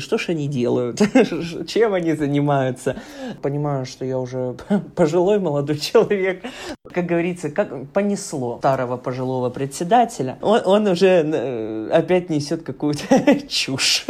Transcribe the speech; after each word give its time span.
что 0.00 0.18
ж 0.18 0.30
они 0.30 0.48
делают, 0.48 1.00
чем 1.66 1.94
они 1.94 2.14
занимаются. 2.14 2.96
Понимаю, 3.42 3.86
что 3.86 4.04
я 4.04 4.18
уже 4.18 4.56
пожилой 4.94 5.38
молодой 5.38 5.78
человек. 5.78 6.42
Как 6.92 7.06
говорится, 7.06 7.50
как 7.50 7.88
понесло 7.90 8.58
старого 8.58 8.96
пожилого 8.96 9.50
председателя. 9.50 10.38
Он, 10.42 10.60
он 10.64 10.86
уже 10.86 11.06
э, 11.06 11.90
опять 11.92 12.30
несет 12.30 12.62
какую-то 12.62 13.40
чушь. 13.48 14.06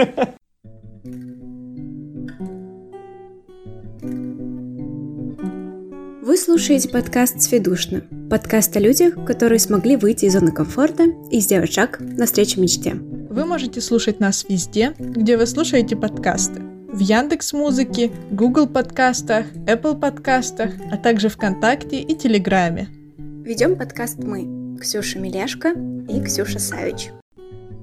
Вы 6.23 6.37
слушаете 6.37 6.91
подкаст 6.91 7.41
«Сведушно». 7.41 8.03
Подкаст 8.29 8.77
о 8.77 8.81
людях, 8.81 9.15
которые 9.25 9.59
смогли 9.59 9.97
выйти 9.97 10.27
из 10.27 10.35
зоны 10.35 10.53
комфорта 10.53 11.05
и 11.31 11.41
сделать 11.41 11.73
шаг 11.73 12.01
навстречу 12.01 12.61
мечте. 12.61 13.18
Вы 13.31 13.45
можете 13.45 13.83
слушать 13.83 14.21
нас 14.21 14.47
везде, 14.49 14.95
где 14.99 15.37
вы 15.37 15.47
слушаете 15.47 15.97
подкасты. 15.97 16.63
В 16.63 16.99
Яндекс 16.99 17.53
Музыке, 17.53 18.11
Google 18.31 18.67
подкастах, 18.67 19.53
Apple 19.67 20.01
подкастах, 20.01 20.71
а 20.91 20.97
также 20.97 21.29
ВКонтакте 21.29 22.01
и 22.01 22.17
Телеграме. 22.17 22.89
Ведем 23.19 23.77
подкаст 23.77 24.25
мы, 24.25 24.79
Ксюша 24.81 25.19
Миляшко 25.19 25.75
и 26.09 26.23
Ксюша 26.23 26.59
Савич. 26.59 27.11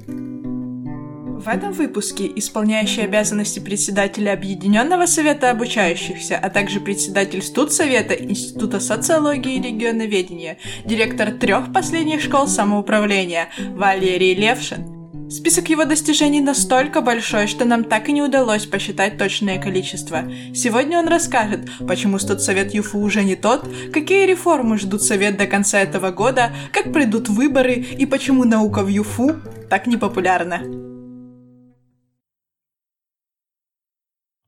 В 0.08 1.48
этом 1.48 1.73
выпуске 1.73 2.25
исполняющий 2.36 3.02
обязанности 3.02 3.59
председателя 3.59 4.34
Объединенного 4.34 5.05
совета 5.05 5.52
обучающихся, 5.52 6.39
а 6.41 6.50
также 6.50 6.80
председатель 6.80 7.44
студсовета 7.44 8.16
Института 8.16 8.80
социологии 8.80 9.58
и 9.58 9.62
регионоведения, 9.62 10.58
директор 10.86 11.31
трех 11.31 11.72
последних 11.72 12.22
школ 12.22 12.48
самоуправления 12.48 13.50
Валерий 13.75 14.34
Левшин. 14.34 14.95
Список 15.29 15.70
его 15.70 15.85
достижений 15.85 16.39
настолько 16.39 17.02
большой, 17.02 17.47
что 17.47 17.66
нам 17.66 17.83
так 17.83 18.09
и 18.09 18.11
не 18.11 18.21
удалось 18.21 18.67
посчитать 18.67 19.17
точное 19.17 19.59
количество. 19.59 20.23
Сегодня 20.53 20.99
он 20.99 21.07
расскажет, 21.07 21.61
почему 21.88 22.19
студсовет 22.19 22.75
ЮФУ 22.75 23.00
уже 23.00 23.23
не 23.23 23.35
тот, 23.35 23.67
какие 23.91 24.27
реформы 24.27 24.77
ждут 24.77 25.02
совет 25.02 25.38
до 25.38 25.47
конца 25.47 25.80
этого 25.80 26.11
года, 26.11 26.52
как 26.72 26.94
придут 26.94 27.27
выборы 27.27 27.73
и 27.73 28.05
почему 28.05 28.44
наука 28.44 28.83
в 28.83 28.88
ЮФУ 28.88 29.41
так 29.67 29.88
непопулярна. 29.88 30.59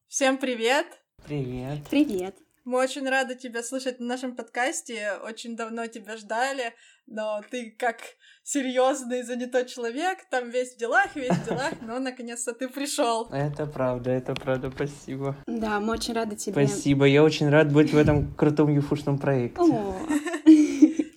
Всем 0.07 0.37
привет! 0.37 0.85
Привет. 1.25 1.79
Привет. 1.89 2.35
Мы 2.65 2.79
очень 2.79 3.07
рады 3.07 3.35
тебя 3.35 3.63
слышать 3.63 3.99
на 3.99 4.05
нашем 4.05 4.35
подкасте. 4.35 5.13
Очень 5.23 5.55
давно 5.55 5.87
тебя 5.87 6.17
ждали, 6.17 6.73
но 7.05 7.41
ты 7.49 7.71
как 7.71 8.01
серьезный 8.47 9.23
занятой 9.23 9.65
человек, 9.65 10.19
там 10.29 10.49
весь 10.49 10.73
в 10.73 10.77
делах, 10.77 11.15
весь 11.15 11.31
в 11.31 11.45
делах, 11.45 11.73
но 11.81 11.99
наконец-то 11.99 12.53
ты 12.53 12.69
пришел. 12.69 13.27
Это 13.29 13.65
правда, 13.65 14.11
это 14.11 14.33
правда, 14.35 14.71
спасибо. 14.73 15.35
Да, 15.47 15.81
мы 15.81 15.93
очень 15.93 16.13
рады 16.13 16.37
тебе. 16.37 16.53
Спасибо, 16.53 17.05
я 17.05 17.23
очень 17.23 17.49
рад 17.49 17.73
быть 17.73 17.91
в 17.91 17.97
этом 17.97 18.33
крутом 18.33 18.73
юфушном 18.73 19.19
проекте. 19.19 19.61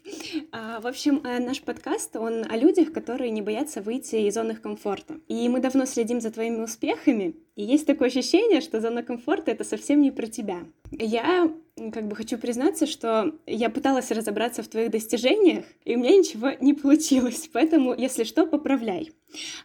А, 0.53 0.81
В 0.81 0.87
общем, 0.87 1.21
э, 1.25 1.39
наш 1.39 1.61
подкаст, 1.63 2.17
он 2.17 2.45
о 2.51 2.57
людях, 2.57 2.93
которые 2.93 3.31
не 3.31 3.41
боятся 3.41 3.81
выйти 3.81 4.17
из 4.17 4.35
зоны 4.35 4.53
их 4.53 4.61
комфорта. 4.61 5.15
И 5.29 5.49
мы 5.49 5.61
давно 5.61 5.87
следим 5.87 6.21
за 6.21 6.31
твоими 6.33 6.61
успехами, 6.61 7.37
и 7.55 7.63
есть 7.63 7.87
такое 7.87 8.09
ощущение, 8.09 8.61
что 8.61 8.81
зона 8.81 9.03
комфорта— 9.03 9.51
это 9.53 9.63
совсем 9.65 10.01
не 10.01 10.11
про 10.11 10.27
тебя. 10.27 10.59
Я 10.91 11.53
как 11.93 12.07
бы 12.07 12.15
хочу 12.15 12.39
признаться, 12.39 12.87
что 12.87 13.33
я 13.47 13.71
пыталась 13.71 14.11
разобраться 14.11 14.63
в 14.63 14.69
твоих 14.69 14.91
достижениях, 14.91 15.65
и 15.85 15.97
у 15.97 15.99
меня 15.99 16.17
ничего 16.17 16.51
не 16.61 16.75
получилось, 16.75 17.49
поэтому, 17.53 17.95
если 17.95 18.25
что, 18.25 18.47
поправляй. 18.47 19.13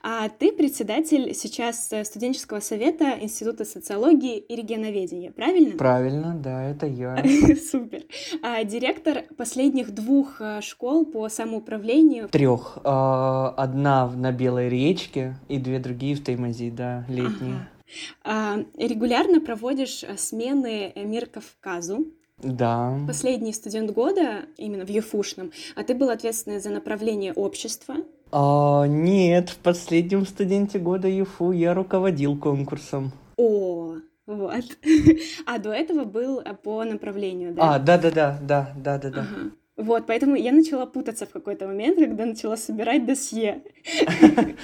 А 0.04 0.30
ты 0.30 0.52
председатель 0.52 1.34
сейчас 1.34 1.92
э, 1.92 2.06
студенческого 2.06 2.60
совета 2.60 3.18
Института 3.20 3.66
социологии 3.66 4.38
и 4.38 4.56
регионоведения, 4.56 5.32
правильно? 5.32 5.78
Правильно, 5.78 6.36
да, 6.36 6.64
это 6.64 6.86
я. 6.86 7.18
Супер. 7.72 8.04
А 8.44 8.64
директор 8.64 9.24
последних 9.38 9.94
двух 9.94 10.40
э, 10.40 10.62
школ 10.62 11.06
по 11.06 11.28
самоуправлению. 11.30 12.30
Трех. 12.30 12.78
А, 12.84 13.54
Одна 13.58 14.08
на 14.08 14.32
Белой 14.32 14.70
речке 14.70 15.36
и 15.48 15.58
две 15.58 15.80
другие 15.80 16.16
в 16.16 16.24
Таймази, 16.24 16.70
да, 16.70 17.06
летние. 17.10 17.56
А, 17.56 17.75
регулярно 18.24 19.42
проводишь 19.42 20.04
э, 20.04 20.18
смены 20.18 20.92
э, 20.94 21.04
Мир 21.04 21.28
Кавказу. 21.28 22.08
Да. 22.38 23.00
Последний 23.08 23.54
студент 23.54 23.92
года, 23.92 24.46
именно 24.58 24.86
в 24.86 24.90
ЮФУшном, 24.90 25.52
а 25.76 25.84
ты 25.84 25.96
был 25.96 26.10
ответственный 26.10 26.60
за 26.60 26.70
направление 26.70 27.32
общества. 27.34 27.96
А, 28.32 28.86
нет, 28.88 29.50
в 29.50 29.58
последнем 29.58 30.26
студенте 30.26 30.80
года 30.80 31.08
ЮФУ 31.08 31.52
я 31.52 31.74
руководил 31.74 32.38
конкурсом. 32.38 33.12
О, 33.38 33.96
вот. 34.26 34.66
А 35.46 35.60
до 35.60 35.72
этого 35.72 36.04
был 36.04 36.40
э, 36.40 36.54
по 36.56 36.84
направлению, 36.84 37.56
А, 37.58 37.80
да? 37.80 37.98
да-да-да, 37.98 38.40
да, 38.42 38.74
да-да-да. 38.76 39.22
Ага. 39.22 39.52
Вот, 39.78 40.08
поэтому 40.08 40.36
я 40.36 40.54
начала 40.54 40.86
путаться 40.86 41.26
в 41.26 41.32
какой-то 41.32 41.68
момент, 41.68 41.98
когда 41.98 42.26
начала 42.26 42.58
собирать 42.58 43.06
досье. 43.06 43.62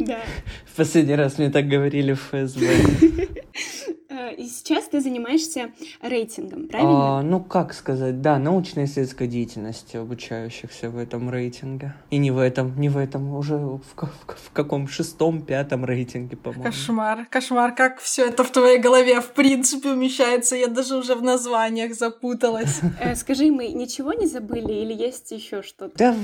Да. 0.00 0.20
В 0.66 0.76
последний 0.76 1.14
раз 1.14 1.38
мне 1.38 1.50
так 1.50 1.68
говорили 1.68 2.14
в 2.14 2.20
ФСБ. 2.30 2.66
Э, 4.10 4.34
И 4.34 4.46
сейчас 4.48 4.84
ты 4.88 5.00
занимаешься 5.00 5.70
рейтингом, 6.02 6.66
правильно? 6.68 7.18
А, 7.18 7.22
ну, 7.22 7.40
как 7.40 7.72
сказать, 7.74 8.20
да, 8.20 8.38
научно-исследовательской 8.38 9.26
деятельности 9.28 9.96
обучающихся 9.96 10.90
в 10.90 10.98
этом 10.98 11.30
рейтинге. 11.30 11.94
И 12.10 12.18
не 12.18 12.30
в 12.30 12.38
этом, 12.38 12.78
не 12.80 12.88
в 12.88 12.96
этом, 12.98 13.32
уже 13.34 13.56
в, 13.56 13.80
в 13.80 14.10
в 14.50 14.52
каком 14.52 14.88
шестом, 14.88 15.42
пятом 15.42 15.84
рейтинге, 15.84 16.36
по-моему. 16.36 16.64
Кошмар, 16.64 17.26
кошмар, 17.30 17.74
как 17.74 18.00
все 18.00 18.26
это 18.26 18.42
в 18.44 18.50
твоей 18.50 18.78
голове 18.78 19.20
в 19.20 19.30
принципе 19.32 19.90
умещается, 19.90 20.56
я 20.56 20.66
даже 20.66 20.96
уже 20.96 21.14
в 21.14 21.22
названиях 21.22 21.94
запуталась. 21.94 22.80
Э, 23.00 23.14
Скажи, 23.14 23.50
мы 23.50 23.68
ничего 23.68 24.12
не 24.12 24.26
забыли 24.26 24.72
или 24.72 24.92
есть 24.92 25.30
еще 25.30 25.62
что-то? 25.62 25.92
Да, 25.96 26.14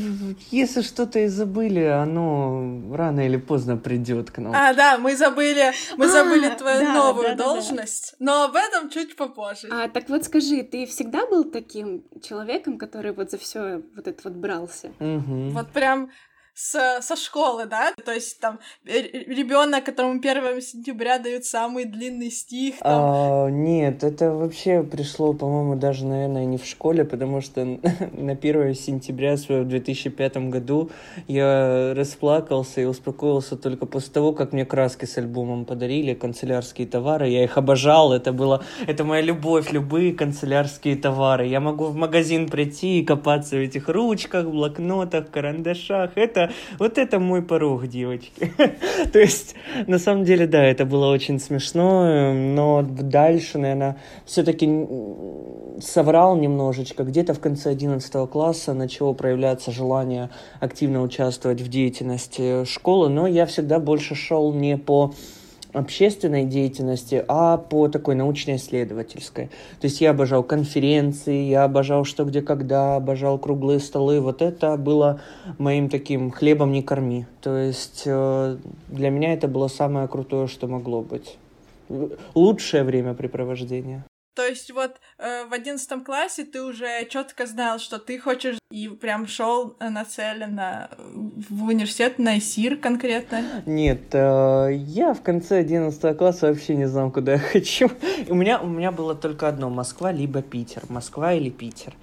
если 0.50 0.82
что-то 0.82 1.20
и 1.20 1.28
забыли, 1.28 1.84
оно 1.84 2.82
рано 2.92 3.20
или 3.26 3.36
поздно 3.36 3.76
придет 3.76 4.30
к 4.30 4.38
нам. 4.38 4.52
А, 4.54 4.74
да, 4.74 4.98
мы 4.98 5.16
забыли, 5.16 5.72
мы 5.96 6.06
А, 6.06 6.08
забыли 6.08 6.48
твою 6.50 6.80
да, 6.80 6.94
новую 6.94 7.28
да-да-да. 7.28 7.44
Должность, 7.76 8.14
но 8.18 8.44
об 8.44 8.56
этом 8.56 8.90
чуть 8.90 9.16
попозже. 9.16 9.68
А, 9.70 9.88
так 9.88 10.08
вот 10.08 10.24
скажи, 10.24 10.62
ты 10.62 10.86
всегда 10.86 11.26
был 11.26 11.44
таким 11.44 12.04
человеком, 12.22 12.78
который 12.78 13.12
вот 13.12 13.30
за 13.30 13.38
все 13.38 13.82
вот 13.94 14.06
это 14.06 14.20
вот 14.24 14.34
брался? 14.34 14.92
Мгм. 14.98 15.50
Вот 15.50 15.68
прям 15.70 16.10
с, 16.56 17.02
со 17.02 17.16
школы, 17.16 17.66
да? 17.66 17.92
То 18.04 18.12
есть 18.12 18.40
там 18.40 18.58
ребенок, 18.84 19.84
которому 19.84 20.18
1 20.18 20.62
сентября 20.62 21.18
дают 21.18 21.44
самый 21.44 21.84
длинный 21.84 22.30
стих. 22.30 22.76
Там. 22.78 23.02
А, 23.04 23.48
нет, 23.50 24.02
это 24.02 24.32
вообще 24.32 24.82
пришло, 24.82 25.34
по-моему, 25.34 25.76
даже, 25.76 26.06
наверное, 26.06 26.46
не 26.46 26.56
в 26.56 26.64
школе, 26.64 27.04
потому 27.04 27.42
что 27.42 27.64
на 28.12 28.32
1 28.32 28.74
сентября 28.74 29.36
в 29.36 29.64
2005 29.64 30.36
году 30.48 30.90
я 31.28 31.92
расплакался 31.94 32.80
и 32.80 32.84
успокоился 32.84 33.56
только 33.56 33.84
после 33.84 34.12
того, 34.14 34.32
как 34.32 34.54
мне 34.54 34.64
краски 34.64 35.04
с 35.04 35.18
альбомом 35.18 35.66
подарили, 35.66 36.14
канцелярские 36.14 36.86
товары. 36.86 37.28
Я 37.28 37.44
их 37.44 37.58
обожал, 37.58 38.14
это 38.14 38.32
было, 38.32 38.64
это 38.86 39.04
моя 39.04 39.20
любовь, 39.20 39.72
любые 39.72 40.14
канцелярские 40.14 40.96
товары. 40.96 41.48
Я 41.48 41.60
могу 41.60 41.84
в 41.84 41.96
магазин 41.96 42.48
прийти 42.48 43.00
и 43.00 43.04
копаться 43.04 43.56
в 43.56 43.60
этих 43.60 43.90
ручках, 43.90 44.46
блокнотах, 44.46 45.30
карандашах. 45.30 46.12
Это, 46.14 46.45
вот 46.78 46.98
это 46.98 47.18
мой 47.18 47.42
порог, 47.42 47.86
девочки. 47.86 48.52
То 49.12 49.18
есть, 49.18 49.54
на 49.86 49.98
самом 49.98 50.24
деле, 50.24 50.46
да, 50.46 50.64
это 50.64 50.84
было 50.84 51.12
очень 51.12 51.38
смешно, 51.38 52.32
но 52.32 52.82
дальше, 52.82 53.58
наверное, 53.58 53.96
все-таки 54.24 54.66
соврал 55.80 56.36
немножечко. 56.36 57.04
Где-то 57.04 57.34
в 57.34 57.40
конце 57.40 57.70
11 57.70 58.30
класса 58.30 58.74
начало 58.74 59.12
проявляться 59.12 59.70
желание 59.72 60.30
активно 60.60 61.02
участвовать 61.02 61.60
в 61.60 61.68
деятельности 61.68 62.64
школы, 62.64 63.08
но 63.08 63.26
я 63.26 63.46
всегда 63.46 63.78
больше 63.78 64.14
шел 64.14 64.52
не 64.52 64.76
по 64.76 65.14
общественной 65.76 66.44
деятельности, 66.44 67.24
а 67.28 67.58
по 67.58 67.88
такой 67.88 68.14
научно-исследовательской. 68.14 69.46
То 69.80 69.86
есть 69.86 70.00
я 70.00 70.10
обожал 70.10 70.42
конференции, 70.42 71.44
я 71.44 71.64
обожал 71.64 72.04
что, 72.04 72.24
где, 72.24 72.42
когда, 72.42 72.96
обожал 72.96 73.38
круглые 73.38 73.80
столы. 73.80 74.20
Вот 74.20 74.42
это 74.42 74.76
было 74.76 75.20
моим 75.58 75.88
таким 75.88 76.30
хлебом 76.30 76.72
не 76.72 76.82
корми. 76.82 77.26
То 77.42 77.56
есть 77.56 78.02
э, 78.06 78.56
для 78.88 79.10
меня 79.10 79.34
это 79.34 79.48
было 79.48 79.68
самое 79.68 80.08
крутое, 80.08 80.46
что 80.46 80.66
могло 80.66 81.02
быть. 81.02 81.36
Лучшее 82.34 82.82
времяпрепровождение. 82.82 84.04
То 84.36 84.46
есть 84.46 84.70
вот 84.70 85.00
э, 85.16 85.46
в 85.46 85.52
одиннадцатом 85.54 86.04
классе 86.04 86.44
ты 86.44 86.62
уже 86.62 87.06
четко 87.08 87.46
знал, 87.46 87.78
что 87.78 87.98
ты 87.98 88.18
хочешь 88.18 88.58
и 88.70 88.86
прям 88.88 89.26
шел 89.26 89.76
нацеленно 89.80 90.90
в 91.48 91.64
университет 91.64 92.18
на 92.18 92.36
ИСИР 92.36 92.76
конкретно? 92.76 93.40
Нет, 93.64 94.14
э, 94.14 94.68
я 94.74 95.14
в 95.14 95.22
конце 95.22 95.60
одиннадцатого 95.60 96.12
класса 96.12 96.48
вообще 96.48 96.76
не 96.76 96.86
знал, 96.86 97.10
куда 97.10 97.32
я 97.32 97.38
хочу. 97.52 97.88
У 98.28 98.34
меня, 98.34 98.60
у 98.60 98.66
меня 98.66 98.92
было 98.92 99.14
только 99.14 99.48
одно, 99.48 99.70
Москва 99.70 100.12
либо 100.12 100.42
Питер. 100.42 100.82
Москва 100.90 101.32
или 101.32 101.48
Питер. 101.48 101.94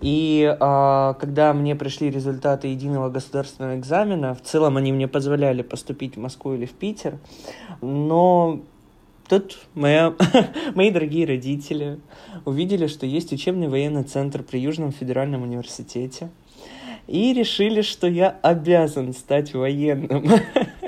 И 0.00 0.44
э, 0.44 1.14
когда 1.18 1.52
мне 1.52 1.74
пришли 1.74 2.08
результаты 2.08 2.68
единого 2.68 3.10
государственного 3.10 3.76
экзамена, 3.76 4.36
в 4.36 4.42
целом 4.42 4.76
они 4.76 4.92
мне 4.92 5.08
позволяли 5.08 5.62
поступить 5.62 6.14
в 6.14 6.20
Москву 6.20 6.54
или 6.54 6.66
в 6.66 6.72
Питер, 6.72 7.18
но 7.80 8.60
Тут 9.30 9.58
моя, 9.76 10.12
мои 10.74 10.90
дорогие 10.90 11.24
родители 11.24 12.00
увидели, 12.44 12.88
что 12.88 13.06
есть 13.06 13.32
учебный 13.32 13.68
военный 13.68 14.02
центр 14.02 14.42
при 14.42 14.58
Южном 14.58 14.90
федеральном 14.90 15.42
университете 15.42 16.30
и 17.06 17.32
решили, 17.32 17.82
что 17.82 18.08
я 18.08 18.36
обязан 18.42 19.12
стать 19.12 19.54
военным. 19.54 20.28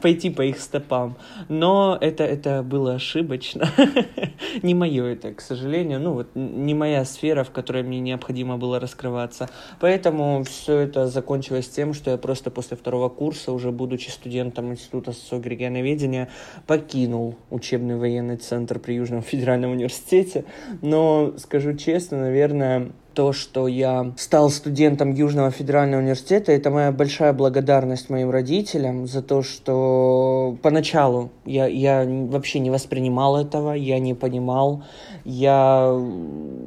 пойти 0.00 0.30
по 0.30 0.42
их 0.42 0.58
стопам. 0.58 1.16
Но 1.48 1.96
это, 2.00 2.24
это 2.24 2.62
было 2.62 2.94
ошибочно. 2.94 3.68
не 4.62 4.74
мое 4.74 5.04
это, 5.06 5.32
к 5.34 5.40
сожалению. 5.40 6.00
Ну, 6.00 6.14
вот 6.14 6.28
не 6.34 6.74
моя 6.74 7.04
сфера, 7.04 7.44
в 7.44 7.50
которой 7.50 7.82
мне 7.82 8.00
необходимо 8.00 8.56
было 8.56 8.80
раскрываться. 8.80 9.48
Поэтому 9.80 10.44
все 10.44 10.78
это 10.78 11.06
закончилось 11.06 11.68
тем, 11.68 11.94
что 11.94 12.10
я 12.10 12.16
просто 12.16 12.50
после 12.50 12.76
второго 12.76 13.08
курса, 13.08 13.52
уже 13.52 13.70
будучи 13.70 14.10
студентом 14.10 14.72
Института 14.72 15.12
социологии 15.12 15.50
регионоведения, 15.50 16.28
покинул 16.66 17.36
учебный 17.50 17.96
военный 17.96 18.36
центр 18.36 18.78
при 18.78 18.94
Южном 18.94 19.22
федеральном 19.30 19.72
университете. 19.72 20.44
Но, 20.82 21.34
скажу 21.38 21.74
честно, 21.74 22.20
наверное, 22.20 22.92
то, 23.14 23.32
что 23.32 23.68
я 23.68 24.12
стал 24.16 24.50
студентом 24.50 25.12
Южного 25.12 25.50
федерального 25.50 26.00
университета, 26.00 26.52
это 26.52 26.70
моя 26.70 26.92
большая 26.92 27.32
благодарность 27.32 28.10
моим 28.10 28.30
родителям 28.30 29.06
за 29.06 29.22
то, 29.22 29.42
что 29.42 30.56
поначалу 30.62 31.30
я, 31.44 31.66
я 31.66 32.06
вообще 32.06 32.60
не 32.60 32.70
воспринимал 32.70 33.36
этого, 33.36 33.72
я 33.72 33.98
не 33.98 34.14
понимал, 34.14 34.84
я 35.24 35.92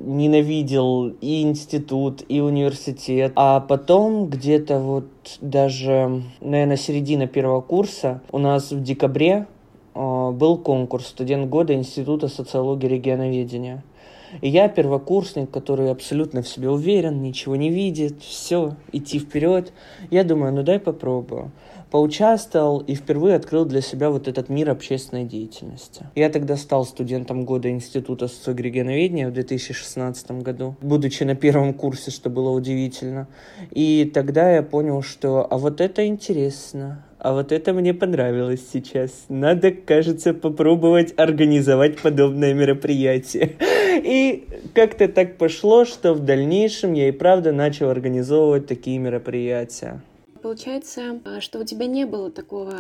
ненавидел 0.06 1.08
и 1.22 1.42
институт, 1.44 2.24
и 2.28 2.40
университет, 2.40 3.34
а 3.36 3.60
потом 3.60 4.28
где-то 4.28 4.80
вот 4.80 5.08
даже, 5.42 6.24
наверное, 6.42 6.78
середина 6.78 7.28
первого 7.28 7.62
курса 7.62 8.22
у 8.32 8.38
нас 8.38 8.72
в 8.72 8.84
декабре 8.84 9.48
э, 9.96 10.32
был 10.32 10.58
конкурс 10.58 11.08
«Студент 11.08 11.50
года 11.50 11.74
Института 11.74 12.28
социологии 12.28 12.88
и 12.88 12.90
регионоведения». 12.90 13.84
Я 14.42 14.68
первокурсник, 14.68 15.52
который 15.52 15.92
абсолютно 15.92 16.42
в 16.42 16.48
себе 16.48 16.70
уверен, 16.70 17.22
ничего 17.22 17.56
не 17.56 17.70
видит, 17.70 18.22
все, 18.22 18.76
идти 18.92 19.20
вперед. 19.20 19.74
Я 20.10 20.24
думаю, 20.24 20.54
ну 20.54 20.64
дай 20.64 20.80
попробую. 20.80 21.52
Поучаствовал 21.92 22.80
и 22.80 22.96
впервые 22.96 23.36
открыл 23.36 23.66
для 23.66 23.82
себя 23.82 24.10
вот 24.10 24.28
этот 24.28 24.50
мир 24.50 24.72
общественной 24.72 25.26
деятельности. 25.26 26.08
Я 26.16 26.30
тогда 26.30 26.56
стал 26.58 26.86
студентом 26.86 27.46
года 27.46 27.70
Института 27.70 28.28
социогрегеноведения 28.28 29.30
в 29.30 29.34
2016 29.34 30.32
году, 30.42 30.76
будучи 30.82 31.22
на 31.24 31.36
первом 31.36 31.76
курсе, 31.76 32.10
что 32.10 32.32
было 32.32 32.50
удивительно. 32.50 33.28
И 33.70 34.10
тогда 34.12 34.52
я 34.52 34.64
понял, 34.64 35.04
что 35.04 35.46
а 35.48 35.58
вот 35.60 35.82
это 35.82 36.08
интересно, 36.08 37.06
а 37.24 37.32
вот 37.32 37.54
это 37.54 37.72
мне 37.72 37.94
понравилось 37.94 38.62
сейчас. 38.72 39.26
Надо, 39.30 39.72
кажется, 39.72 40.34
попробовать 40.34 41.14
организовать 41.18 42.02
подобное 42.02 42.54
мероприятие. 42.54 43.56
И 44.04 44.46
как-то 44.76 45.08
так 45.08 45.38
пошло, 45.38 45.86
что 45.86 46.14
в 46.14 46.20
дальнейшем 46.20 46.92
я 46.94 47.08
и 47.08 47.12
правда 47.12 47.54
начал 47.54 47.90
организовывать 47.90 48.68
такие 48.68 48.98
мероприятия. 48.98 50.02
Получается, 50.42 51.22
а, 51.24 51.40
что 51.40 51.60
у 51.60 51.64
тебя 51.64 51.86
не 51.86 52.06
было 52.06 52.30
такого 52.30 52.74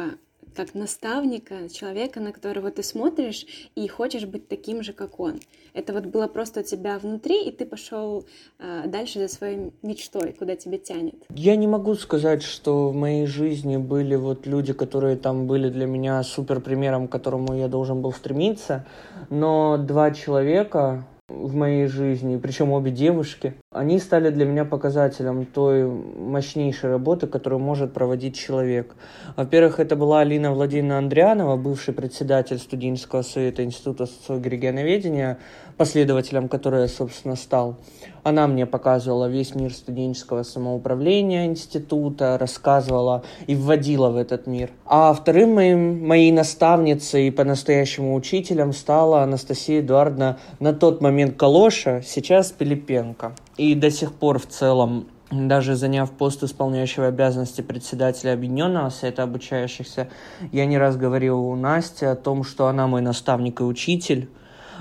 как 0.53 0.73
наставника, 0.75 1.69
человека, 1.69 2.19
на 2.19 2.31
которого 2.31 2.71
ты 2.71 2.83
смотришь 2.83 3.45
и 3.75 3.87
хочешь 3.87 4.25
быть 4.25 4.47
таким 4.47 4.83
же, 4.83 4.93
как 4.93 5.19
он. 5.19 5.39
Это 5.73 5.93
вот 5.93 6.05
было 6.05 6.27
просто 6.27 6.61
у 6.61 6.63
тебя 6.63 6.99
внутри, 6.99 7.43
и 7.43 7.51
ты 7.51 7.65
пошел 7.65 8.25
э, 8.59 8.83
дальше 8.87 9.19
за 9.19 9.27
своей 9.27 9.71
мечтой, 9.81 10.33
куда 10.33 10.55
тебя 10.55 10.77
тянет. 10.77 11.15
Я 11.29 11.55
не 11.55 11.67
могу 11.67 11.95
сказать, 11.95 12.43
что 12.43 12.89
в 12.89 12.95
моей 12.95 13.25
жизни 13.25 13.77
были 13.77 14.15
вот 14.15 14.45
люди, 14.45 14.73
которые 14.73 15.17
там 15.17 15.47
были 15.47 15.69
для 15.69 15.85
меня 15.85 16.21
супер 16.23 16.61
примером, 16.61 17.07
к 17.07 17.11
которому 17.11 17.55
я 17.55 17.67
должен 17.67 18.01
был 18.01 18.13
стремиться, 18.13 18.85
но 19.29 19.77
два 19.77 20.11
человека, 20.11 21.05
в 21.29 21.55
моей 21.55 21.87
жизни, 21.87 22.35
причем 22.37 22.71
обе 22.71 22.91
девушки, 22.91 23.53
они 23.71 23.99
стали 23.99 24.29
для 24.29 24.45
меня 24.45 24.65
показателем 24.65 25.45
той 25.45 25.85
мощнейшей 25.85 26.89
работы, 26.89 27.27
которую 27.27 27.61
может 27.61 27.93
проводить 27.93 28.37
человек. 28.37 28.93
Во-первых, 29.37 29.79
это 29.79 29.95
была 29.95 30.19
Алина 30.19 30.51
Владимировна 30.51 30.97
Андрианова, 30.97 31.55
бывший 31.55 31.93
председатель 31.93 32.57
студенческого 32.57 33.21
совета 33.21 33.63
Института 33.63 34.05
социологии 34.05 34.49
регионоведения, 34.49 35.39
последователем 35.77 36.47
которой 36.47 36.83
я, 36.83 36.87
собственно, 36.87 37.35
стал. 37.35 37.75
Она 38.23 38.47
мне 38.47 38.65
показывала 38.65 39.27
весь 39.27 39.53
мир 39.55 39.73
студенческого 39.73 40.43
самоуправления 40.43 41.45
института, 41.45 42.37
рассказывала 42.37 43.23
и 43.47 43.55
вводила 43.55 44.09
в 44.09 44.17
этот 44.17 44.47
мир. 44.47 44.69
А 44.85 45.13
вторым 45.13 45.55
моим, 45.55 46.07
моей 46.07 46.31
наставницей 46.31 47.27
и 47.27 47.31
по-настоящему 47.31 48.15
учителем 48.15 48.71
стала 48.71 49.23
Анастасия 49.23 49.81
Эдуардовна 49.81 50.39
на 50.59 50.73
тот 50.73 51.01
момент 51.01 51.35
Калоша, 51.35 52.01
сейчас 52.05 52.51
Пилипенко. 52.51 53.35
И 53.57 53.75
до 53.75 53.91
сих 53.91 54.13
пор 54.13 54.39
в 54.39 54.47
целом 54.47 55.07
даже 55.31 55.75
заняв 55.75 56.11
пост 56.11 56.43
исполняющего 56.43 57.07
обязанности 57.07 57.61
председателя 57.61 58.33
Объединенного 58.33 58.89
Совета 58.89 59.23
обучающихся, 59.23 60.09
я 60.51 60.65
не 60.65 60.77
раз 60.77 60.95
говорил 60.95 61.39
у 61.39 61.55
Насти 61.55 62.05
о 62.05 62.15
том, 62.15 62.43
что 62.43 62.67
она 62.67 62.87
мой 62.87 63.01
наставник 63.01 63.59
и 63.59 63.63
учитель, 63.63 64.29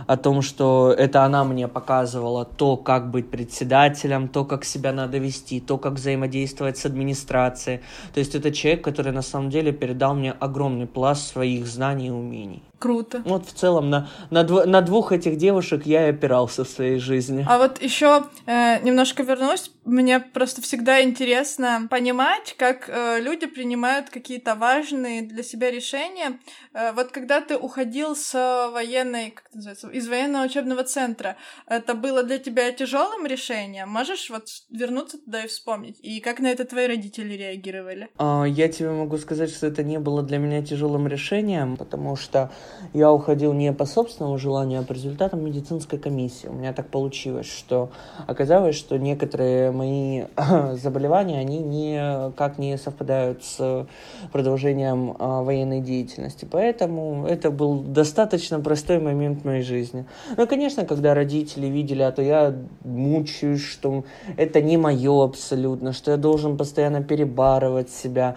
о 0.06 0.16
том, 0.16 0.42
что 0.42 0.94
это 0.96 1.24
она 1.24 1.44
мне 1.44 1.68
показывала 1.68 2.44
то, 2.44 2.76
как 2.76 3.10
быть 3.10 3.30
председателем, 3.30 4.28
то, 4.28 4.44
как 4.44 4.64
себя 4.64 4.92
надо 4.92 5.18
вести, 5.18 5.60
то, 5.60 5.78
как 5.78 5.94
взаимодействовать 5.94 6.78
с 6.78 6.86
администрацией. 6.86 7.80
То 8.14 8.20
есть 8.20 8.34
это 8.34 8.52
человек, 8.52 8.84
который 8.84 9.12
на 9.12 9.22
самом 9.22 9.50
деле 9.50 9.72
передал 9.72 10.14
мне 10.14 10.32
огромный 10.32 10.86
пласт 10.86 11.26
своих 11.26 11.66
знаний 11.66 12.08
и 12.08 12.10
умений. 12.10 12.62
Круто. 12.82 13.22
Вот 13.24 13.46
в 13.46 13.52
целом 13.52 13.90
на, 13.90 14.08
на, 14.30 14.42
дв, 14.42 14.66
на 14.66 14.80
двух 14.80 15.12
этих 15.12 15.36
девушек 15.36 15.86
я 15.86 16.08
и 16.08 16.10
опирался 16.10 16.64
в 16.64 16.68
своей 16.68 16.98
жизни. 16.98 17.46
А 17.48 17.58
вот 17.58 17.80
еще 17.80 18.24
э, 18.46 18.80
немножко 18.82 19.22
вернусь. 19.22 19.70
Мне 19.84 20.18
просто 20.18 20.62
всегда 20.62 21.00
интересно 21.00 21.86
понимать, 21.88 22.56
как 22.58 22.88
э, 22.88 23.20
люди 23.20 23.46
принимают 23.46 24.10
какие-то 24.10 24.56
важные 24.56 25.22
для 25.22 25.44
себя 25.44 25.70
решения. 25.70 26.40
Э, 26.74 26.90
вот 26.92 27.12
когда 27.12 27.40
ты 27.40 27.56
уходил 27.56 28.16
с 28.16 28.34
военной, 28.72 29.30
как 29.30 29.46
это 29.46 29.56
называется, 29.58 29.88
из 29.90 30.08
военного 30.08 30.46
учебного 30.46 30.82
центра, 30.82 31.36
это 31.68 31.94
было 31.94 32.24
для 32.24 32.38
тебя 32.38 32.72
тяжелым 32.72 33.26
решением? 33.26 33.90
Можешь 33.90 34.28
вот 34.28 34.48
вернуться 34.70 35.18
туда 35.18 35.44
и 35.44 35.46
вспомнить? 35.46 36.00
И 36.02 36.18
как 36.18 36.40
на 36.40 36.48
это 36.48 36.64
твои 36.64 36.88
родители 36.88 37.34
реагировали? 37.34 38.08
А, 38.18 38.42
я 38.42 38.68
тебе 38.68 38.90
могу 38.90 39.18
сказать, 39.18 39.50
что 39.50 39.68
это 39.68 39.84
не 39.84 40.00
было 40.00 40.24
для 40.24 40.38
меня 40.38 40.64
тяжелым 40.64 41.06
решением, 41.06 41.76
потому 41.76 42.16
что 42.16 42.50
я 42.92 43.12
уходил 43.12 43.52
не 43.52 43.72
по 43.72 43.86
собственному 43.86 44.38
желанию, 44.38 44.80
а 44.80 44.82
по 44.82 44.92
результатам 44.92 45.44
медицинской 45.44 45.98
комиссии. 45.98 46.48
У 46.48 46.52
меня 46.52 46.72
так 46.72 46.88
получилось, 46.88 47.46
что 47.46 47.90
оказалось, 48.26 48.76
что 48.76 48.98
некоторые 48.98 49.70
мои 49.70 50.24
заболевания, 50.74 51.38
они 51.38 51.58
никак 51.58 52.58
не 52.58 52.76
совпадают 52.76 53.44
с 53.44 53.86
продолжением 54.32 55.16
а, 55.18 55.42
военной 55.42 55.80
деятельности. 55.80 56.46
Поэтому 56.50 57.26
это 57.26 57.50
был 57.50 57.80
достаточно 57.80 58.60
простой 58.60 58.98
момент 58.98 59.44
моей 59.44 59.62
жизни. 59.62 60.06
Ну, 60.36 60.46
конечно, 60.46 60.84
когда 60.84 61.14
родители 61.14 61.66
видели, 61.66 62.02
а 62.02 62.12
то 62.12 62.22
я 62.22 62.54
мучаюсь, 62.84 63.64
что 63.64 64.04
это 64.36 64.60
не 64.60 64.76
мое 64.76 65.24
абсолютно, 65.24 65.92
что 65.92 66.10
я 66.10 66.16
должен 66.16 66.56
постоянно 66.56 67.02
перебарывать 67.02 67.90
себя. 67.90 68.36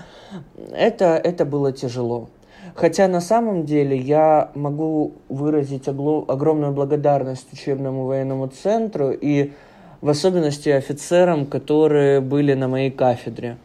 Это, 0.71 1.05
это 1.15 1.45
было 1.45 1.71
тяжело. 1.71 2.29
Хотя 2.75 3.07
на 3.07 3.21
самом 3.21 3.65
деле 3.65 3.97
я 3.97 4.51
могу 4.53 5.13
выразить 5.29 5.87
огромную 5.87 6.73
благодарность 6.73 7.51
учебному 7.53 8.05
военному 8.05 8.47
центру 8.47 9.11
и 9.11 9.53
в 10.01 10.09
особенности 10.09 10.67
офицерам, 10.67 11.45
которые 11.45 12.19
были 12.19 12.53
на 12.53 12.67
моей 12.67 12.91
кафедре. 12.91 13.57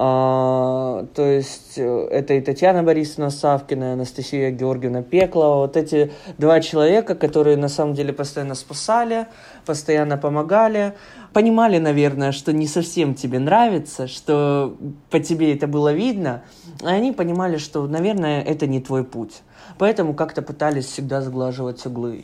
А, 0.00 1.06
то 1.16 1.26
есть 1.26 1.72
э, 1.76 2.08
это 2.12 2.34
и 2.34 2.40
Татьяна 2.40 2.84
Борисовна 2.84 3.30
Савкина, 3.30 3.82
и 3.82 3.92
Анастасия 3.94 4.52
Георгиевна 4.52 5.02
Пеклова. 5.02 5.62
Вот 5.62 5.76
эти 5.76 6.12
два 6.38 6.60
человека, 6.60 7.16
которые 7.16 7.56
на 7.56 7.68
самом 7.68 7.94
деле 7.94 8.12
постоянно 8.12 8.54
спасали, 8.54 9.26
постоянно 9.66 10.16
помогали. 10.16 10.94
понимали, 11.32 11.78
наверное, 11.78 12.30
что 12.30 12.52
не 12.52 12.68
совсем 12.68 13.16
тебе 13.16 13.40
нравится, 13.40 14.06
что 14.06 14.76
по 15.10 15.18
тебе 15.18 15.52
это 15.52 15.66
было 15.66 15.92
видно, 15.92 16.44
и 16.80 16.86
они 16.86 17.10
понимали, 17.10 17.56
что, 17.56 17.84
наверное, 17.88 18.40
это 18.40 18.68
не 18.68 18.80
твой 18.80 19.02
путь. 19.02 19.42
Поэтому 19.78 20.14
как-то 20.14 20.42
пытались 20.42 20.86
всегда 20.86 21.22
сглаживать 21.22 21.84
углы. 21.86 22.22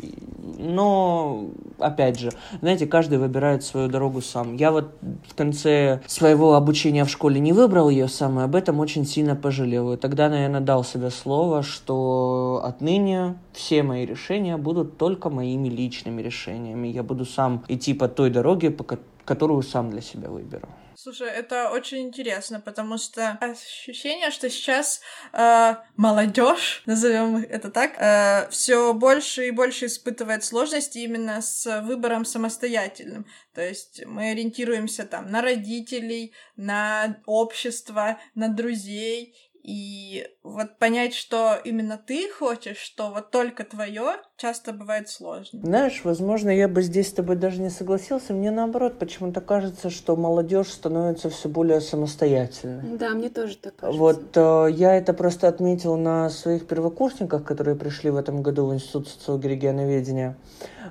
Но, 0.59 1.47
опять 1.79 2.19
же, 2.19 2.31
знаете, 2.61 2.87
каждый 2.87 3.19
выбирает 3.19 3.65
свою 3.65 3.89
дорогу 3.89 4.21
сам. 4.21 4.57
Я 4.57 4.71
вот 4.73 4.95
в 5.29 5.35
конце 5.35 6.01
своего 6.07 6.55
обучения 6.55 7.05
в 7.05 7.11
школе 7.11 7.41
не 7.41 7.53
выбрал 7.53 7.89
ее 7.91 8.09
сам, 8.09 8.41
и 8.41 8.43
об 8.43 8.55
этом 8.55 8.81
очень 8.81 9.07
сильно 9.07 9.37
пожалел. 9.37 9.93
И 9.93 9.97
тогда, 9.97 10.29
наверное, 10.29 10.61
дал 10.61 10.85
себе 10.85 11.11
слово, 11.11 11.63
что 11.63 12.63
отныне 12.65 13.37
все 13.53 13.83
мои 13.83 14.05
решения 14.07 14.57
будут 14.57 14.99
только 14.99 15.31
моими 15.31 15.69
личными 15.69 16.23
решениями. 16.23 16.89
Я 16.89 17.03
буду 17.03 17.25
сам 17.25 17.65
идти 17.69 17.95
по 17.95 18.09
той 18.09 18.31
дороге, 18.31 18.71
по 18.71 18.85
которую 19.25 19.63
сам 19.63 19.91
для 19.91 20.01
себя 20.01 20.29
выберу. 20.29 20.69
Слушай, 20.97 21.29
это 21.29 21.71
очень 21.71 22.03
интересно, 22.03 22.61
потому 22.61 22.99
что 22.99 23.33
ощущение, 23.41 24.31
что 24.31 24.49
сейчас 24.49 25.01
э, 25.33 25.75
молодежь, 25.97 26.83
назовем 26.87 27.37
это 27.37 27.71
так, 27.71 27.97
э, 27.99 28.49
все 28.51 28.95
больше 28.95 29.49
и 29.49 29.51
больше 29.51 29.87
испытывает 29.87 30.45
сложности 30.45 30.99
именно 30.99 31.43
с 31.43 31.83
выбором 31.83 32.25
самостоятельным. 32.25 33.27
То 33.55 33.61
есть 33.61 34.05
мы 34.07 34.31
ориентируемся 34.31 35.05
там 35.05 35.31
на 35.31 35.43
родителей, 35.43 36.33
на 36.57 37.17
общество, 37.27 38.19
на 38.35 38.49
друзей, 38.49 39.35
и 39.65 40.29
вот 40.45 40.79
понять, 40.79 41.15
что 41.15 41.59
именно 41.65 41.99
ты 41.99 42.29
хочешь, 42.31 42.77
что 42.77 43.11
вот 43.11 43.31
только 43.31 43.65
твое, 43.65 44.17
часто 44.37 44.75
бывает 44.75 45.09
сложно. 45.09 45.61
Знаешь, 45.63 46.03
возможно, 46.05 46.51
я 46.51 46.69
бы 46.69 46.83
здесь 46.83 47.09
с 47.09 47.13
тобой 47.13 47.37
даже 47.37 47.63
не 47.63 47.71
согласился. 47.71 48.35
Мне 48.35 48.51
наоборот, 48.51 48.99
почему-то 48.99 49.41
кажется, 49.41 49.89
что 49.89 50.17
молодежь 50.17 50.69
становится 50.69 51.31
все 51.31 51.49
более 51.49 51.81
самостоятельной. 51.81 52.99
Да, 52.99 53.11
мне 53.11 53.31
тоже 53.31 53.57
так 53.57 53.75
кажется. 53.77 53.99
Вот 53.99 54.37
э, 54.37 54.69
я 54.73 54.95
это 54.97 55.15
просто 55.15 55.49
отметил 55.49 55.97
на 55.97 56.29
своих 56.29 56.67
первокурсниках, 56.67 57.43
которые 57.43 57.75
пришли 57.75 58.11
в 58.11 58.17
этом 58.17 58.43
году 58.43 58.67
в 58.67 58.75
Институт 58.75 59.09
социологии 59.09 59.49
регионоведения. 59.49 60.37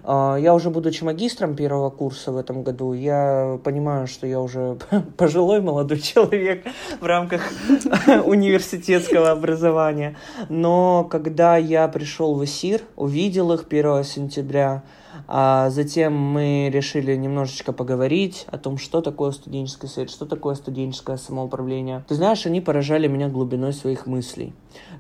Э, 0.04 0.36
я 0.40 0.56
уже 0.56 0.72
будучи 0.72 1.04
магистром 1.04 1.56
первого 1.56 1.92
курса 1.92 2.32
в 2.32 2.38
этом 2.38 2.64
году, 2.64 2.94
я 2.94 3.60
понимаю, 3.64 4.08
что 4.08 4.26
я 4.26 4.42
уже 4.42 4.80
пожилой 5.18 5.62
молодой 5.62 6.00
человек 6.00 6.66
в 7.00 7.06
рамках 7.06 7.44
университетского 8.26 9.43
образования. 9.44 10.16
Но 10.50 11.04
когда 11.04 11.58
я 11.58 11.88
пришел 11.88 12.36
в 12.36 12.44
ИСИР, 12.46 12.82
увидел 12.96 13.52
их 13.52 13.66
1 13.70 14.04
сентября, 14.04 14.84
а 15.28 15.70
затем 15.70 16.14
мы 16.14 16.70
решили 16.72 17.16
немножечко 17.16 17.74
поговорить 17.74 18.46
о 18.48 18.58
том, 18.58 18.78
что 18.78 19.02
такое 19.02 19.32
студенческий 19.32 19.88
совет, 19.88 20.10
что 20.10 20.26
такое 20.26 20.56
студенческое 20.56 21.18
самоуправление. 21.18 22.04
Ты 22.08 22.16
знаешь, 22.16 22.46
они 22.46 22.62
поражали 22.62 23.08
меня 23.08 23.30
глубиной 23.30 23.74
своих 23.74 24.06
мыслей. 24.06 24.54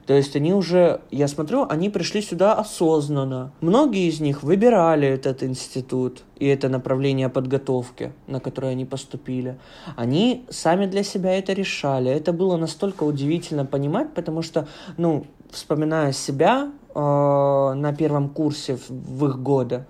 То 0.05 0.13
есть 0.13 0.35
они 0.35 0.53
уже, 0.53 1.01
я 1.11 1.27
смотрю, 1.27 1.65
они 1.69 1.89
пришли 1.89 2.21
сюда 2.21 2.53
осознанно. 2.53 3.51
Многие 3.61 4.07
из 4.07 4.19
них 4.19 4.43
выбирали 4.43 5.07
этот 5.07 5.43
институт 5.43 6.23
и 6.37 6.47
это 6.47 6.67
направление 6.67 7.29
подготовки, 7.29 8.11
на 8.27 8.39
которое 8.39 8.73
они 8.73 8.85
поступили. 8.85 9.57
Они 9.95 10.45
сами 10.49 10.87
для 10.87 11.03
себя 11.03 11.37
это 11.37 11.53
решали. 11.53 12.11
Это 12.11 12.33
было 12.33 12.57
настолько 12.57 13.03
удивительно 13.03 13.65
понимать, 13.65 14.13
потому 14.13 14.41
что, 14.41 14.67
ну, 14.97 15.25
вспоминая 15.51 16.11
себя 16.11 16.71
э, 16.93 16.99
на 16.99 17.95
первом 17.97 18.29
курсе 18.29 18.75
в, 18.75 18.89
в 18.89 19.27
их 19.27 19.41
годы, 19.41 19.85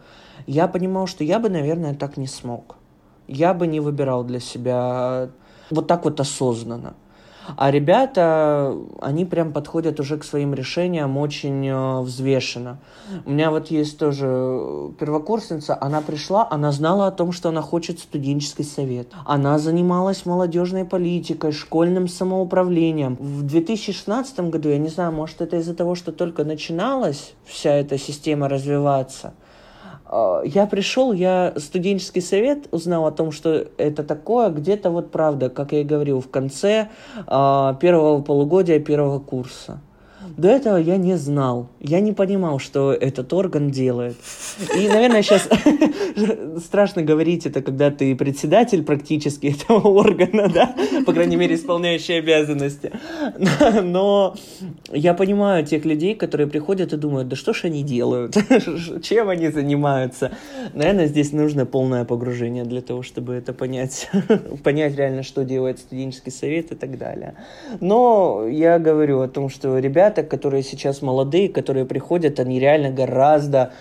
я 0.47 0.67
понимал, 0.67 1.07
что 1.07 1.23
я 1.23 1.39
бы, 1.39 1.49
наверное, 1.49 1.93
так 1.93 2.17
не 2.17 2.27
смог. 2.27 2.75
Я 3.27 3.53
бы 3.53 3.67
не 3.67 3.79
выбирал 3.79 4.23
для 4.23 4.39
себя 4.39 5.29
вот 5.69 5.87
так 5.87 6.05
вот 6.05 6.19
осознанно. 6.19 6.95
А 7.57 7.71
ребята, 7.71 8.75
они 9.01 9.25
прям 9.25 9.51
подходят 9.51 9.99
уже 9.99 10.17
к 10.17 10.23
своим 10.23 10.53
решениям 10.53 11.17
очень 11.17 11.67
э, 11.67 11.99
взвешенно. 12.01 12.79
У 13.25 13.31
меня 13.31 13.51
вот 13.51 13.67
есть 13.67 13.97
тоже 13.97 14.93
первокурсница, 14.99 15.77
она 15.79 16.01
пришла, 16.01 16.47
она 16.49 16.71
знала 16.71 17.07
о 17.07 17.11
том, 17.11 17.31
что 17.31 17.49
она 17.49 17.61
хочет 17.61 17.99
студенческий 17.99 18.63
совет. 18.63 19.11
Она 19.25 19.59
занималась 19.59 20.25
молодежной 20.25 20.85
политикой, 20.85 21.51
школьным 21.51 22.07
самоуправлением. 22.07 23.15
В 23.15 23.43
2016 23.43 24.39
году, 24.49 24.69
я 24.69 24.77
не 24.77 24.89
знаю, 24.89 25.11
может 25.11 25.41
это 25.41 25.57
из-за 25.57 25.75
того, 25.75 25.95
что 25.95 26.11
только 26.11 26.45
начиналась 26.45 27.33
вся 27.45 27.71
эта 27.71 27.97
система 27.97 28.47
развиваться, 28.47 29.33
я 30.45 30.65
пришел, 30.65 31.13
я 31.13 31.53
студенческий 31.57 32.21
совет 32.21 32.67
узнал 32.71 33.05
о 33.07 33.11
том, 33.11 33.31
что 33.31 33.67
это 33.77 34.03
такое, 34.03 34.49
где-то 34.49 34.89
вот 34.89 35.11
правда, 35.11 35.49
как 35.49 35.71
я 35.71 35.81
и 35.81 35.83
говорил, 35.83 36.21
в 36.21 36.29
конце 36.29 36.89
э, 37.15 37.73
первого 37.79 38.21
полугодия 38.21 38.79
первого 38.79 39.19
курса. 39.19 39.81
До 40.37 40.47
этого 40.47 40.77
я 40.77 40.97
не 40.97 41.15
знал. 41.15 41.69
Я 41.79 41.99
не 41.99 42.11
понимал, 42.11 42.59
что 42.59 42.91
этот 42.91 43.31
орган 43.33 43.69
делает. 43.69 44.15
И, 44.75 44.87
наверное, 44.87 45.21
сейчас 45.21 45.47
страшно 46.65 47.03
говорить 47.03 47.45
это, 47.45 47.61
когда 47.61 47.91
ты 47.91 48.15
председатель 48.15 48.83
практически 48.83 49.47
этого 49.47 49.87
органа, 49.99 50.49
да, 50.49 50.75
по 51.05 51.13
крайней 51.13 51.35
мере, 51.35 51.55
исполняющий 51.55 52.13
обязанности. 52.13 52.91
Но 53.83 54.35
я 54.91 55.13
понимаю 55.13 55.65
тех 55.65 55.85
людей, 55.85 56.15
которые 56.15 56.47
приходят 56.47 56.93
и 56.93 56.97
думают, 56.97 57.27
да 57.27 57.35
что 57.35 57.53
ж 57.53 57.65
они 57.65 57.83
делают, 57.83 58.35
чем 59.03 59.29
они 59.29 59.49
занимаются. 59.49 60.31
Наверное, 60.73 61.07
здесь 61.07 61.31
нужно 61.31 61.65
полное 61.65 62.05
погружение 62.05 62.63
для 62.63 62.81
того, 62.81 63.03
чтобы 63.03 63.33
это 63.33 63.53
понять, 63.53 64.09
понять 64.63 64.95
реально, 64.95 65.23
что 65.23 65.43
делает 65.43 65.79
студенческий 65.79 66.31
совет 66.31 66.71
и 66.71 66.75
так 66.75 66.97
далее. 66.97 67.35
Но 67.79 68.47
я 68.47 68.79
говорю 68.79 69.21
о 69.21 69.27
том, 69.27 69.49
что 69.49 69.77
ребята, 69.77 70.22
ребята, 70.23 70.37
которые 70.37 70.63
сейчас 70.63 71.01
молодые, 71.01 71.49
которые 71.49 71.85
приходят, 71.85 72.39
они 72.39 72.59
реально 72.59 72.89
гораздо 72.89 73.71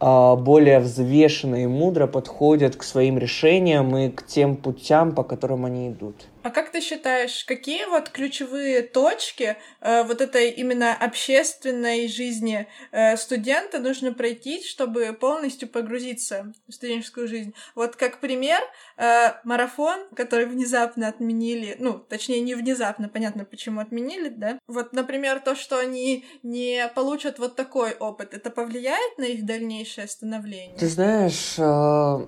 э, 0.00 0.36
более 0.36 0.80
взвешенно 0.80 1.56
и 1.56 1.66
мудро 1.66 2.06
подходят 2.06 2.76
к 2.76 2.82
своим 2.82 3.18
решениям 3.18 3.96
и 3.96 4.10
к 4.10 4.26
тем 4.26 4.56
путям, 4.56 5.12
по 5.14 5.22
которым 5.22 5.64
они 5.64 5.88
идут. 5.88 6.14
А 6.48 6.50
как 6.50 6.70
ты 6.70 6.80
считаешь, 6.80 7.44
какие 7.44 7.84
вот 7.84 8.08
ключевые 8.08 8.80
точки 8.80 9.58
э, 9.82 10.02
вот 10.04 10.22
этой 10.22 10.48
именно 10.48 10.94
общественной 10.94 12.08
жизни 12.08 12.66
э, 12.90 13.18
студента 13.18 13.80
нужно 13.80 14.14
пройти, 14.14 14.64
чтобы 14.64 15.12
полностью 15.12 15.68
погрузиться 15.68 16.50
в 16.66 16.72
студенческую 16.72 17.28
жизнь? 17.28 17.52
Вот 17.74 17.96
как 17.96 18.20
пример, 18.20 18.62
э, 18.96 19.34
марафон, 19.44 20.08
который 20.16 20.46
внезапно 20.46 21.08
отменили, 21.08 21.76
ну, 21.80 21.98
точнее, 21.98 22.40
не 22.40 22.54
внезапно, 22.54 23.10
понятно, 23.10 23.44
почему 23.44 23.82
отменили, 23.82 24.30
да? 24.30 24.58
Вот, 24.68 24.94
например, 24.94 25.40
то, 25.40 25.54
что 25.54 25.78
они 25.78 26.24
не 26.42 26.90
получат 26.94 27.38
вот 27.38 27.56
такой 27.56 27.92
опыт, 27.92 28.32
это 28.32 28.48
повлияет 28.48 29.18
на 29.18 29.24
их 29.24 29.44
дальнейшее 29.44 30.08
становление? 30.08 30.78
Ты 30.78 30.88
знаешь, 30.88 31.56
э, 31.58 32.26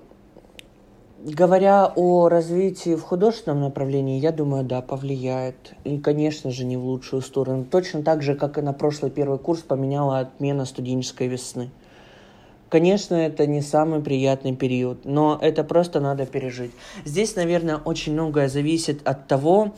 Говоря 1.23 1.85
о 1.95 2.29
развитии 2.29 2.95
в 2.95 3.03
художественном 3.03 3.61
направлении, 3.61 4.19
я 4.19 4.31
думаю, 4.31 4.63
да, 4.63 4.81
повлияет. 4.81 5.73
И, 5.83 5.99
конечно 5.99 6.49
же, 6.49 6.65
не 6.65 6.77
в 6.77 6.83
лучшую 6.83 7.21
сторону. 7.21 7.63
Точно 7.63 8.01
так 8.01 8.23
же, 8.23 8.33
как 8.33 8.57
и 8.57 8.61
на 8.61 8.73
прошлый 8.73 9.11
первый 9.11 9.37
курс 9.37 9.61
поменяла 9.61 10.17
отмена 10.17 10.65
студенческой 10.65 11.27
весны. 11.27 11.69
Конечно, 12.69 13.13
это 13.13 13.45
не 13.45 13.61
самый 13.61 14.01
приятный 14.01 14.55
период, 14.55 15.05
но 15.05 15.37
это 15.39 15.63
просто 15.63 15.99
надо 15.99 16.25
пережить. 16.25 16.71
Здесь, 17.05 17.35
наверное, 17.35 17.77
очень 17.77 18.13
многое 18.13 18.47
зависит 18.47 19.07
от 19.07 19.27
того, 19.27 19.73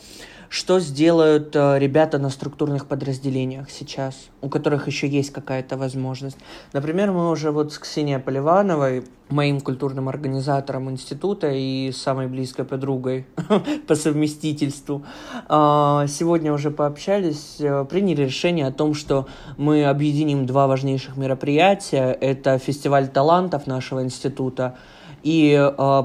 что 0.54 0.80
сделают 0.80 1.56
э, 1.56 1.80
ребята 1.80 2.20
на 2.20 2.30
структурных 2.30 2.86
подразделениях 2.86 3.72
сейчас, 3.72 4.30
у 4.40 4.50
которых 4.50 4.86
еще 4.86 5.08
есть 5.08 5.34
какая-то 5.34 5.78
возможность. 5.78 6.38
Например, 6.74 7.12
мы 7.12 7.32
уже 7.32 7.50
вот 7.50 7.74
с 7.74 7.80
Ксенией 7.80 8.20
Поливановой, 8.20 9.04
моим 9.30 9.62
культурным 9.62 10.10
организатором 10.10 10.92
института 10.92 11.50
и 11.52 11.92
самой 11.92 12.28
близкой 12.28 12.66
подругой 12.66 13.26
по 13.88 13.96
совместительству, 13.96 15.04
э, 15.50 16.06
сегодня 16.08 16.54
уже 16.54 16.70
пообщались, 16.70 17.56
э, 17.60 17.84
приняли 17.90 18.22
решение 18.22 18.68
о 18.68 18.72
том, 18.72 18.94
что 18.94 19.28
мы 19.58 19.86
объединим 19.86 20.46
два 20.46 20.68
важнейших 20.68 21.18
мероприятия. 21.18 22.12
Это 22.22 22.60
фестиваль 22.60 23.08
талантов 23.08 23.66
нашего 23.66 24.04
института 24.04 24.76
и 25.24 25.50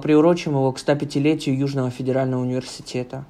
приурочим 0.03 0.53
его 0.53 0.73
к 0.73 0.79
105-летию 0.79 1.59
Южного 1.59 1.91
федерального 1.91 2.41
университета. 2.41 3.27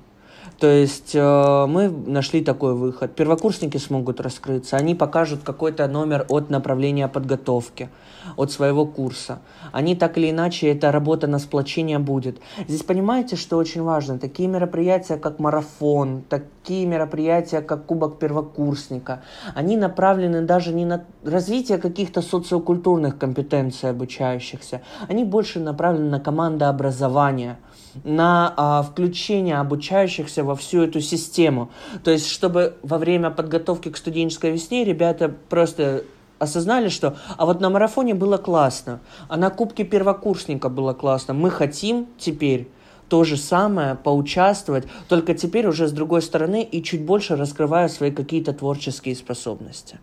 То 0.58 0.66
есть 0.66 1.14
э, 1.14 1.66
мы 1.68 1.88
нашли 1.88 2.42
такой 2.42 2.74
выход. 2.74 3.14
Первокурсники 3.14 3.76
смогут 3.76 4.20
раскрыться, 4.20 4.76
они 4.76 4.96
покажут 4.96 5.44
какой-то 5.44 5.86
номер 5.86 6.26
от 6.28 6.50
направления 6.50 7.06
подготовки, 7.06 7.90
от 8.36 8.50
своего 8.50 8.84
курса. 8.84 9.38
Они 9.70 9.94
так 9.94 10.18
или 10.18 10.30
иначе, 10.30 10.68
эта 10.68 10.90
работа 10.90 11.28
на 11.28 11.38
сплочение 11.38 12.00
будет. 12.00 12.40
Здесь 12.66 12.82
понимаете, 12.82 13.36
что 13.36 13.56
очень 13.56 13.82
важно? 13.82 14.18
Такие 14.18 14.48
мероприятия, 14.48 15.16
как 15.16 15.38
марафон, 15.38 16.24
такие 16.28 16.86
мероприятия, 16.86 17.60
как 17.60 17.86
Кубок 17.86 18.18
первокурсника, 18.18 19.22
они 19.54 19.76
направлены 19.76 20.42
даже 20.42 20.74
не 20.74 20.84
на 20.84 21.04
развитие 21.22 21.78
каких-то 21.78 22.20
социокультурных 22.20 23.16
компетенций 23.16 23.90
обучающихся, 23.90 24.82
они 25.08 25.22
больше 25.22 25.60
направлены 25.60 26.10
на 26.10 26.18
командообразование– 26.18 27.58
на 28.04 28.52
а, 28.56 28.82
включение 28.82 29.58
обучающихся 29.58 30.44
во 30.44 30.54
всю 30.56 30.82
эту 30.82 31.00
систему. 31.00 31.70
То 32.04 32.10
есть, 32.10 32.28
чтобы 32.28 32.76
во 32.82 32.98
время 32.98 33.30
подготовки 33.30 33.90
к 33.90 33.96
студенческой 33.96 34.52
весне 34.52 34.84
ребята 34.84 35.34
просто 35.48 36.04
осознали, 36.38 36.88
что 36.88 37.16
а 37.36 37.46
вот 37.46 37.60
на 37.60 37.70
марафоне 37.70 38.14
было 38.14 38.36
классно, 38.36 39.00
а 39.28 39.36
на 39.36 39.50
Кубке 39.50 39.84
первокурсника 39.84 40.68
было 40.68 40.92
классно. 40.92 41.34
Мы 41.34 41.50
хотим 41.50 42.06
теперь 42.18 42.68
то 43.08 43.24
же 43.24 43.36
самое, 43.36 43.94
поучаствовать, 43.94 44.86
только 45.08 45.34
теперь 45.34 45.66
уже 45.66 45.88
с 45.88 45.92
другой 45.92 46.22
стороны 46.22 46.62
и 46.62 46.82
чуть 46.82 47.04
больше 47.04 47.36
раскрывая 47.36 47.88
свои 47.88 48.10
какие-то 48.10 48.52
творческие 48.52 49.16
способности. 49.16 49.98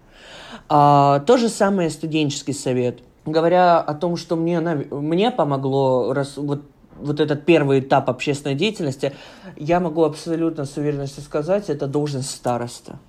А, 0.68 1.20
то 1.20 1.38
же 1.38 1.50
самое 1.50 1.90
студенческий 1.90 2.54
совет. 2.54 3.00
Говоря 3.26 3.80
о 3.80 3.94
том, 3.94 4.18
что 4.18 4.36
мне, 4.36 4.60
мне 4.60 5.32
помогло 5.32 6.14
раз, 6.14 6.38
вот 6.38 6.64
вот 6.98 7.20
этот 7.20 7.46
первый 7.46 7.80
этап 7.80 8.10
общественной 8.10 8.56
деятельности, 8.56 9.14
я 9.58 9.80
могу 9.80 10.04
абсолютно 10.04 10.66
с 10.66 10.78
уверенностью 10.78 11.24
сказать, 11.24 11.70
это 11.70 11.88
должность 11.88 12.32
староста. 12.32 13.00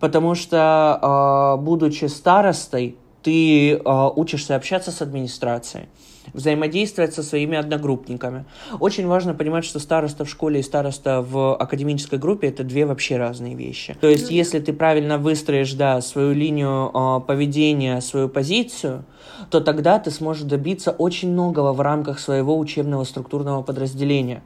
Потому 0.00 0.34
что, 0.34 0.98
а, 1.00 1.56
будучи 1.56 2.06
старостой, 2.06 2.96
ты 3.22 3.80
а, 3.84 4.10
учишься 4.10 4.56
общаться 4.56 4.90
с 4.90 5.02
администрацией, 5.02 5.86
взаимодействовать 6.32 7.14
со 7.14 7.22
своими 7.22 7.56
одногруппниками. 7.56 8.44
Очень 8.80 9.06
важно 9.06 9.34
понимать, 9.34 9.64
что 9.64 9.78
староста 9.78 10.24
в 10.24 10.30
школе 10.30 10.60
и 10.60 10.62
староста 10.62 11.20
в 11.20 11.54
академической 11.56 12.18
группе 12.18 12.48
это 12.48 12.64
две 12.64 12.86
вообще 12.86 13.16
разные 13.16 13.54
вещи. 13.54 13.96
То 14.00 14.08
есть, 14.08 14.30
если 14.30 14.58
ты 14.60 14.72
правильно 14.72 15.18
выстроишь 15.18 15.72
да, 15.74 16.00
свою 16.00 16.32
линию 16.32 16.90
э, 16.92 17.20
поведения, 17.26 18.00
свою 18.00 18.28
позицию, 18.28 19.04
то 19.50 19.60
тогда 19.60 19.98
ты 19.98 20.10
сможешь 20.10 20.44
добиться 20.44 20.90
очень 20.90 21.32
многого 21.32 21.72
в 21.72 21.80
рамках 21.80 22.18
своего 22.18 22.58
учебного 22.58 23.04
структурного 23.04 23.62
подразделения. 23.62 24.42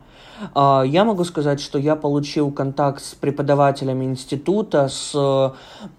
А, 0.54 0.82
я 0.82 1.04
могу 1.04 1.24
сказать, 1.24 1.60
что 1.60 1.78
я 1.78 1.96
получил 1.96 2.50
контакт 2.50 3.02
с 3.02 3.14
преподавателями 3.14 4.04
института, 4.04 4.88
с 4.88 5.14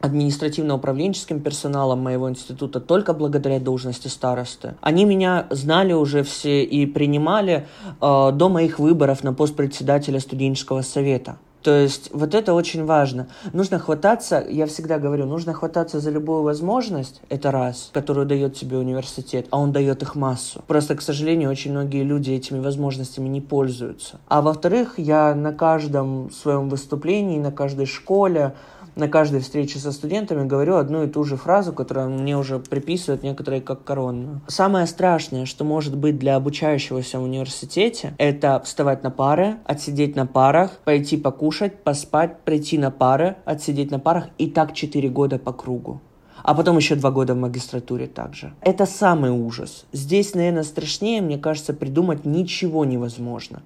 административно-управленческим 0.01 1.39
персоналом 1.41 1.99
моего 1.99 2.29
института 2.29 2.79
только 2.79 3.13
благодаря 3.13 3.59
должности 3.59 4.07
старосты. 4.07 4.75
Они 4.81 5.05
меня 5.05 5.47
знали 5.49 5.93
уже 5.93 6.23
все 6.23 6.63
и 6.63 6.85
принимали 6.85 7.67
а, 7.99 8.31
до 8.31 8.49
моих 8.49 8.79
выборов 8.79 9.23
на 9.23 9.33
пост 9.33 9.55
председателя 9.55 10.19
студенческого 10.19 10.81
совета. 10.81 11.37
То 11.67 11.77
есть 11.77 12.11
вот 12.13 12.33
это 12.33 12.53
очень 12.53 12.85
важно. 12.85 13.27
Нужно 13.51 13.77
хвататься, 13.77 14.41
я 14.49 14.67
всегда 14.67 14.99
говорю, 14.99 15.25
нужно 15.25 15.53
хвататься 15.53 15.99
за 15.99 16.11
любую 16.11 16.43
возможность, 16.43 17.19
это 17.27 17.51
раз, 17.51 17.89
которую 17.91 18.25
дает 18.25 18.55
тебе 18.55 18.77
университет, 18.77 19.47
а 19.49 19.59
он 19.59 19.73
дает 19.73 20.01
их 20.01 20.15
массу. 20.15 20.63
Просто, 20.65 20.95
к 20.95 21.01
сожалению, 21.01 21.49
очень 21.49 21.71
многие 21.71 22.03
люди 22.03 22.31
этими 22.31 22.59
возможностями 22.59 23.27
не 23.27 23.41
пользуются. 23.41 24.17
А 24.29 24.41
во-вторых, 24.41 24.93
я 24.95 25.35
на 25.35 25.51
каждом 25.51 26.31
своем 26.31 26.69
выступлении, 26.69 27.37
на 27.37 27.51
каждой 27.51 27.85
школе, 27.85 28.53
на 28.97 29.07
каждой 29.07 29.39
встрече 29.41 29.79
со 29.79 29.91
студентами 29.91 30.47
говорю 30.47 30.75
одну 30.75 31.03
и 31.03 31.07
ту 31.07 31.23
же 31.23 31.37
фразу, 31.37 31.73
которую 31.73 32.09
мне 32.09 32.37
уже 32.37 32.59
приписывают 32.59 33.23
некоторые 33.23 33.61
как 33.61 33.83
коронную. 33.83 34.41
Самое 34.47 34.85
страшное, 34.87 35.45
что 35.45 35.63
может 35.63 35.95
быть 35.95 36.17
для 36.17 36.35
обучающегося 36.35 37.19
в 37.19 37.23
университете, 37.23 38.13
это 38.17 38.61
вставать 38.63 39.03
на 39.03 39.11
пары, 39.11 39.57
отсидеть 39.65 40.15
на 40.15 40.25
парах, 40.25 40.71
пойти 40.83 41.17
покушать, 41.17 41.83
поспать, 41.83 42.39
прийти 42.41 42.77
на 42.77 42.91
пары, 42.91 43.37
отсидеть 43.45 43.91
на 43.91 43.99
парах 43.99 44.25
и 44.37 44.49
так 44.49 44.73
4 44.73 45.09
года 45.09 45.39
по 45.39 45.53
кругу 45.53 46.01
а 46.43 46.53
потом 46.53 46.77
еще 46.77 46.95
два 46.95 47.11
года 47.11 47.33
в 47.33 47.37
магистратуре 47.37 48.07
также. 48.07 48.53
Это 48.61 48.85
самый 48.85 49.31
ужас. 49.31 49.85
Здесь, 49.91 50.33
наверное, 50.35 50.63
страшнее, 50.63 51.21
мне 51.21 51.37
кажется, 51.37 51.73
придумать 51.73 52.25
ничего 52.25 52.85
невозможно. 52.85 53.61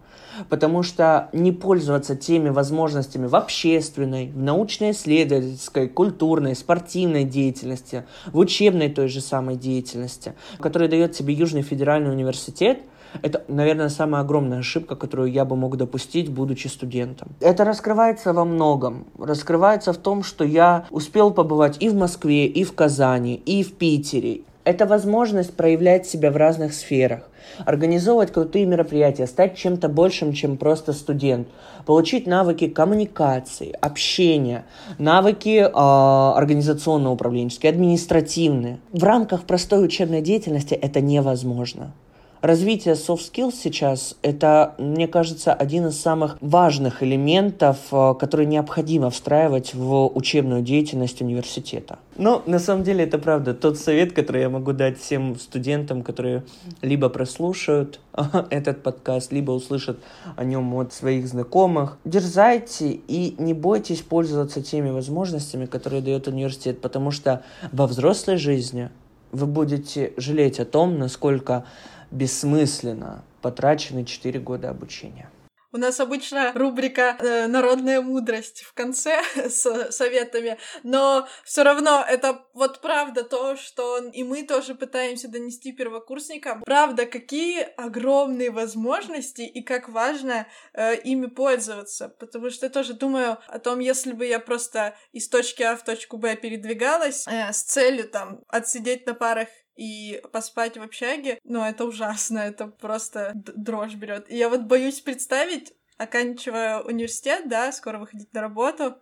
Потому 0.50 0.82
что 0.82 1.30
не 1.34 1.52
пользоваться 1.52 2.16
теми 2.16 2.50
возможностями 2.50 3.28
в 3.28 3.36
общественной, 3.36 4.28
в 4.28 4.42
научно-исследовательской, 4.42 5.90
культурной, 5.90 6.56
спортивной 6.56 7.26
деятельности, 7.26 8.06
в 8.28 8.38
учебной 8.38 8.90
той 8.90 9.08
же 9.08 9.22
самой 9.22 9.58
деятельности, 9.58 10.34
которые 10.60 10.90
дает 10.90 11.12
тебе 11.12 11.34
Южный 11.34 11.62
федеральный 11.62 12.12
университет– 12.12 12.80
это, 13.22 13.44
наверное, 13.48 13.90
самая 13.90 14.22
огромная 14.22 14.60
ошибка, 14.60 14.96
которую 14.96 15.32
я 15.32 15.46
бы 15.46 15.56
мог 15.56 15.78
допустить, 15.78 16.30
будучи 16.30 16.68
студентом. 16.68 17.30
Это 17.40 17.66
раскрывается 17.66 18.34
во 18.34 18.46
многом. 18.46 19.06
Раскрывается 19.18 19.94
в 19.94 19.98
том, 19.98 20.24
что 20.24 20.44
я 20.44 20.86
успел 20.90 21.32
побывать 21.32 21.78
и 21.80 21.90
в 21.90 21.96
Москве, 21.96 22.48
и 22.48 22.64
в 22.64 22.74
Казани, 22.74 23.36
и 23.36 23.64
в 23.64 23.74
Питере. 23.74 24.42
Это 24.64 24.86
возможность 24.86 25.56
проявлять 25.56 26.06
себя 26.06 26.32
в 26.32 26.38
разных 26.38 26.74
сферах 26.74 27.32
организовывать 27.66 28.32
крутые 28.32 28.66
мероприятия, 28.66 29.28
стать 29.28 29.58
чем-то 29.58 29.90
большим, 29.90 30.34
чем 30.34 30.58
просто 30.58 30.94
студент, 30.94 31.48
получить 31.86 32.28
навыки 32.28 32.68
коммуникации, 32.68 33.76
общения, 33.82 34.66
навыки 34.98 35.60
э, 35.60 35.70
организационно-управленческие, 35.72 37.72
административные. 37.72 38.80
В 38.92 39.04
рамках 39.04 39.44
простой 39.44 39.86
учебной 39.86 40.22
деятельности 40.22 40.74
это 40.74 41.02
невозможно 41.02 41.94
развитие 42.42 42.96
soft 42.96 43.32
skills 43.32 43.54
сейчас– 43.54 44.16
это, 44.22 44.76
мне 44.78 45.08
кажется, 45.08 45.54
один 45.54 45.88
из 45.88 46.00
самых 46.00 46.38
важных 46.42 47.04
элементов, 47.04 47.78
э, 47.92 48.14
который 48.20 48.46
необходимо 48.46 49.10
встраивать 49.10 49.74
в 49.74 50.08
учебную 50.08 50.62
деятельность 50.62 51.22
университета. 51.22 52.00
Но 52.18 52.42
на 52.46 52.60
самом 52.60 52.84
деле 52.84 53.04
это 53.04 53.18
правда 53.18 53.54
тот 53.54 53.78
совет, 53.78 54.14
который 54.14 54.42
я 54.42 54.50
могу 54.50 54.74
дать 54.74 55.00
всем 55.00 55.38
студентам, 55.40 56.04
которые 56.04 56.44
либо 56.82 57.10
прослушают 57.10 58.00
этот 58.50 58.84
подкаст, 58.84 59.32
либо 59.32 59.52
услышат 59.52 60.00
о 60.36 60.44
нем 60.44 60.74
от 60.76 60.94
своих 60.94 61.28
знакомых. 61.28 61.98
Дерзайте 62.06 63.00
и 63.08 63.36
не 63.38 63.54
бойтесь 63.54 64.02
пользоваться 64.02 64.62
теми 64.62 64.90
возможностями, 64.90 65.66
которые 65.66 66.02
дает 66.02 66.28
университет, 66.28 66.82
потому 66.82 67.12
что 67.12 67.44
во 67.72 67.88
взрослой 67.88 68.38
жизни 68.38 68.90
вы 69.32 69.46
будете 69.46 70.14
жалеть 70.18 70.60
о 70.60 70.66
том, 70.66 71.00
насколько 71.00 71.66
бессмысленно 72.12 73.24
потрачены 73.42 74.06
4 74.06 74.40
года 74.40 74.70
обучения. 74.70 75.30
У 75.74 75.78
нас 75.78 76.02
обычно 76.02 76.52
рубрика 76.54 77.16
э, 77.18 77.48
«Народная 77.48 78.02
мудрость» 78.02 78.62
в 78.62 78.74
конце 78.74 79.22
с 79.36 79.92
советами, 79.92 80.58
но 80.84 81.28
все 81.46 81.64
равно 81.64 82.04
это 82.06 82.46
вот 82.54 82.82
правда 82.82 83.24
то, 83.24 83.56
что 83.56 84.00
и 84.00 84.24
мы 84.24 84.44
тоже 84.44 84.76
пытаемся 84.76 85.30
донести 85.30 85.72
первокурсникам. 85.72 86.62
Правда, 86.64 87.06
какие 87.06 87.62
огромные 87.78 88.52
возможности 88.52 89.44
и 89.44 89.64
как 89.64 89.88
важно 89.88 90.46
э, 90.74 90.98
ими 91.04 91.28
пользоваться, 91.28 92.10
потому 92.10 92.50
что 92.50 92.66
я 92.66 92.70
тоже 92.70 92.94
думаю 92.94 93.38
о 93.48 93.60
том, 93.60 93.80
если 93.80 94.12
бы 94.12 94.26
я 94.26 94.40
просто 94.40 94.96
из 95.14 95.30
точки 95.30 95.64
А 95.64 95.78
в 95.78 95.86
точку 95.86 96.18
Б 96.18 96.36
передвигалась 96.36 97.26
э, 97.28 97.54
с 97.54 97.64
целью 97.64 98.10
там 98.10 98.42
отсидеть 98.50 99.06
на 99.06 99.14
парах 99.14 99.48
и 99.76 100.22
поспать 100.32 100.78
в 100.78 100.82
общаге, 100.82 101.40
ну, 101.44 101.64
это 101.64 101.86
ужасно, 101.86 102.40
это 102.40 102.68
просто 102.68 103.32
дрожь 103.36 103.96
берет. 103.96 104.30
И 104.30 104.38
я 104.38 104.50
вот 104.50 104.62
боюсь 104.62 105.00
представить, 105.02 105.74
оканчивая 105.98 106.82
университет, 106.82 107.48
да, 107.48 107.72
скоро 107.72 108.00
выходить 108.00 108.34
на 108.34 108.42
работу, 108.42 108.96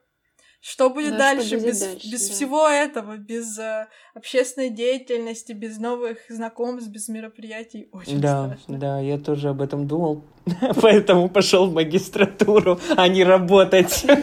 что 0.62 0.90
будет 0.90 1.12
да, 1.12 1.18
дальше, 1.18 1.56
будет 1.56 1.68
без, 1.68 1.80
дальше, 1.80 2.12
без 2.12 2.28
да. 2.28 2.34
всего 2.34 2.68
этого, 2.68 3.16
без 3.18 3.58
э, 3.58 3.88
общественной 4.14 4.70
деятельности, 4.70 5.54
без 5.54 5.78
новых 5.78 6.18
знакомств, 6.28 6.90
без 6.90 7.08
мероприятий? 7.08 7.88
Очень 7.94 8.20
да, 8.20 8.48
страшно. 8.48 8.78
Да, 8.78 9.00
я 9.00 9.18
тоже 9.18 9.50
об 9.50 9.62
этом 9.62 9.88
думал, 9.88 10.26
поэтому 10.82 11.30
пошел 11.30 11.70
в 11.70 11.74
магистратуру, 11.74 12.78
а 12.98 13.08
не 13.08 13.24
работать. 13.24 14.06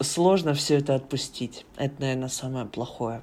Сложно 0.00 0.54
все 0.54 0.78
это 0.78 0.94
отпустить. 0.94 1.66
Это, 1.76 2.00
наверное, 2.00 2.28
самое 2.28 2.64
плохое. 2.64 3.22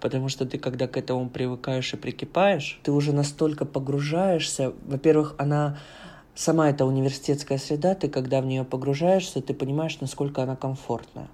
Потому 0.00 0.28
что 0.28 0.46
ты, 0.46 0.58
когда 0.58 0.86
к 0.86 0.96
этому 0.96 1.28
привыкаешь 1.28 1.92
и 1.94 1.96
прикипаешь, 1.96 2.80
ты 2.82 2.92
уже 2.92 3.12
настолько 3.12 3.64
погружаешься. 3.64 4.72
Во-первых, 4.86 5.34
она 5.38 5.78
сама 6.34 6.70
эта 6.70 6.84
университетская 6.84 7.58
среда, 7.58 7.94
ты 7.94 8.08
когда 8.08 8.40
в 8.40 8.46
нее 8.46 8.64
погружаешься, 8.64 9.40
ты 9.40 9.54
понимаешь, 9.54 9.98
насколько 10.00 10.42
она 10.42 10.56
комфортная. 10.56 11.28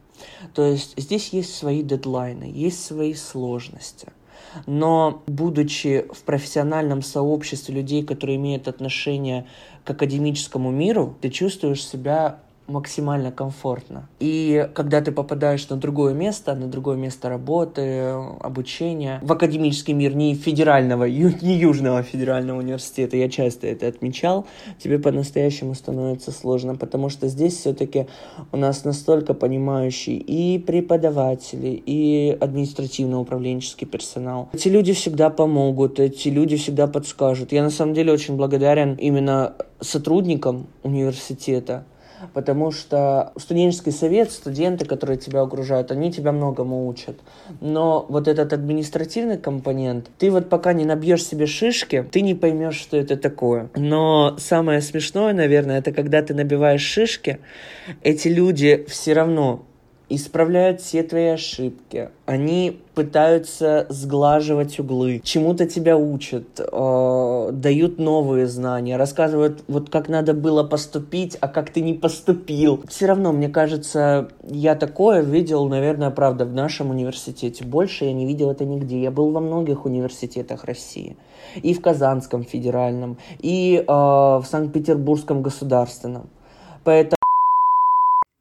То 0.54 0.64
есть 0.66 0.94
здесь 0.96 1.28
есть 1.28 1.54
свои 1.54 1.82
дедлайны, 1.82 2.50
есть 2.52 2.84
свои 2.84 3.14
сложности. 3.14 4.08
Но 4.66 5.22
будучи 5.26 6.06
в 6.12 6.22
профессиональном 6.22 7.02
сообществе 7.02 7.74
людей, 7.74 8.02
которые 8.02 8.36
имеют 8.36 8.66
отношение 8.66 9.46
к 9.84 9.90
академическому 9.90 10.70
миру, 10.70 11.16
ты 11.20 11.28
чувствуешь 11.28 11.86
себя 11.86 12.40
максимально 12.68 13.32
комфортно. 13.32 14.08
И 14.20 14.68
когда 14.74 15.00
ты 15.00 15.10
попадаешь 15.10 15.68
на 15.68 15.76
другое 15.76 16.14
место, 16.14 16.54
на 16.54 16.66
другое 16.66 16.96
место 16.96 17.28
работы, 17.28 18.12
обучения, 18.40 19.20
в 19.22 19.32
академический 19.32 19.94
мир 19.94 20.14
не 20.14 20.34
федерального, 20.34 21.04
не 21.04 21.58
Южного 21.58 22.02
федерального 22.02 22.58
университета, 22.58 23.16
я 23.16 23.28
часто 23.28 23.66
это 23.66 23.86
отмечал, 23.86 24.46
тебе 24.78 24.98
по-настоящему 24.98 25.74
становится 25.74 26.30
сложно, 26.30 26.76
потому 26.76 27.08
что 27.08 27.28
здесь 27.28 27.56
все-таки 27.56 28.06
у 28.52 28.56
нас 28.56 28.84
настолько 28.84 29.34
понимающий 29.34 30.16
и 30.16 30.58
преподаватели, 30.58 31.82
и 31.84 32.36
административно-управленческий 32.38 33.86
персонал. 33.86 34.50
Эти 34.52 34.68
люди 34.68 34.92
всегда 34.92 35.30
помогут, 35.30 35.98
эти 36.00 36.28
люди 36.28 36.56
всегда 36.56 36.86
подскажут. 36.86 37.52
Я 37.52 37.62
на 37.62 37.70
самом 37.70 37.94
деле 37.94 38.12
очень 38.12 38.36
благодарен 38.36 38.94
именно 38.94 39.54
сотрудникам 39.80 40.66
университета, 40.82 41.84
потому 42.32 42.70
что 42.70 43.32
студенческий 43.36 43.92
совет, 43.92 44.30
студенты, 44.30 44.84
которые 44.84 45.18
тебя 45.18 45.42
окружают, 45.42 45.90
они 45.90 46.12
тебя 46.12 46.32
многому 46.32 46.86
учат. 46.88 47.18
Но 47.60 48.06
вот 48.08 48.28
этот 48.28 48.52
административный 48.52 49.38
компонент, 49.38 50.10
ты 50.18 50.30
вот 50.30 50.48
пока 50.48 50.72
не 50.72 50.84
набьешь 50.84 51.24
себе 51.24 51.46
шишки, 51.46 52.06
ты 52.10 52.20
не 52.20 52.34
поймешь, 52.34 52.76
что 52.76 52.96
это 52.96 53.16
такое. 53.16 53.70
Но 53.74 54.36
самое 54.38 54.80
смешное, 54.80 55.32
наверное, 55.32 55.78
это 55.78 55.92
когда 55.92 56.22
ты 56.22 56.34
набиваешь 56.34 56.82
шишки, 56.82 57.38
эти 58.02 58.28
люди 58.28 58.84
все 58.88 59.12
равно 59.12 59.64
исправляют 60.08 60.80
все 60.80 61.02
твои 61.02 61.26
ошибки. 61.26 62.10
Они 62.26 62.80
пытаются 62.94 63.86
сглаживать 63.88 64.78
углы, 64.80 65.20
чему-то 65.22 65.66
тебя 65.66 65.96
учат, 65.96 66.60
э, 66.60 67.50
дают 67.52 67.98
новые 67.98 68.46
знания, 68.46 68.96
рассказывают, 68.96 69.62
вот 69.68 69.90
как 69.90 70.08
надо 70.08 70.34
было 70.34 70.64
поступить, 70.64 71.36
а 71.40 71.48
как 71.48 71.70
ты 71.70 71.80
не 71.80 71.94
поступил. 71.94 72.82
Все 72.88 73.06
равно, 73.06 73.32
мне 73.32 73.48
кажется, 73.48 74.28
я 74.42 74.74
такое 74.74 75.22
видел, 75.22 75.68
наверное, 75.68 76.10
правда, 76.10 76.44
в 76.44 76.52
нашем 76.52 76.90
университете. 76.90 77.64
Больше 77.64 78.06
я 78.06 78.12
не 78.12 78.26
видел 78.26 78.50
это 78.50 78.64
нигде. 78.64 79.00
Я 79.00 79.10
был 79.10 79.30
во 79.30 79.40
многих 79.40 79.84
университетах 79.84 80.64
России. 80.64 81.16
И 81.62 81.74
в 81.74 81.80
Казанском 81.80 82.44
федеральном, 82.44 83.18
и 83.38 83.76
э, 83.76 83.90
в 83.90 84.44
Санкт-Петербургском 84.44 85.42
государственном. 85.42 86.28
Поэтому 86.84 87.17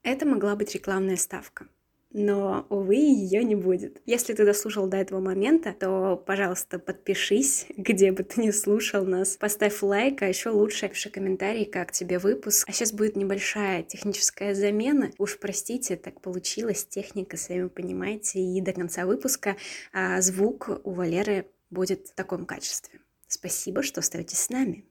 это 0.08 0.26
могла 0.26 0.56
быть 0.56 0.74
рекламная 0.74 1.16
ставка. 1.16 1.66
Но, 2.10 2.66
увы, 2.70 2.94
ее 2.94 3.44
не 3.44 3.54
будет. 3.54 4.00
Если 4.06 4.32
ты 4.32 4.46
дослушал 4.46 4.86
до 4.86 4.96
этого 4.96 5.20
момента, 5.20 5.74
то, 5.78 6.16
пожалуйста, 6.16 6.78
подпишись, 6.78 7.66
где 7.76 8.12
бы 8.12 8.22
ты 8.22 8.40
ни 8.40 8.50
слушал 8.50 9.04
нас. 9.04 9.36
Поставь 9.36 9.82
лайк, 9.82 10.22
а 10.22 10.26
еще 10.26 10.48
лучше 10.48 10.88
пиши 10.88 11.10
комментарий, 11.10 11.66
как 11.66 11.92
тебе 11.92 12.18
выпуск. 12.18 12.66
А 12.68 12.72
сейчас 12.72 12.92
будет 12.92 13.16
небольшая 13.16 13.82
техническая 13.82 14.54
замена. 14.54 15.10
Уж 15.18 15.38
простите, 15.38 15.96
так 15.96 16.22
получилось. 16.22 16.86
Техника, 16.86 17.36
сами 17.36 17.68
понимаете. 17.68 18.40
И 18.40 18.60
до 18.62 18.72
конца 18.72 19.04
выпуска 19.04 19.56
а, 19.92 20.22
звук 20.22 20.80
у 20.84 20.92
Валеры 20.92 21.46
будет 21.68 22.08
в 22.08 22.14
таком 22.14 22.46
качестве. 22.46 23.00
Спасибо, 23.26 23.82
что 23.82 24.00
остаетесь 24.00 24.38
с 24.38 24.48
нами. 24.48 24.86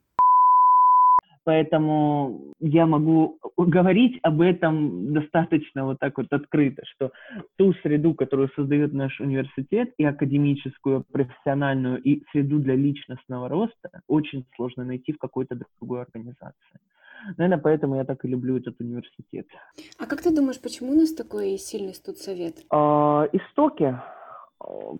Поэтому 1.47 2.53
я 2.59 2.85
могу 2.85 3.39
говорить 3.55 4.19
об 4.21 4.41
этом 4.41 5.13
достаточно 5.13 5.85
вот 5.85 5.97
так 5.97 6.17
вот 6.17 6.27
открыто, 6.31 6.81
что 6.85 7.13
ту 7.55 7.73
среду, 7.83 8.13
которую 8.15 8.49
создает 8.53 8.91
наш 8.91 9.21
университет, 9.21 9.93
и 9.97 10.03
академическую, 10.03 11.05
профессиональную, 11.09 12.01
и 12.01 12.21
среду 12.33 12.59
для 12.59 12.75
личностного 12.75 13.47
роста, 13.47 14.01
очень 14.09 14.45
сложно 14.57 14.83
найти 14.83 15.13
в 15.13 15.19
какой-то 15.19 15.57
другой 15.79 16.01
организации. 16.01 16.79
Наверное, 17.37 17.63
поэтому 17.63 17.95
я 17.95 18.03
так 18.03 18.25
и 18.25 18.27
люблю 18.27 18.57
этот 18.57 18.81
университет. 18.81 19.47
А 19.97 20.05
как 20.05 20.21
ты 20.21 20.35
думаешь, 20.35 20.59
почему 20.61 20.91
у 20.91 20.95
нас 20.95 21.13
такой 21.13 21.57
сильный 21.57 21.93
студсовет? 21.93 22.65
А, 22.69 23.25
истоки. 23.31 23.95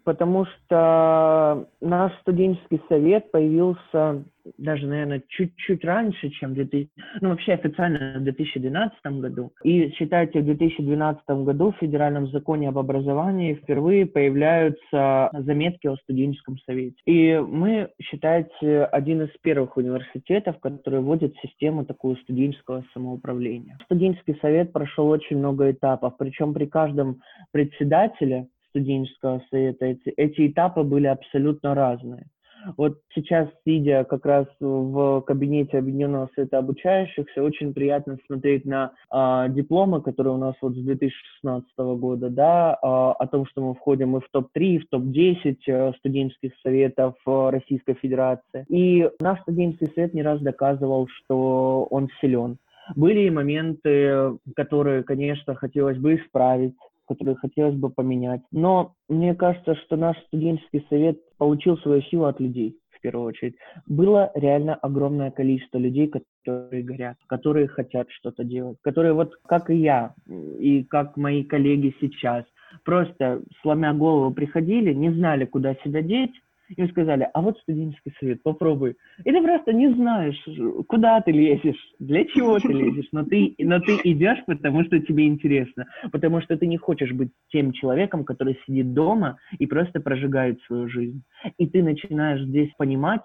Потому 0.04 0.46
что 0.46 1.68
наш 1.82 2.14
студенческий 2.22 2.82
совет 2.90 3.32
появился 3.32 4.24
даже, 4.58 4.88
наверное, 4.88 5.22
чуть-чуть 5.28 5.84
раньше, 5.84 6.30
чем 6.30 6.54
2000, 6.54 6.90
ну, 7.22 7.30
вообще 7.30 7.54
официально 7.54 8.20
в 8.20 8.24
2012 8.24 9.06
году. 9.20 9.52
И 9.64 9.90
считайте, 9.92 10.40
в 10.40 10.46
2012 10.46 11.24
году 11.44 11.72
в 11.72 11.78
Федеральном 11.78 12.28
законе 12.28 12.70
об 12.70 12.78
образовании 12.78 13.56
впервые 13.56 14.06
появляются 14.06 15.30
заметки 15.34 15.88
о 15.88 15.98
студенческом 15.98 16.58
совете. 16.60 16.96
И 17.06 17.38
мы, 17.38 17.90
считайте, 18.02 18.84
один 18.86 19.24
из 19.24 19.30
первых 19.42 19.78
университетов, 19.78 20.60
который 20.60 21.02
вводит 21.02 21.36
систему 21.42 21.86
такую 21.86 22.16
студенческого 22.18 22.84
самоуправления. 22.94 23.78
Студенческий 23.86 24.38
совет 24.42 24.72
прошел 24.72 25.10
очень 25.10 25.38
много 25.38 25.72
этапов, 25.72 26.16
причем 26.18 26.54
при 26.54 26.66
каждом 26.66 27.22
председателе 27.52 28.48
студенческого 28.78 29.42
совета 29.50 29.86
эти, 29.86 30.10
эти 30.10 30.48
этапы 30.48 30.84
были 30.84 31.08
абсолютно 31.08 31.74
разные. 31.74 32.28
Вот 32.76 32.98
сейчас, 33.14 33.48
сидя 33.66 34.04
как 34.04 34.26
раз 34.26 34.46
в 34.60 35.22
кабинете 35.22 35.78
Объединенного 35.78 36.30
Совета 36.36 36.58
Обучающихся, 36.58 37.44
очень 37.44 37.74
приятно 37.74 38.18
смотреть 38.26 38.66
на 38.66 38.92
э, 39.14 39.46
дипломы, 39.50 40.02
которые 40.02 40.34
у 40.34 40.38
нас 40.38 40.56
вот 40.62 40.74
с 40.74 40.80
2016 40.80 41.70
года, 41.78 42.30
да, 42.30 42.74
э, 42.74 42.78
о 42.82 43.28
том, 43.28 43.46
что 43.46 43.62
мы 43.62 43.74
входим 43.76 44.18
и 44.18 44.20
в 44.20 44.28
топ-3, 44.32 44.80
в 44.80 44.90
топ-10 44.90 45.58
э, 45.68 45.94
студенческих 46.00 46.52
советов 46.62 47.16
э, 47.26 47.50
Российской 47.52 47.94
Федерации. 47.94 48.66
И 48.68 49.10
наш 49.22 49.40
студенческий 49.42 49.94
совет 49.94 50.14
не 50.14 50.24
раз 50.24 50.42
доказывал, 50.42 51.08
что 51.08 51.88
он 51.90 52.10
силен. 52.20 52.58
Были 52.96 53.22
и 53.22 53.30
моменты, 53.30 54.38
которые, 54.56 55.04
конечно, 55.04 55.56
хотелось 55.56 55.98
бы 55.98 56.16
исправить, 56.16 56.76
которые 57.08 57.36
хотелось 57.36 57.76
бы 57.76 57.90
поменять. 57.90 58.42
Но 58.52 58.94
мне 59.10 59.36
кажется, 59.36 59.76
что 59.76 59.96
наш 59.96 60.18
студенческий 60.28 60.86
совет 60.90 61.20
получил 61.38 61.78
свою 61.78 62.02
силу 62.04 62.26
от 62.26 62.40
людей 62.40 62.78
в 62.98 63.02
первую 63.02 63.28
очередь. 63.28 63.56
Было 63.86 64.32
реально 64.36 64.76
огромное 64.76 65.32
количество 65.32 65.78
людей, 65.78 66.08
которые 66.08 66.84
горят, 66.84 67.18
которые 67.28 67.68
хотят 67.68 68.10
что-то 68.10 68.44
делать, 68.44 68.78
которые 68.82 69.14
вот 69.14 69.36
как 69.48 69.70
и 69.70 69.76
я, 69.76 70.14
и 70.28 70.84
как 70.84 71.16
мои 71.18 71.44
коллеги 71.44 71.96
сейчас, 72.00 72.46
просто 72.84 73.42
сломя 73.62 73.94
голову 73.94 74.34
приходили, 74.34 74.94
не 74.94 75.12
знали, 75.12 75.46
куда 75.46 75.76
себя 75.76 76.02
деть, 76.02 76.34
им 76.76 76.90
сказали, 76.90 77.30
а 77.34 77.42
вот 77.42 77.58
студенческий 77.60 78.14
совет, 78.20 78.44
попробуй. 78.44 78.96
И 79.24 79.32
ты 79.32 79.42
просто 79.42 79.74
не 79.74 79.94
знаешь, 79.94 80.42
куда 80.88 81.22
ты 81.22 81.32
лезешь, 81.32 81.94
для 82.00 82.26
чего 82.26 82.60
ты 82.60 82.70
лезешь, 82.74 83.08
но 83.12 83.24
ты, 83.24 83.56
но 83.60 83.80
ты 83.80 84.00
идешь, 84.04 84.40
потому 84.46 84.84
что 84.84 85.00
тебе 85.00 85.28
интересно, 85.28 85.86
потому 86.12 86.42
что 86.42 86.58
ты 86.58 86.68
не 86.68 86.78
хочешь 86.78 87.12
быть 87.12 87.30
тем 87.50 87.72
человеком, 87.72 88.26
который 88.26 88.60
сидит 88.66 88.94
дома 88.94 89.38
и 89.58 89.66
просто 89.66 90.00
прожигает 90.00 90.60
свою 90.64 90.90
жизнь. 90.90 91.24
И 91.58 91.68
ты 91.68 91.84
начинаешь 91.84 92.42
здесь 92.42 92.72
понимать, 92.78 93.22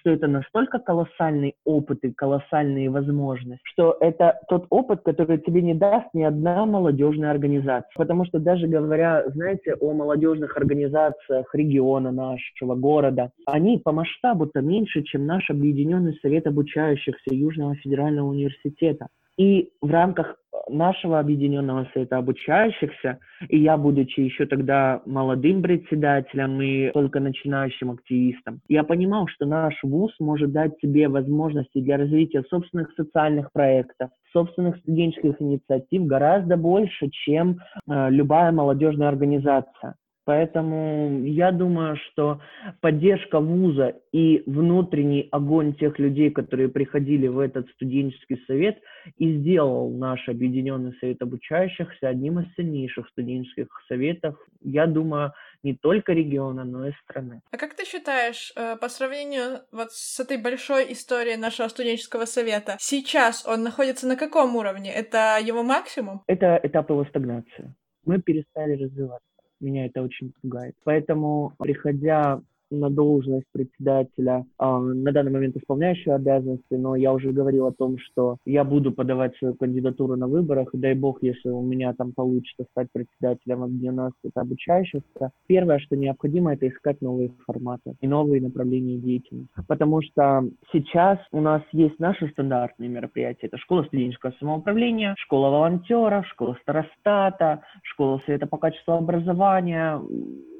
что 0.00 0.10
это 0.10 0.26
настолько 0.26 0.78
колоссальный 0.78 1.54
опыт 1.64 1.98
и 2.02 2.12
колоссальные 2.12 2.90
возможности, 2.90 3.60
что 3.64 3.96
это 4.00 4.38
тот 4.48 4.66
опыт, 4.70 5.02
который 5.04 5.38
тебе 5.38 5.62
не 5.62 5.74
даст 5.74 6.08
ни 6.14 6.22
одна 6.22 6.66
молодежная 6.66 7.30
организация. 7.30 7.90
Потому 7.96 8.24
что 8.24 8.38
даже 8.38 8.66
говоря, 8.66 9.24
знаете, 9.28 9.74
о 9.74 9.92
молодежных 9.92 10.56
организациях 10.56 11.54
региона 11.54 12.10
нашего, 12.12 12.74
города, 12.74 13.30
они 13.46 13.78
по 13.78 13.92
масштабу-то 13.92 14.60
меньше, 14.60 15.02
чем 15.02 15.26
наш 15.26 15.50
Объединенный 15.50 16.18
Совет 16.22 16.46
обучающихся 16.46 17.34
Южного 17.34 17.74
федерального 17.76 18.28
университета. 18.28 19.08
И 19.36 19.70
в 19.80 19.90
рамках 19.90 20.36
нашего 20.70 21.18
объединенного 21.18 21.88
совета 21.92 22.18
обучающихся, 22.18 23.18
и 23.48 23.58
я, 23.58 23.76
будучи 23.76 24.20
еще 24.20 24.46
тогда 24.46 25.02
молодым 25.06 25.62
председателем 25.62 26.60
и 26.60 26.90
только 26.92 27.20
начинающим 27.20 27.90
активистом, 27.90 28.60
я 28.68 28.84
понимал, 28.84 29.26
что 29.28 29.46
наш 29.46 29.74
вуз 29.82 30.12
может 30.18 30.52
дать 30.52 30.72
себе 30.80 31.08
возможности 31.08 31.80
для 31.80 31.96
развития 31.96 32.42
собственных 32.50 32.92
социальных 32.96 33.52
проектов, 33.52 34.10
собственных 34.32 34.76
студенческих 34.78 35.40
инициатив 35.40 36.04
гораздо 36.06 36.56
больше, 36.56 37.08
чем 37.10 37.58
э, 37.88 38.10
любая 38.10 38.52
молодежная 38.52 39.08
организация. 39.08 39.94
Поэтому 40.28 41.24
я 41.24 41.52
думаю, 41.52 41.96
что 41.96 42.42
поддержка 42.82 43.40
вуза 43.40 43.94
и 44.12 44.42
внутренний 44.44 45.26
огонь 45.32 45.74
тех 45.74 45.98
людей, 45.98 46.30
которые 46.30 46.68
приходили 46.68 47.28
в 47.28 47.38
этот 47.38 47.66
студенческий 47.70 48.38
совет, 48.46 48.78
и 49.16 49.38
сделал 49.38 49.90
наш 49.90 50.28
Объединенный 50.28 50.92
Совет 51.00 51.22
Обучающихся 51.22 52.08
одним 52.08 52.40
из 52.40 52.54
сильнейших 52.56 53.08
студенческих 53.08 53.68
советов, 53.88 54.36
я 54.60 54.86
думаю, 54.86 55.32
не 55.62 55.74
только 55.74 56.12
региона, 56.12 56.64
но 56.64 56.88
и 56.88 56.92
страны. 57.04 57.40
А 57.50 57.56
как 57.56 57.74
ты 57.74 57.86
считаешь, 57.86 58.52
э, 58.54 58.76
по 58.76 58.90
сравнению 58.90 59.60
вот 59.72 59.92
с 59.92 60.20
этой 60.20 60.36
большой 60.36 60.92
историей 60.92 61.38
нашего 61.38 61.68
студенческого 61.68 62.26
совета, 62.26 62.76
сейчас 62.80 63.46
он 63.46 63.62
находится 63.62 64.06
на 64.06 64.16
каком 64.16 64.56
уровне? 64.56 64.92
Это 64.92 65.38
его 65.42 65.62
максимум? 65.62 66.20
Это 66.26 66.60
этап 66.62 66.90
его 66.90 67.06
стагнации. 67.06 67.74
Мы 68.04 68.20
перестали 68.20 68.74
развиваться 68.74 69.24
Меня 69.60 69.86
это 69.86 70.02
очень 70.02 70.32
пугает. 70.40 70.76
Поэтому, 70.84 71.52
приходя 71.58 72.40
на 72.70 72.90
должность 72.90 73.46
председателя, 73.52 74.44
э, 74.58 74.78
на 74.78 75.12
данный 75.12 75.32
момент 75.32 75.56
исполняющего 75.56 76.16
обязанности, 76.16 76.74
но 76.74 76.96
я 76.96 77.12
уже 77.12 77.32
говорил 77.32 77.66
о 77.66 77.72
том, 77.72 77.98
что 77.98 78.36
я 78.44 78.64
буду 78.64 78.92
подавать 78.92 79.36
свою 79.36 79.54
кандидатуру 79.54 80.16
на 80.16 80.26
выборах, 80.26 80.68
дай 80.72 80.94
бог, 80.94 81.22
если 81.22 81.48
у 81.48 81.62
меня 81.62 81.92
там 81.94 82.12
получится 82.12 82.64
стать 82.70 82.88
председателем 82.92 83.62
объединенного 83.62 84.12
совета 84.20 84.40
обучающихся. 84.40 85.30
Первое, 85.46 85.78
что 85.78 85.96
необходимо, 85.96 86.52
это 86.52 86.68
искать 86.68 87.00
новые 87.00 87.32
форматы 87.46 87.94
и 88.00 88.08
новые 88.08 88.40
направления 88.40 88.98
деятельности. 88.98 89.52
Потому 89.66 90.02
что 90.02 90.48
сейчас 90.72 91.18
у 91.32 91.40
нас 91.40 91.62
есть 91.72 91.98
наши 91.98 92.28
стандартные 92.28 92.88
мероприятия. 92.88 93.46
Это 93.46 93.58
школа 93.58 93.84
студенческого 93.84 94.34
самоуправления, 94.38 95.14
школа 95.18 95.50
волонтеров, 95.50 96.26
школа 96.28 96.56
старостата, 96.62 97.62
школа 97.82 98.20
совета 98.26 98.46
по 98.46 98.58
качеству 98.58 98.94
образования, 98.94 100.00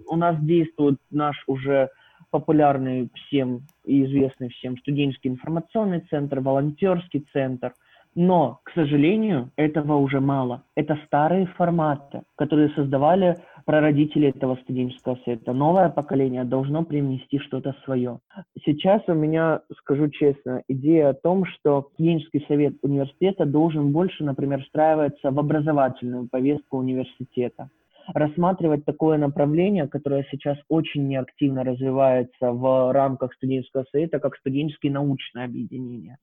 у 0.08 0.16
нас 0.16 0.36
действует 0.40 0.98
наш 1.10 1.36
уже 1.46 1.90
популярный 2.30 3.10
всем 3.14 3.62
и 3.84 4.04
известный 4.04 4.50
всем 4.50 4.76
студенческий 4.78 5.30
информационный 5.30 6.00
центр, 6.10 6.40
волонтерский 6.40 7.26
центр. 7.32 7.72
Но, 8.14 8.60
к 8.64 8.72
сожалению, 8.72 9.50
этого 9.56 9.96
уже 9.96 10.20
мало. 10.20 10.64
Это 10.74 10.98
старые 11.06 11.46
форматы, 11.46 12.22
которые 12.36 12.70
создавали 12.70 13.36
прародители 13.64 14.28
этого 14.28 14.56
студенческого 14.62 15.18
совета. 15.24 15.52
Новое 15.52 15.88
поколение 15.90 16.44
должно 16.44 16.84
привнести 16.84 17.38
что-то 17.38 17.76
свое. 17.84 18.18
Сейчас 18.64 19.02
у 19.08 19.12
меня, 19.12 19.60
скажу 19.80 20.08
честно, 20.08 20.62
идея 20.68 21.10
о 21.10 21.14
том, 21.14 21.44
что 21.44 21.90
студенческий 21.92 22.44
совет 22.48 22.74
университета 22.82 23.44
должен 23.44 23.92
больше, 23.92 24.24
например, 24.24 24.62
встраиваться 24.64 25.30
в 25.30 25.38
образовательную 25.38 26.28
повестку 26.28 26.78
университета 26.78 27.68
рассматривать 28.14 28.84
такое 28.84 29.18
направление, 29.18 29.88
которое 29.88 30.26
сейчас 30.30 30.58
очень 30.68 31.08
неактивно 31.08 31.64
развивается 31.64 32.52
в 32.52 32.92
рамках 32.92 33.34
студенческого 33.34 33.84
совета, 33.90 34.18
как 34.18 34.36
студенческие 34.36 34.92
научные 34.92 35.44
объединения. 35.44 36.18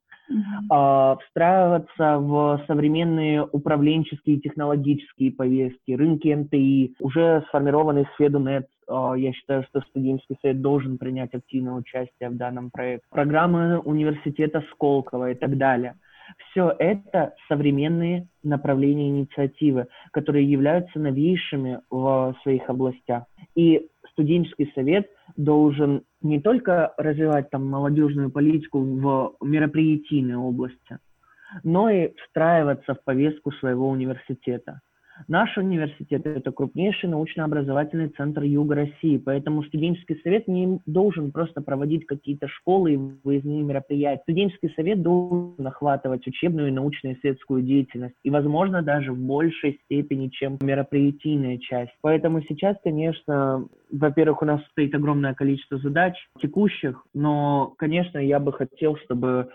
А, 0.70 1.18
встраиваться 1.18 2.18
в 2.18 2.62
современные 2.68 3.44
управленческие 3.44 4.38
и 4.38 4.42
технологические 4.42 5.32
повестки, 5.32 5.92
рынки 5.92 6.34
МТИ, 6.34 6.96
уже 7.00 7.44
сформированный 7.50 8.08
Сфедунет, 8.16 8.68
а, 8.88 9.14
я 9.16 9.34
считаю, 9.34 9.64
что 9.70 9.82
студенческий 9.82 10.38
совет 10.42 10.62
должен 10.62 10.98
принять 10.98 11.34
активное 11.34 11.74
участие 11.74 12.30
в 12.30 12.38
данном 12.38 12.72
проекте. 12.72 13.08
Программы 13.12 13.80
университета 13.80 14.64
Сколково 14.72 15.32
и 15.32 15.36
так 15.36 15.58
далее. 15.58 15.96
Все 16.50 16.76
это 16.80 17.34
современные 17.48 18.28
направления 18.44 19.10
инициативы, 19.10 19.88
которые 20.12 20.50
являются 20.50 21.00
новейшими 21.00 21.82
в 21.90 22.36
своих 22.44 22.70
областях. 22.70 23.26
И 23.56 23.88
студенческий 24.12 24.72
совет 24.74 25.10
должен 25.38 26.04
не 26.22 26.40
только 26.40 26.94
развивать 26.98 27.50
там 27.50 27.68
молодежную 27.68 28.32
политику 28.32 28.80
в 28.80 29.36
мероприятийной 29.42 30.36
области, 30.36 31.00
но 31.64 31.90
и 31.90 32.14
встраиваться 32.18 32.96
в 32.96 33.04
повестку 33.04 33.52
своего 33.52 33.90
университета. 33.90 34.80
Наш 35.28 35.58
университет– 35.58 36.26
это 36.26 36.52
крупнейший 36.52 37.10
научно-образовательный 37.10 38.10
центр 38.10 38.44
Юга 38.44 38.76
России, 38.76 39.18
поэтому 39.18 39.64
студенческий 39.64 40.20
совет 40.22 40.48
не 40.48 40.80
должен 40.86 41.32
просто 41.32 41.62
проводить 41.62 42.06
какие-то 42.06 42.48
школы 42.48 42.94
и 42.94 43.00
выездные 43.24 43.64
мероприятия. 43.64 44.22
Студенческий 44.24 44.74
совет 44.76 45.02
должен 45.02 45.66
охватывать 45.66 46.28
учебную 46.28 46.68
и 46.68 46.72
научно-исследовательскую 46.72 47.62
деятельность, 47.64 48.16
и, 48.24 48.30
возможно, 48.30 48.82
даже 48.82 49.14
в 49.14 49.20
большей 49.20 49.80
степени, 49.86 50.28
чем 50.28 50.58
мероприятийная 50.62 51.58
часть. 51.60 51.94
Поэтому 52.02 52.42
сейчас, 52.42 52.76
конечно, 52.84 53.68
во-первых, 53.92 54.42
у 54.42 54.46
нас 54.46 54.62
стоит 54.72 54.94
огромное 54.94 55.34
количество 55.34 55.78
задач 55.78 56.16
текущих, 56.42 57.04
но, 57.14 57.74
конечно, 57.78 58.18
я 58.18 58.40
бы 58.40 58.52
хотел, 58.52 58.98
чтобы 58.98 59.50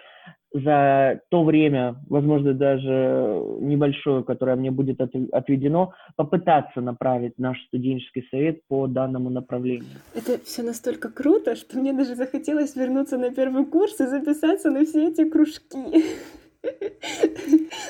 за 0.53 1.21
то 1.29 1.45
время, 1.45 1.97
возможно, 2.09 2.55
даже 2.55 3.43
небольшое, 3.61 4.25
которое 4.25 4.57
мне 4.57 4.71
будет 4.71 5.01
отведено, 5.01 5.93
попытаться 6.17 6.81
направить 6.81 7.39
наш 7.39 7.59
студенческий 7.67 8.27
совет 8.31 8.61
по 8.69 8.87
данному 8.87 9.31
направлению. 9.31 9.87
Это 10.15 10.39
все 10.45 10.63
настолько 10.63 11.11
круто, 11.11 11.55
что 11.55 11.79
мне 11.79 11.93
даже 11.93 12.15
захотелось 12.15 12.75
вернуться 12.77 13.17
на 13.19 13.31
первый 13.31 13.65
курс 13.65 14.01
и 14.01 14.07
записаться 14.07 14.71
на 14.71 14.85
все 14.85 15.09
эти 15.09 15.29
кружки. 15.29 16.05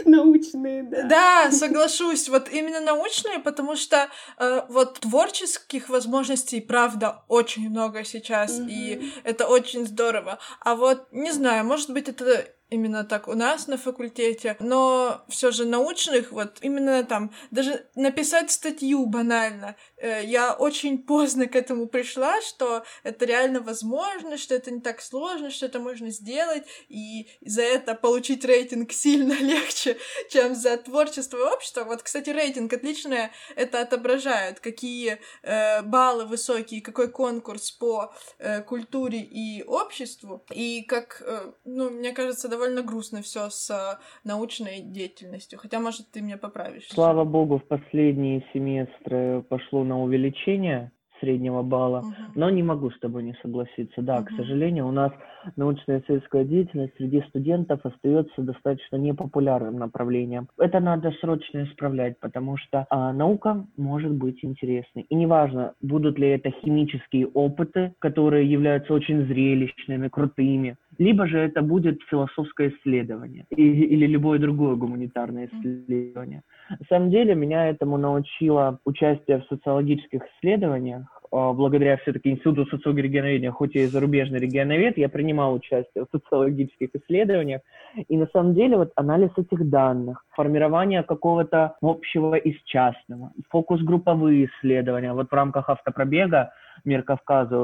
Научные, 0.04 0.82
да. 0.84 1.02
Да, 1.04 1.50
соглашусь. 1.50 2.28
Вот 2.28 2.48
именно 2.48 2.80
научные, 2.80 3.38
потому 3.38 3.76
что 3.76 4.08
э, 4.38 4.62
вот 4.68 5.00
творческих 5.00 5.88
возможностей, 5.88 6.60
правда, 6.60 7.24
очень 7.28 7.68
много 7.68 8.04
сейчас, 8.04 8.58
mm-hmm. 8.58 8.68
и 8.70 9.12
это 9.24 9.46
очень 9.46 9.86
здорово. 9.86 10.38
А 10.60 10.74
вот, 10.74 11.06
не 11.12 11.32
знаю, 11.32 11.64
может 11.64 11.90
быть, 11.90 12.08
это 12.08 12.46
именно 12.70 13.04
так 13.04 13.28
у 13.28 13.34
нас 13.34 13.66
на 13.66 13.76
факультете, 13.76 14.56
но 14.60 15.22
все 15.28 15.50
же 15.50 15.66
научных, 15.66 16.32
вот 16.32 16.58
именно 16.62 17.04
там, 17.04 17.32
даже 17.50 17.86
написать 17.94 18.50
статью 18.50 19.06
банально, 19.06 19.76
э, 19.96 20.24
я 20.24 20.54
очень 20.54 20.98
поздно 21.10 21.46
к 21.46 21.56
этому 21.56 21.86
пришла, 21.86 22.40
что 22.42 22.84
это 23.02 23.24
реально 23.24 23.60
возможно, 23.60 24.38
что 24.38 24.54
это 24.54 24.70
не 24.70 24.80
так 24.80 25.02
сложно, 25.02 25.50
что 25.50 25.66
это 25.66 25.80
можно 25.80 26.10
сделать, 26.10 26.64
и 26.88 27.28
за 27.44 27.62
это 27.62 27.94
получить 27.94 28.44
рейтинг 28.44 28.92
сильно 28.92 29.32
легче, 29.40 29.98
чем 30.30 30.54
за 30.54 30.76
творчество 30.76 31.36
и 31.38 31.54
общество. 31.54 31.84
Вот, 31.84 32.02
кстати, 32.02 32.30
рейтинг 32.30 32.72
отличное 32.72 33.32
это 33.56 33.80
отображает, 33.80 34.60
какие 34.60 35.18
э, 35.42 35.82
баллы 35.82 36.26
высокие, 36.26 36.80
какой 36.80 37.10
конкурс 37.10 37.72
по 37.72 38.14
э, 38.38 38.62
культуре 38.62 39.18
и 39.18 39.64
обществу, 39.64 40.44
и 40.50 40.82
как, 40.82 41.22
э, 41.26 41.52
ну, 41.64 41.90
мне 41.90 42.12
кажется, 42.12 42.48
довольно 42.48 42.59
довольно 42.60 42.82
грустно 42.82 43.22
все 43.22 43.48
с 43.48 43.70
э, 43.70 43.98
научной 44.24 44.82
деятельностью. 44.82 45.58
Хотя, 45.58 45.80
может, 45.80 46.10
ты 46.10 46.20
меня 46.20 46.36
поправишь. 46.36 46.88
Слава 46.88 47.24
богу, 47.24 47.58
в 47.58 47.64
последние 47.64 48.44
семестры 48.52 49.42
пошло 49.48 49.84
на 49.84 50.00
увеличение 50.02 50.92
среднего 51.20 51.62
балла, 51.62 52.00
uh-huh. 52.00 52.32
но 52.34 52.50
не 52.50 52.62
могу 52.62 52.90
с 52.90 52.98
тобой 52.98 53.22
не 53.22 53.34
согласиться. 53.42 54.02
Да, 54.02 54.18
uh-huh. 54.18 54.24
к 54.24 54.30
сожалению, 54.36 54.88
у 54.88 54.90
нас 54.90 55.12
научная 55.56 56.00
исследовательская 56.00 56.44
деятельность 56.44 56.96
среди 56.96 57.22
студентов 57.28 57.80
остается 57.84 58.42
достаточно 58.42 58.96
непопулярным 58.96 59.78
направлением. 59.78 60.48
Это 60.58 60.80
надо 60.80 61.12
срочно 61.20 61.64
исправлять, 61.64 62.18
потому 62.20 62.56
что 62.56 62.86
а, 62.90 63.12
наука 63.12 63.66
может 63.76 64.12
быть 64.12 64.44
интересной. 64.44 65.02
И 65.08 65.14
неважно, 65.14 65.74
будут 65.82 66.18
ли 66.18 66.28
это 66.28 66.50
химические 66.62 67.26
опыты, 67.26 67.94
которые 67.98 68.50
являются 68.50 68.94
очень 68.94 69.26
зрелищными, 69.26 70.08
крутыми, 70.08 70.76
либо 71.00 71.26
же 71.26 71.38
это 71.38 71.62
будет 71.62 71.98
философское 72.10 72.68
исследование 72.68 73.46
или, 73.48 73.86
или 73.86 74.06
любое 74.06 74.38
другое 74.38 74.76
гуманитарное 74.76 75.48
исследование. 75.50 76.42
На 76.68 76.86
самом 76.90 77.10
деле 77.10 77.34
меня 77.34 77.70
этому 77.70 77.96
научило 77.96 78.78
участие 78.84 79.38
в 79.38 79.44
социологических 79.48 80.20
исследованиях, 80.36 81.06
а, 81.32 81.54
благодаря 81.54 81.96
все-таки 81.96 82.30
Институту 82.30 82.66
социологии 82.66 83.02
регионоведения, 83.02 83.50
хоть 83.50 83.76
и 83.76 83.86
зарубежный 83.86 84.40
регионовед, 84.40 84.98
я 84.98 85.08
принимал 85.08 85.54
участие 85.54 86.04
в 86.04 86.08
социологических 86.10 86.90
исследованиях. 86.94 87.62
И 88.08 88.16
на 88.18 88.26
самом 88.26 88.54
деле 88.54 88.76
вот 88.76 88.92
анализ 88.94 89.30
этих 89.38 89.70
данных, 89.70 90.24
формирование 90.36 91.02
какого-то 91.02 91.76
общего 91.80 92.34
из 92.34 92.60
частного, 92.64 93.32
фокус-групповые 93.48 94.46
исследования. 94.46 95.14
Вот 95.14 95.30
в 95.30 95.34
рамках 95.34 95.70
автопробега 95.70 96.52
«Мир 96.84 97.02
Кавказа» 97.02 97.56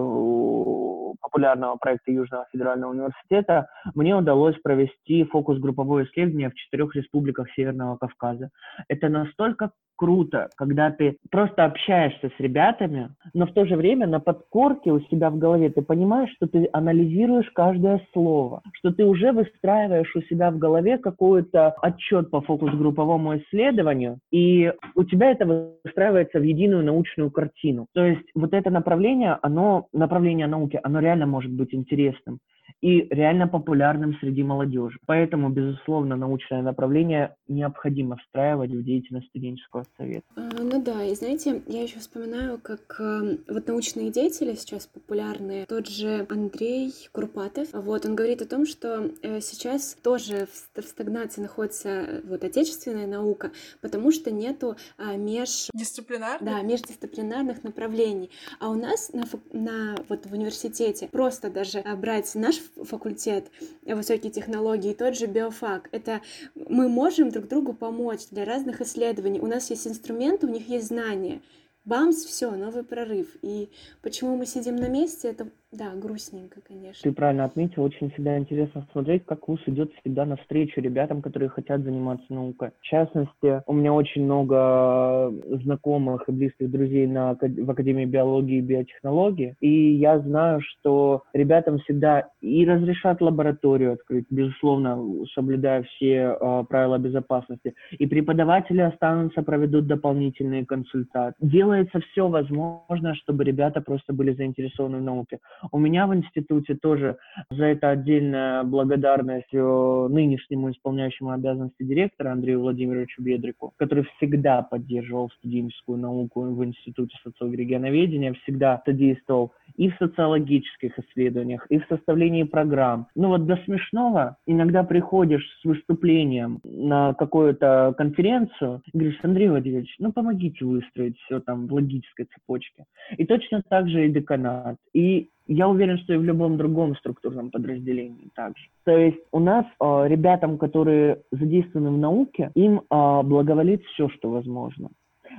популярного 1.21 1.77
проекта 1.77 2.13
Южного 2.13 2.47
федерального 2.53 2.93
университета, 2.93 3.69
мне 3.95 4.15
удалось 4.15 4.57
провести 4.63 5.25
фокус-групповое 5.25 6.07
исследование 6.07 6.51
в 6.51 6.55
четырех 6.55 6.95
республиках 6.95 7.49
Северного 7.55 7.97
Кавказа. 7.97 8.51
Это 8.89 9.09
настолько 9.09 9.71
круто, 9.97 10.51
когда 10.57 10.91
ты 10.91 11.17
просто 11.31 11.65
общаешься 11.65 12.31
с 12.37 12.41
ребятами, 12.41 13.11
но 13.35 13.47
в 13.47 13.53
то 13.53 13.65
же 13.65 13.77
время 13.77 14.07
на 14.07 14.21
подкорке 14.21 14.93
у 14.93 15.01
себя 15.01 15.31
в 15.31 15.39
голове 15.39 15.71
ты 15.71 15.83
понимаешь, 15.83 16.31
что 16.37 16.47
ты 16.47 16.69
анализируешь 16.73 17.51
каждое 17.53 18.01
слово, 18.13 18.63
что 18.75 18.93
ты 18.93 19.05
уже 19.05 19.33
выстраиваешь 19.33 20.15
у 20.15 20.21
себя 20.23 20.51
в 20.51 20.59
голове 20.59 20.99
какой-то 20.99 21.71
отчет 21.83 22.31
по 22.31 22.41
фокус-групповому 22.43 23.39
исследованию, 23.39 24.19
и 24.31 24.73
у 24.95 25.05
тебя 25.05 25.31
это 25.31 25.71
выстраивается 25.83 26.39
в 26.39 26.43
единую 26.43 26.85
научную 26.85 27.31
картину. 27.31 27.87
То 27.95 28.05
есть 28.05 28.29
вот 28.35 28.53
это 28.53 28.71
направление, 28.71 29.06
оно, 29.43 29.89
направление 29.93 30.47
науки, 30.47 30.81
оно 30.83 31.01
реально 31.01 31.27
может 31.27 31.53
быть 31.53 31.75
интересным. 31.75 32.41
И 32.87 33.09
реально 33.11 33.49
популярным 33.49 34.17
среди 34.21 34.45
молодежи. 34.45 35.01
Поэтому, 35.07 35.49
безусловно, 35.49 36.15
научное 36.15 36.63
направление 36.63 37.35
необходимо 37.49 38.17
встраивать 38.17 38.71
в 38.71 38.85
деятельность 38.85 39.27
студенческого 39.27 39.85
совета. 39.97 40.23
А, 40.37 40.49
ну 40.63 40.81
да, 40.81 41.03
и 41.03 41.13
знаете, 41.17 41.63
я 41.67 41.83
еще 41.83 41.99
вспоминаю, 41.99 42.61
как 42.63 43.01
э, 43.01 43.39
вот 43.49 43.67
научные 43.67 44.13
деятели 44.13 44.55
сейчас 44.55 44.87
популярные, 44.87 45.67
тот 45.67 45.89
же 45.89 46.29
Андрей 46.31 46.93
Курпатов, 47.11 47.73
вот, 47.73 48.07
он 48.07 48.15
говорит 48.15 48.41
о 48.43 48.47
том, 48.47 48.65
что 48.67 49.11
э, 49.21 49.41
сейчас 49.41 49.97
тоже 50.01 50.47
в, 50.47 50.83
стагнации 50.83 51.41
находится 51.41 51.89
э, 51.89 52.21
вот 52.23 52.45
отечественная 52.45 53.09
наука, 53.09 53.51
потому 53.81 54.13
что 54.13 54.31
нету 54.31 54.77
а, 54.97 55.17
меж... 55.17 55.71
Дисциплинарных? 55.75 56.45
Да, 56.49 56.63
междисциплинарных 56.63 57.65
направлений. 57.65 58.31
А 58.61 58.71
у 58.71 58.75
нас 58.75 59.13
на, 59.13 59.25
на 59.53 59.97
вот 60.09 60.27
в 60.27 60.33
университете 60.33 61.09
просто 61.09 61.51
даже 61.51 61.83
брать 61.97 62.33
наш 62.37 62.61
факультет 62.85 63.51
высокие 63.83 64.31
технологии, 64.31 64.95
тот 64.95 65.17
же 65.17 65.27
биофак, 65.27 65.89
это 65.93 66.21
мы 66.55 66.89
можем 66.89 67.31
друг 67.31 67.49
другу 67.49 67.73
помочь 67.73 68.29
для 68.31 68.45
разных 68.45 68.81
исследований. 68.81 69.41
У 69.41 69.47
нас 69.47 69.71
есть 69.71 69.87
инструменты, 69.87 70.47
у 70.47 70.51
них 70.51 70.69
есть 70.69 70.89
знания. 70.89 71.41
Бамс, 71.85 72.25
все, 72.25 72.51
новый 72.51 72.83
прорыв. 72.83 73.37
И 73.43 73.71
почему 74.03 74.37
мы 74.37 74.45
сидим 74.45 74.75
на 74.75 74.89
месте, 74.89 75.29
это 75.29 75.49
да, 75.77 75.95
грустненько, 75.95 76.61
конечно. 76.67 77.03
Ты 77.03 77.13
правильно 77.13 77.45
отметил, 77.45 77.83
очень 77.83 78.11
всегда 78.11 78.39
интересно 78.39 78.87
смотреть, 78.93 79.25
как 79.27 79.47
ВУЗ 79.47 79.61
идет 79.67 79.93
всегда 80.01 80.25
навстречу 80.25 80.81
ребятам, 80.81 81.23
которые 81.23 81.49
хотят 81.49 81.83
заниматься 81.83 82.27
наукой. 82.33 82.71
В 82.81 82.83
частности, 82.83 83.63
у 83.67 83.73
меня 83.73 83.93
очень 83.93 84.25
много 84.25 85.33
знакомых 85.63 86.29
и 86.29 86.33
близких 86.33 86.71
друзей 86.71 87.07
на, 87.07 87.35
в 87.35 87.71
Академии 87.71 88.07
биологии 88.07 88.59
и 88.59 88.63
биотехнологии, 88.63 89.57
и 89.61 89.95
я 89.95 90.19
знаю, 90.21 90.61
что 90.61 91.23
ребятам 91.33 91.79
всегда 91.81 92.29
и 92.41 92.65
разрешат 92.65 93.21
лабораторию 93.21 93.93
открыть, 93.93 94.27
безусловно, 94.31 94.99
соблюдая 95.35 95.83
все 95.83 96.37
э, 96.41 96.65
правила 96.69 96.99
безопасности, 96.99 97.75
и 97.91 98.07
преподаватели 98.07 98.81
останутся, 98.81 99.43
проведут 99.43 99.87
дополнительные 99.87 100.65
консультации. 100.65 101.37
Делается 101.41 102.01
все 102.01 102.29
возможное, 102.29 103.15
чтобы 103.15 103.45
ребята 103.45 103.81
просто 103.81 104.13
были 104.13 104.33
заинтересованы 104.33 104.99
в 104.99 105.03
науке. 105.03 105.39
У 105.73 105.79
меня 105.79 106.07
в 106.07 106.15
институте 106.15 106.75
тоже 106.75 107.19
за 107.51 107.67
это 107.67 107.91
отдельная 107.91 108.63
благодарность 108.65 109.53
э, 109.53 110.07
нынешнему 110.11 110.71
исполняющему 110.71 111.31
обязанности 111.31 111.83
директора 111.83 112.33
Андрею 112.33 112.61
Владимировичу 112.61 113.23
Бедрику, 113.23 113.73
который 113.77 114.05
всегда 114.17 114.63
поддерживал 114.63 115.31
студенческую 115.39 115.99
науку 115.99 116.43
в 116.43 116.65
Институте 116.65 117.17
социологии 117.23 117.63
регионоведения, 117.63 118.35
всегда 118.43 118.83
содействовал 118.85 119.53
и 119.77 119.91
в 119.91 119.97
социологических 119.99 120.99
исследованиях, 120.99 121.67
и 121.69 121.79
в 121.79 121.87
составлении 121.89 122.45
программ. 122.45 123.09
Ну 123.15 123.29
вот 123.29 123.47
до 123.47 123.57
смешного 123.65 124.37
иногда 124.47 124.85
приходишь 124.85 125.47
с 125.61 125.65
выступлением 125.65 126.61
на 126.65 127.15
какую-то 127.15 127.95
конференцию 127.97 128.83
и 128.93 128.99
говоришь, 128.99 129.21
Андрей 129.23 129.49
Владимирович, 129.49 129.95
ну 129.99 130.13
помогите 130.13 130.65
выстроить 130.65 131.19
все 131.21 131.41
там 131.41 131.67
в 131.67 131.73
логической 131.73 132.27
цепочке. 132.27 132.85
И 133.17 133.25
точно 133.25 133.63
так 133.69 133.89
же 133.89 134.07
и 134.07 134.13
деканат. 134.13 134.77
И 134.93 135.31
я 135.47 135.69
уверен, 135.69 135.99
что 135.99 136.15
и 136.15 136.17
в 136.17 136.25
любом 136.25 136.57
другом 136.57 136.97
структурном 136.97 137.51
подразделении 137.51 138.29
также. 138.35 138.65
То 138.85 138.97
есть 138.97 139.19
у 139.33 139.39
нас 139.39 139.65
э, 139.81 140.09
ребятам, 140.09 140.59
которые 140.59 141.23
задействованы 141.31 141.91
в 141.91 141.99
науке, 141.99 142.51
им 142.55 142.81
э, 142.81 143.23
благоволит 143.23 143.83
все, 143.85 144.09
что 144.09 144.31
возможно. 144.31 144.91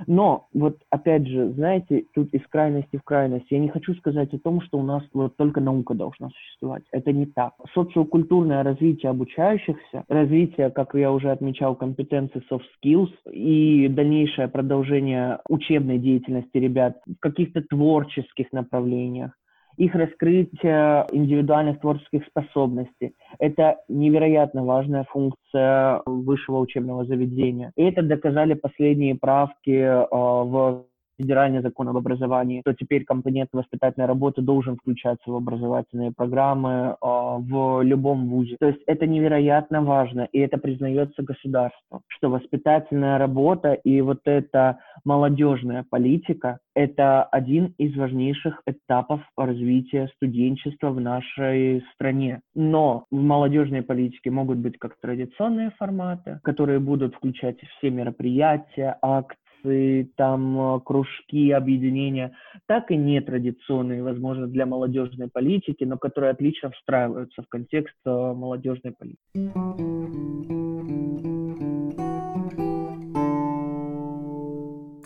Но 0.06 0.46
вот 0.52 0.78
опять 0.90 1.26
же, 1.26 1.50
знаете, 1.52 2.04
тут 2.14 2.32
из 2.32 2.46
крайности 2.46 2.96
в 2.96 3.02
крайность. 3.02 3.46
Я 3.50 3.58
не 3.58 3.68
хочу 3.68 3.94
сказать 3.94 4.32
о 4.32 4.38
том, 4.38 4.60
что 4.60 4.78
у 4.78 4.82
нас 4.82 5.02
вот 5.12 5.36
только 5.36 5.60
наука 5.60 5.94
должна 5.94 6.28
существовать. 6.30 6.84
Это 6.92 7.12
не 7.12 7.26
так. 7.26 7.54
Социокультурное 7.74 8.62
развитие 8.62 9.10
обучающихся, 9.10 10.04
развитие, 10.08 10.70
как 10.70 10.94
я 10.94 11.10
уже 11.10 11.30
отмечал, 11.30 11.74
компетенций 11.74 12.42
soft 12.50 12.62
skills 12.82 13.10
и 13.30 13.88
дальнейшее 13.88 14.48
продолжение 14.48 15.40
учебной 15.48 15.98
деятельности 15.98 16.58
ребят 16.58 16.98
в 17.06 17.18
каких-то 17.20 17.62
творческих 17.62 18.52
направлениях, 18.52 19.32
их 19.78 19.94
раскрытие 19.94 21.06
индивидуальных 21.12 21.80
творческих 21.80 22.26
способностей. 22.26 23.14
Это 23.38 23.76
невероятно 23.88 24.64
важная 24.64 25.04
функция 25.04 26.02
высшего 26.04 26.58
учебного 26.58 27.04
заведения. 27.04 27.72
И 27.76 27.84
это 27.84 28.02
доказали 28.02 28.54
последние 28.54 29.14
правки 29.14 29.70
э, 29.70 30.06
в 30.10 30.84
федеральный 31.18 31.62
закон 31.62 31.88
об 31.88 31.96
образовании, 31.96 32.62
то 32.64 32.72
теперь 32.72 33.04
компонент 33.04 33.50
воспитательной 33.52 34.06
работы 34.06 34.42
должен 34.42 34.76
включаться 34.76 35.30
в 35.30 35.34
образовательные 35.34 36.12
программы 36.12 36.70
э, 36.70 36.94
в 37.00 37.82
любом 37.82 38.28
вузе. 38.28 38.56
То 38.60 38.66
есть 38.66 38.80
это 38.86 39.06
невероятно 39.06 39.82
важно, 39.82 40.28
и 40.32 40.38
это 40.38 40.58
признается 40.58 41.22
государством, 41.22 42.02
что 42.08 42.30
воспитательная 42.30 43.18
работа 43.18 43.72
и 43.72 44.00
вот 44.00 44.20
эта 44.24 44.78
молодежная 45.04 45.84
политика– 45.88 46.58
это 46.74 47.24
один 47.24 47.74
из 47.78 47.96
важнейших 47.96 48.62
этапов 48.66 49.20
развития 49.36 50.08
студенчества 50.16 50.90
в 50.90 51.00
нашей 51.00 51.84
стране. 51.94 52.40
Но 52.54 53.04
в 53.10 53.20
молодежной 53.20 53.82
политике 53.82 54.30
могут 54.30 54.58
быть 54.58 54.78
как 54.78 54.96
традиционные 55.00 55.70
форматы, 55.78 56.40
которые 56.44 56.78
будут 56.78 57.14
включать 57.14 57.58
все 57.60 57.90
мероприятия, 57.90 58.96
акции, 59.02 59.47
ассоциации, 59.58 60.10
там 60.16 60.76
э, 60.76 60.80
кружки, 60.84 61.50
объединения, 61.50 62.32
так 62.66 62.90
и 62.90 62.96
нетрадиционные, 62.96 64.02
возможно, 64.02 64.46
для 64.46 64.66
молодежной 64.66 65.28
политики, 65.28 65.84
но 65.84 65.98
которые 65.98 66.32
отлично 66.32 66.70
встраиваются 66.70 67.42
в 67.42 67.48
контекст 67.48 67.96
э, 68.04 68.10
молодежной 68.10 68.92
политики. 68.92 70.67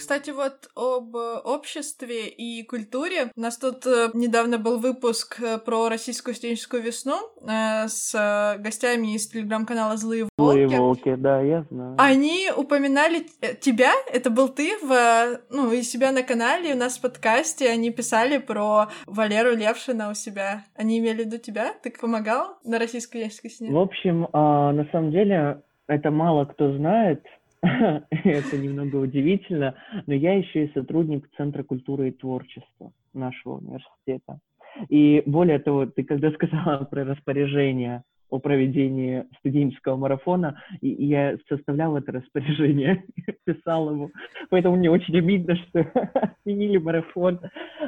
Кстати, 0.02 0.30
вот 0.30 0.68
об 0.74 1.14
обществе 1.14 2.26
и 2.26 2.64
культуре. 2.64 3.30
У 3.36 3.40
нас 3.40 3.56
тут 3.56 3.86
э, 3.86 4.08
недавно 4.14 4.58
был 4.58 4.80
выпуск 4.80 5.40
э, 5.40 5.58
про 5.58 5.88
российскую 5.88 6.34
студенческую 6.34 6.82
весну 6.82 7.18
э, 7.40 7.86
с 7.86 8.56
гостями 8.58 9.14
из 9.14 9.28
телеграм-канала 9.28 9.96
«Злые 9.96 10.26
волки». 10.36 10.66
«Злые 10.66 10.80
волки», 10.80 11.14
да, 11.14 11.40
я 11.40 11.62
знаю. 11.70 11.94
Они 11.98 12.50
упоминали 12.50 13.26
тебя, 13.60 13.92
это 14.12 14.30
был 14.30 14.48
ты, 14.48 14.72
в, 14.82 15.40
ну, 15.50 15.70
и 15.70 15.82
себя 15.82 16.10
на 16.10 16.24
канале, 16.24 16.74
у 16.74 16.76
нас 16.76 16.98
в 16.98 17.00
подкасте, 17.00 17.70
они 17.70 17.92
писали 17.92 18.38
про 18.38 18.88
Валеру 19.06 19.54
Левшина 19.54 20.10
у 20.10 20.14
себя. 20.14 20.64
Они 20.74 20.98
имели 20.98 21.22
в 21.22 21.26
виду 21.26 21.38
тебя? 21.38 21.74
Ты 21.80 21.92
помогал 21.92 22.58
на 22.64 22.80
российской 22.80 23.18
студенческой 23.18 23.50
сне? 23.50 23.70
В 23.70 23.78
общем, 23.78 24.26
а, 24.32 24.72
на 24.72 24.84
самом 24.90 25.12
деле, 25.12 25.62
это 25.86 26.10
мало 26.10 26.44
кто 26.46 26.72
знает, 26.76 27.22
это 27.62 28.58
немного 28.58 28.96
удивительно, 28.96 29.76
но 30.06 30.14
я 30.14 30.34
еще 30.34 30.64
и 30.64 30.72
сотрудник 30.72 31.28
Центра 31.36 31.62
культуры 31.62 32.08
и 32.08 32.12
творчества 32.12 32.92
нашего 33.14 33.58
университета. 33.58 34.40
И 34.88 35.22
более 35.26 35.58
того, 35.60 35.86
ты 35.86 36.02
когда 36.02 36.30
сказала 36.32 36.84
про 36.84 37.04
распоряжение 37.04 38.02
о 38.32 38.38
проведении 38.38 39.24
студенческого 39.38 39.96
марафона, 39.96 40.60
и, 40.80 40.88
я 40.88 41.36
составлял 41.48 41.96
это 41.96 42.12
распоряжение, 42.12 43.04
писал 43.44 43.90
его. 43.90 44.10
Поэтому 44.48 44.76
мне 44.76 44.90
очень 44.90 45.16
обидно, 45.18 45.54
что 45.56 45.80
отменили 46.14 46.78
марафон. 46.78 47.40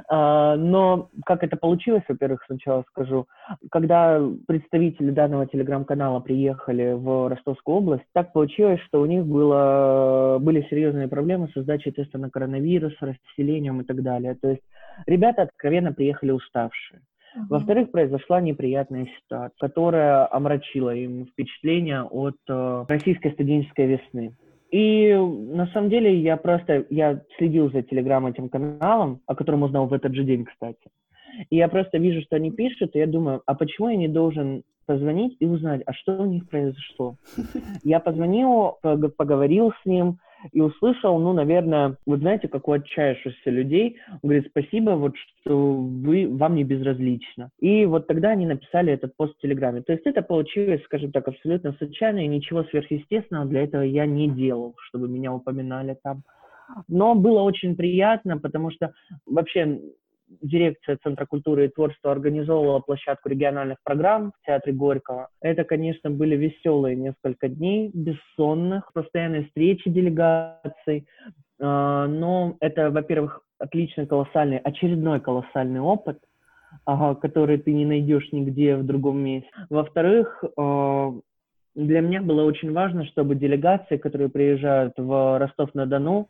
А, 0.09 0.57
но 0.57 1.09
как 1.25 1.43
это 1.43 1.57
получилось, 1.57 2.05
во-первых, 2.09 2.43
сначала 2.47 2.85
скажу. 2.91 3.27
Когда 3.71 4.21
представители 4.47 5.11
данного 5.11 5.47
телеграм-канала 5.47 6.21
приехали 6.21 6.93
в 6.93 7.29
Ростовскую 7.29 7.79
область, 7.79 8.05
так 8.13 8.33
получилось, 8.33 8.81
что 8.87 9.01
у 9.01 9.07
них 9.07 9.25
было, 9.25 10.39
были 10.41 10.67
серьезные 10.69 11.09
проблемы 11.09 11.49
с 11.55 11.61
сдачей 11.61 11.93
теста 11.93 12.19
на 12.19 12.31
коронавирус, 12.31 12.95
расселением 13.01 13.81
и 13.81 13.85
так 13.85 14.03
далее. 14.03 14.37
То 14.41 14.51
есть 14.51 14.63
ребята 15.07 15.43
откровенно 15.43 15.93
приехали 15.93 16.33
уставшие. 16.33 17.01
Во-вторых, 17.49 17.91
произошла 17.91 18.41
неприятная 18.41 19.09
ситуация, 19.19 19.51
которая 19.59 20.33
омрачила 20.33 20.95
им 20.95 21.27
впечатление 21.27 22.03
от 22.03 22.37
э, 22.49 22.85
российской 22.89 23.33
студенческой 23.33 23.87
весны. 23.87 24.37
И 24.71 25.13
на 25.15 25.67
самом 25.69 25.91
деле 25.91 26.21
я 26.21 26.37
просто, 26.37 26.85
я 26.91 27.23
следил 27.39 27.71
за 27.71 27.83
телеграм 27.83 28.27
этим 28.27 28.49
каналом, 28.49 29.21
о 29.27 29.35
котором 29.35 29.63
узнал 29.63 29.87
в 29.87 29.93
этот 29.93 30.15
же 30.15 30.25
день, 30.25 30.45
кстати. 30.45 30.91
И 31.51 31.57
я 31.57 31.69
просто 31.69 31.99
вижу, 31.99 32.23
что 32.23 32.37
они 32.37 32.51
пишут, 32.51 32.95
и 32.95 32.99
я 32.99 33.07
думаю, 33.07 33.43
а 33.47 33.55
почему 33.55 33.89
я 33.89 33.97
не 33.97 34.09
должен 34.09 34.63
позвонить 34.87 35.37
и 35.41 35.47
узнать, 35.47 35.83
а 35.87 35.93
что 35.93 36.21
у 36.21 36.27
них 36.27 36.49
произошло? 36.49 37.17
Я 37.85 38.01
позвонил, 38.01 38.79
поговорил 39.17 39.73
с 39.83 39.87
ним, 39.87 40.19
и 40.53 40.61
услышал, 40.61 41.19
ну, 41.19 41.33
наверное, 41.33 41.97
вот 42.07 42.21
знаете, 42.21 42.49
как 42.49 42.69
у 42.69 42.73
отчаявшихся 42.73 43.51
людей, 43.51 43.97
он 44.11 44.19
говорит, 44.23 44.47
спасибо, 44.49 44.91
вот 44.91 45.15
что 45.17 45.75
вы, 45.75 46.29
вам 46.29 46.55
не 46.55 46.65
безразлично. 46.65 47.51
И 47.61 47.87
вот 47.87 48.07
тогда 48.07 48.31
они 48.31 48.47
написали 48.47 48.93
этот 48.93 49.17
пост 49.17 49.35
в 49.37 49.41
Телеграме. 49.41 49.83
То 49.83 49.93
есть 49.93 50.07
это 50.07 50.23
получилось, 50.23 50.83
скажем 50.85 51.13
так, 51.13 51.29
абсолютно 51.29 51.73
случайно, 51.75 52.25
и 52.25 52.29
ничего 52.29 52.65
сверхъестественного 52.65 53.47
для 53.47 53.65
этого 53.65 53.83
я 53.83 54.07
не 54.07 54.29
делал, 54.29 54.75
чтобы 54.89 55.09
меня 55.09 55.33
упоминали 55.33 55.97
там. 56.03 56.23
Но 56.89 57.15
было 57.15 57.43
очень 57.43 57.77
приятно, 57.77 58.39
потому 58.39 58.71
что 58.71 58.93
вообще 59.27 59.81
дирекция 60.43 60.99
Центра 61.03 61.27
культуры 61.27 61.67
и 61.67 61.69
творчества 61.69 62.13
организовывала 62.13 62.81
площадку 62.81 63.29
региональных 63.29 63.79
программ 63.85 64.33
в 64.33 64.47
Театре 64.47 64.73
Горького. 64.73 65.29
Это, 65.41 65.65
конечно, 65.65 66.11
были 66.11 66.37
веселые 66.37 66.97
несколько 66.97 67.49
дней, 67.49 67.91
бессонных, 67.93 68.93
постоянные 68.93 69.45
встречи 69.47 69.91
делегаций. 69.91 71.07
А, 71.61 72.07
но 72.07 72.57
это, 72.61 72.91
во-первых, 72.91 73.41
отличный, 73.59 74.07
колоссальный, 74.07 74.59
очередной 74.59 75.21
колоссальный 75.21 75.81
опыт, 75.81 76.19
который 76.87 77.59
ты 77.59 77.73
не 77.73 77.87
найдешь 77.87 78.33
нигде 78.33 78.77
в 78.77 78.85
другом 78.85 79.19
месте. 79.19 79.49
Во-вторых, 79.71 80.43
а, 80.57 81.13
для 81.75 82.01
меня 82.01 82.23
было 82.23 82.45
очень 82.45 82.73
важно, 82.73 83.05
чтобы 83.07 83.35
делегации, 83.35 83.97
которые 83.97 84.29
приезжают 84.29 84.95
в 84.97 85.39
Ростов-на-Дону, 85.39 86.29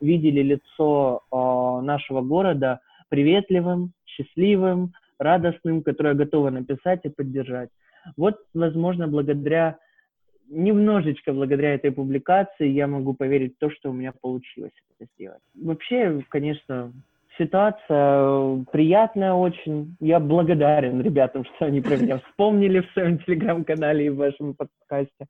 видели 0.00 0.42
лицо 0.42 1.22
э, 1.30 1.36
нашего 1.84 2.20
города 2.20 2.80
приветливым, 3.08 3.92
счастливым, 4.04 4.92
радостным, 5.18 5.82
которое 5.82 6.14
готово 6.14 6.50
написать 6.50 7.00
и 7.04 7.08
поддержать. 7.08 7.70
Вот, 8.16 8.36
возможно, 8.54 9.08
благодаря, 9.08 9.78
немножечко 10.48 11.32
благодаря 11.32 11.74
этой 11.74 11.90
публикации 11.90 12.68
я 12.68 12.86
могу 12.86 13.14
поверить 13.14 13.54
в 13.56 13.58
то, 13.58 13.70
что 13.70 13.90
у 13.90 13.92
меня 13.92 14.12
получилось 14.20 14.72
это 14.98 15.08
сделать. 15.14 15.42
Вообще, 15.54 16.22
конечно, 16.28 16.92
ситуация 17.38 18.64
приятная 18.72 19.32
очень. 19.32 19.96
Я 20.00 20.20
благодарен 20.20 21.00
ребятам, 21.02 21.44
что 21.44 21.66
они 21.66 21.80
про 21.80 21.96
меня 21.96 22.18
вспомнили 22.18 22.80
в 22.80 22.90
своем 22.92 23.18
телеграм-канале 23.18 24.06
и 24.06 24.10
в 24.10 24.16
вашем 24.16 24.54
подкасте. 24.54 25.26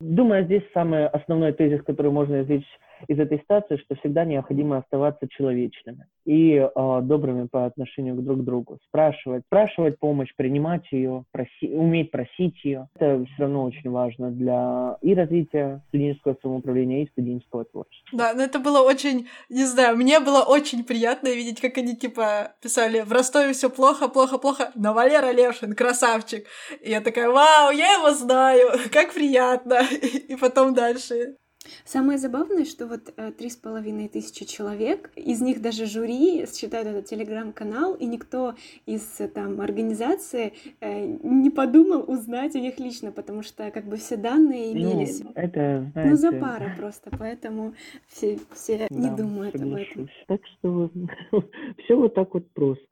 Думаю, 0.00 0.44
здесь 0.44 0.62
самый 0.72 1.08
основной 1.08 1.52
тезис, 1.52 1.82
который 1.82 2.12
можно 2.12 2.42
извлечь 2.42 2.66
из 3.08 3.18
этой 3.18 3.38
ситуации, 3.38 3.76
что 3.76 3.94
всегда 3.96 4.24
необходимо 4.24 4.78
оставаться 4.78 5.28
человечными 5.28 6.06
и 6.24 6.54
э, 6.54 7.00
добрыми 7.02 7.46
по 7.46 7.66
отношению 7.66 8.16
к 8.16 8.24
друг 8.24 8.44
другу. 8.44 8.78
Спрашивать, 8.88 9.44
спрашивать 9.46 9.98
помощь, 9.98 10.32
принимать 10.36 10.84
ее, 10.92 11.24
проси, 11.32 11.72
уметь 11.72 12.10
просить 12.10 12.64
ее. 12.64 12.88
Это 12.94 13.24
все 13.24 13.42
равно 13.42 13.64
очень 13.64 13.90
важно 13.90 14.30
для 14.30 14.96
и 15.00 15.14
развития 15.14 15.82
студенческого 15.88 16.36
самоуправления, 16.42 17.02
и 17.02 17.08
студенческого 17.08 17.64
творчества. 17.64 18.18
Да, 18.18 18.34
но 18.34 18.42
это 18.42 18.58
было 18.58 18.80
очень, 18.80 19.26
не 19.48 19.64
знаю, 19.64 19.96
мне 19.96 20.20
было 20.20 20.42
очень 20.42 20.84
приятно 20.84 21.28
видеть, 21.28 21.60
как 21.60 21.78
они 21.78 21.96
типа 21.96 22.52
писали 22.62 23.00
«В 23.00 23.12
Ростове 23.12 23.52
все 23.52 23.70
плохо, 23.70 24.08
плохо, 24.08 24.38
плохо, 24.38 24.70
но 24.74 24.92
Валера 24.92 25.32
Левшин 25.32 25.74
красавчик». 25.74 26.46
И 26.82 26.90
я 26.90 27.00
такая 27.00 27.28
«Вау, 27.28 27.72
я 27.72 27.94
его 27.94 28.10
знаю, 28.12 28.70
как 28.92 29.12
приятно!» 29.12 29.80
И 30.28 30.36
потом 30.36 30.74
дальше 30.74 31.36
Самое 31.84 32.18
забавное, 32.18 32.64
что 32.64 32.86
вот 32.86 33.12
э, 33.16 33.32
три 33.32 33.48
с 33.48 33.56
половиной 33.56 34.08
тысячи 34.08 34.44
человек, 34.44 35.10
из 35.16 35.40
них 35.40 35.60
даже 35.60 35.86
жюри 35.86 36.46
считают 36.46 36.88
этот 36.88 37.06
телеграм-канал, 37.06 37.94
и 37.94 38.06
никто 38.06 38.54
из 38.86 39.20
э, 39.20 39.28
там 39.28 39.60
организации 39.60 40.52
э, 40.80 41.06
не 41.22 41.50
подумал 41.50 42.04
узнать 42.06 42.54
у 42.54 42.58
них 42.58 42.78
лично, 42.78 43.12
потому 43.12 43.42
что 43.42 43.70
как 43.70 43.84
бы 43.86 43.96
все 43.96 44.16
данные 44.16 44.74
ну, 44.74 44.92
имелись. 44.92 45.20
Ну, 45.22 45.32
это, 45.34 45.90
знаете... 45.92 46.10
ну 46.10 46.16
за 46.16 46.32
пара 46.32 46.74
просто, 46.76 47.10
поэтому 47.16 47.74
все, 48.08 48.38
все 48.52 48.86
да, 48.90 48.96
не 48.96 49.16
думают 49.16 49.56
соглашусь. 49.56 49.92
об 49.94 50.00
этом. 50.00 50.10
Так 50.26 50.40
что 50.46 50.90
все 51.84 51.96
вот 51.96 52.14
так 52.14 52.34
вот 52.34 52.50
просто. 52.52 52.86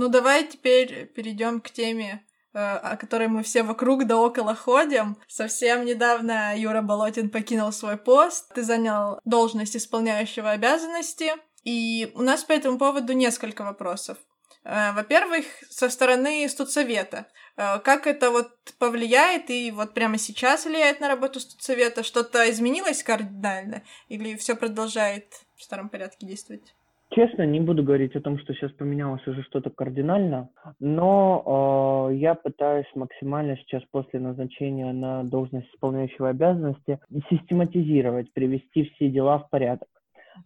Ну, 0.00 0.08
давай 0.08 0.46
теперь 0.46 1.06
перейдем 1.06 1.60
к 1.60 1.70
теме, 1.70 2.24
э, 2.54 2.58
о 2.60 2.96
которой 2.96 3.26
мы 3.26 3.42
все 3.42 3.64
вокруг 3.64 4.06
да 4.06 4.16
около 4.16 4.54
ходим. 4.54 5.16
Совсем 5.26 5.84
недавно 5.84 6.56
Юра 6.56 6.82
Болотин 6.82 7.30
покинул 7.30 7.72
свой 7.72 7.96
пост. 7.96 8.54
Ты 8.54 8.62
занял 8.62 9.18
должность 9.24 9.76
исполняющего 9.76 10.52
обязанности. 10.52 11.32
И 11.64 12.12
у 12.14 12.22
нас 12.22 12.44
по 12.44 12.52
этому 12.52 12.78
поводу 12.78 13.12
несколько 13.12 13.64
вопросов. 13.64 14.18
Э, 14.62 14.92
во-первых, 14.92 15.46
со 15.68 15.90
стороны 15.90 16.48
студсовета. 16.48 17.26
Э, 17.56 17.80
как 17.80 18.06
это 18.06 18.30
вот 18.30 18.52
повлияет 18.78 19.50
и 19.50 19.72
вот 19.72 19.94
прямо 19.94 20.16
сейчас 20.16 20.64
влияет 20.64 21.00
на 21.00 21.08
работу 21.08 21.40
студсовета? 21.40 22.04
Что-то 22.04 22.48
изменилось 22.48 23.02
кардинально? 23.02 23.82
Или 24.06 24.36
все 24.36 24.54
продолжает 24.54 25.34
в 25.56 25.64
старом 25.64 25.88
порядке 25.88 26.24
действовать? 26.24 26.76
Честно, 27.10 27.46
не 27.46 27.60
буду 27.60 27.82
говорить 27.82 28.14
о 28.16 28.20
том, 28.20 28.38
что 28.38 28.52
сейчас 28.52 28.70
поменялось 28.72 29.26
уже 29.26 29.42
что-то 29.42 29.70
кардинально, 29.70 30.50
но 30.78 32.10
э, 32.10 32.16
я 32.16 32.34
пытаюсь 32.34 32.86
максимально 32.94 33.56
сейчас 33.56 33.82
после 33.90 34.20
назначения 34.20 34.92
на 34.92 35.24
должность 35.24 35.72
исполняющего 35.74 36.28
обязанности 36.28 37.00
систематизировать, 37.30 38.32
привести 38.34 38.84
все 38.84 39.08
дела 39.08 39.38
в 39.38 39.48
порядок. 39.48 39.88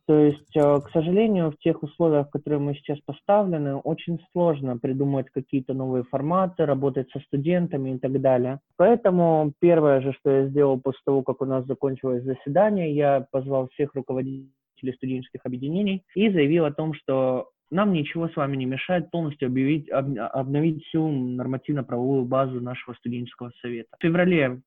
То 0.06 0.16
есть, 0.16 0.56
э, 0.56 0.80
к 0.80 0.90
сожалению, 0.92 1.50
в 1.50 1.58
тех 1.58 1.82
условиях, 1.82 2.30
которые 2.30 2.60
мы 2.60 2.74
сейчас 2.74 2.98
поставлены, 3.00 3.76
очень 3.76 4.20
сложно 4.32 4.78
придумать 4.78 5.30
какие-то 5.30 5.74
новые 5.74 6.04
форматы, 6.04 6.64
работать 6.64 7.10
со 7.10 7.18
студентами 7.20 7.96
и 7.96 7.98
так 7.98 8.20
далее. 8.20 8.60
Поэтому 8.76 9.52
первое 9.58 10.00
же, 10.00 10.12
что 10.12 10.30
я 10.30 10.46
сделал 10.46 10.80
после 10.80 11.00
того, 11.04 11.22
как 11.22 11.42
у 11.42 11.44
нас 11.44 11.66
закончилось 11.66 12.22
заседание, 12.22 12.94
я 12.94 13.26
позвал 13.32 13.68
всех 13.68 13.94
руководителей 13.94 14.52
руководителей 14.82 14.92
студенческих 14.92 15.40
объединений 15.44 16.02
и 16.14 16.30
заявил 16.30 16.64
о 16.64 16.72
том, 16.72 16.94
что 16.94 17.48
нам 17.70 17.92
ничего 17.92 18.28
с 18.28 18.36
вами 18.36 18.56
не 18.56 18.66
мешает 18.66 19.10
полностью 19.10 19.48
объявить, 19.48 19.90
об, 19.90 20.18
обновить 20.18 20.84
всю 20.84 21.08
нормативно-правовую 21.08 22.24
базу 22.24 22.60
нашего 22.60 22.94
студенческого 22.94 23.50
совета. 23.62 23.88
В 23.98 24.02
феврале 24.02 24.60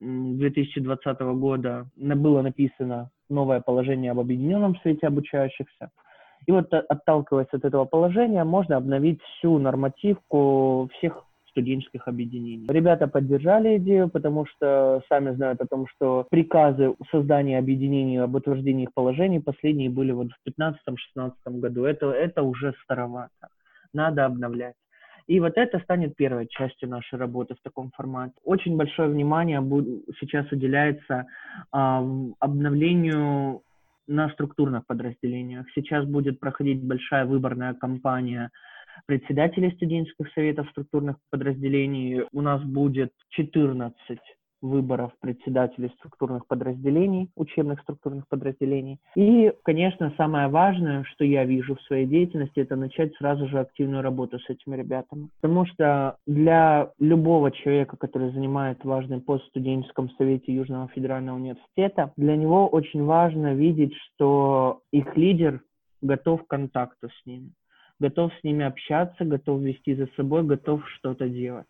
2020 0.00 1.20
года 1.20 1.86
было 1.96 2.42
написано 2.42 3.10
новое 3.28 3.60
положение 3.60 4.12
об 4.12 4.20
объединенном 4.20 4.76
совете 4.82 5.08
обучающихся. 5.08 5.90
И 6.46 6.52
вот 6.52 6.72
отталкиваясь 6.72 7.52
от 7.52 7.64
этого 7.64 7.84
положения, 7.84 8.44
можно 8.44 8.76
обновить 8.76 9.20
всю 9.22 9.58
нормативку 9.58 10.88
всех 10.98 11.24
студенческих 11.52 12.08
объединений. 12.08 12.66
Ребята 12.68 13.06
поддержали 13.06 13.76
идею, 13.78 14.08
потому 14.08 14.46
что 14.46 15.02
сами 15.08 15.34
знают 15.34 15.60
о 15.60 15.66
том, 15.66 15.86
что 15.86 16.26
приказы 16.30 16.94
создания 17.10 17.58
объединений 17.58 18.18
об 18.18 18.34
утверждении 18.34 18.84
их 18.84 18.94
положений 18.94 19.40
последние 19.40 19.90
были 19.90 20.12
вот 20.12 20.28
в 20.28 20.60
2015-2016 20.60 21.32
году. 21.60 21.84
Это, 21.84 22.10
это 22.10 22.42
уже 22.42 22.74
старовато. 22.84 23.48
Надо 23.92 24.24
обновлять. 24.24 24.74
И 25.28 25.40
вот 25.40 25.52
это 25.56 25.78
станет 25.80 26.16
первой 26.16 26.48
частью 26.48 26.88
нашей 26.88 27.18
работы 27.18 27.54
в 27.54 27.62
таком 27.62 27.90
формате. 27.92 28.34
Очень 28.44 28.76
большое 28.76 29.08
внимание 29.08 29.60
сейчас 30.20 30.50
уделяется 30.50 31.26
э, 31.72 32.34
обновлению 32.40 33.62
на 34.08 34.28
структурных 34.30 34.86
подразделениях. 34.86 35.66
Сейчас 35.74 36.04
будет 36.04 36.40
проходить 36.40 36.82
большая 36.82 37.24
выборная 37.24 37.74
кампания 37.74 38.50
председателей 39.06 39.72
студенческих 39.72 40.32
советов 40.32 40.68
структурных 40.70 41.16
подразделений. 41.30 42.24
У 42.32 42.40
нас 42.40 42.62
будет 42.62 43.12
14 43.30 44.18
выборов 44.62 45.12
председателей 45.20 45.90
структурных 45.98 46.46
подразделений, 46.46 47.30
учебных 47.34 47.80
структурных 47.80 48.26
подразделений. 48.28 48.98
И, 49.16 49.52
конечно, 49.64 50.14
самое 50.16 50.48
важное, 50.48 51.04
что 51.04 51.24
я 51.24 51.44
вижу 51.44 51.74
в 51.74 51.82
своей 51.82 52.06
деятельности, 52.06 52.60
это 52.60 52.76
начать 52.76 53.14
сразу 53.16 53.48
же 53.48 53.58
активную 53.58 54.02
работу 54.02 54.38
с 54.38 54.48
этими 54.48 54.76
ребятами. 54.76 55.28
Потому 55.40 55.66
что 55.66 56.16
для 56.26 56.92
любого 56.98 57.50
человека, 57.50 57.96
который 57.96 58.30
занимает 58.30 58.84
важный 58.84 59.20
пост 59.20 59.44
в 59.44 59.48
студенческом 59.48 60.08
совете 60.10 60.54
Южного 60.54 60.88
федерального 60.88 61.36
университета, 61.36 62.12
для 62.16 62.36
него 62.36 62.68
очень 62.68 63.04
важно 63.04 63.54
видеть, 63.54 63.94
что 63.96 64.80
их 64.92 65.16
лидер 65.16 65.60
готов 66.00 66.44
к 66.44 66.48
контакту 66.48 67.08
с 67.08 67.26
ними 67.26 67.50
готов 68.02 68.32
с 68.34 68.44
ними 68.44 68.64
общаться, 68.64 69.24
готов 69.24 69.60
вести 69.62 69.94
за 69.94 70.08
собой, 70.16 70.42
готов 70.42 70.82
что-то 70.96 71.28
делать. 71.28 71.66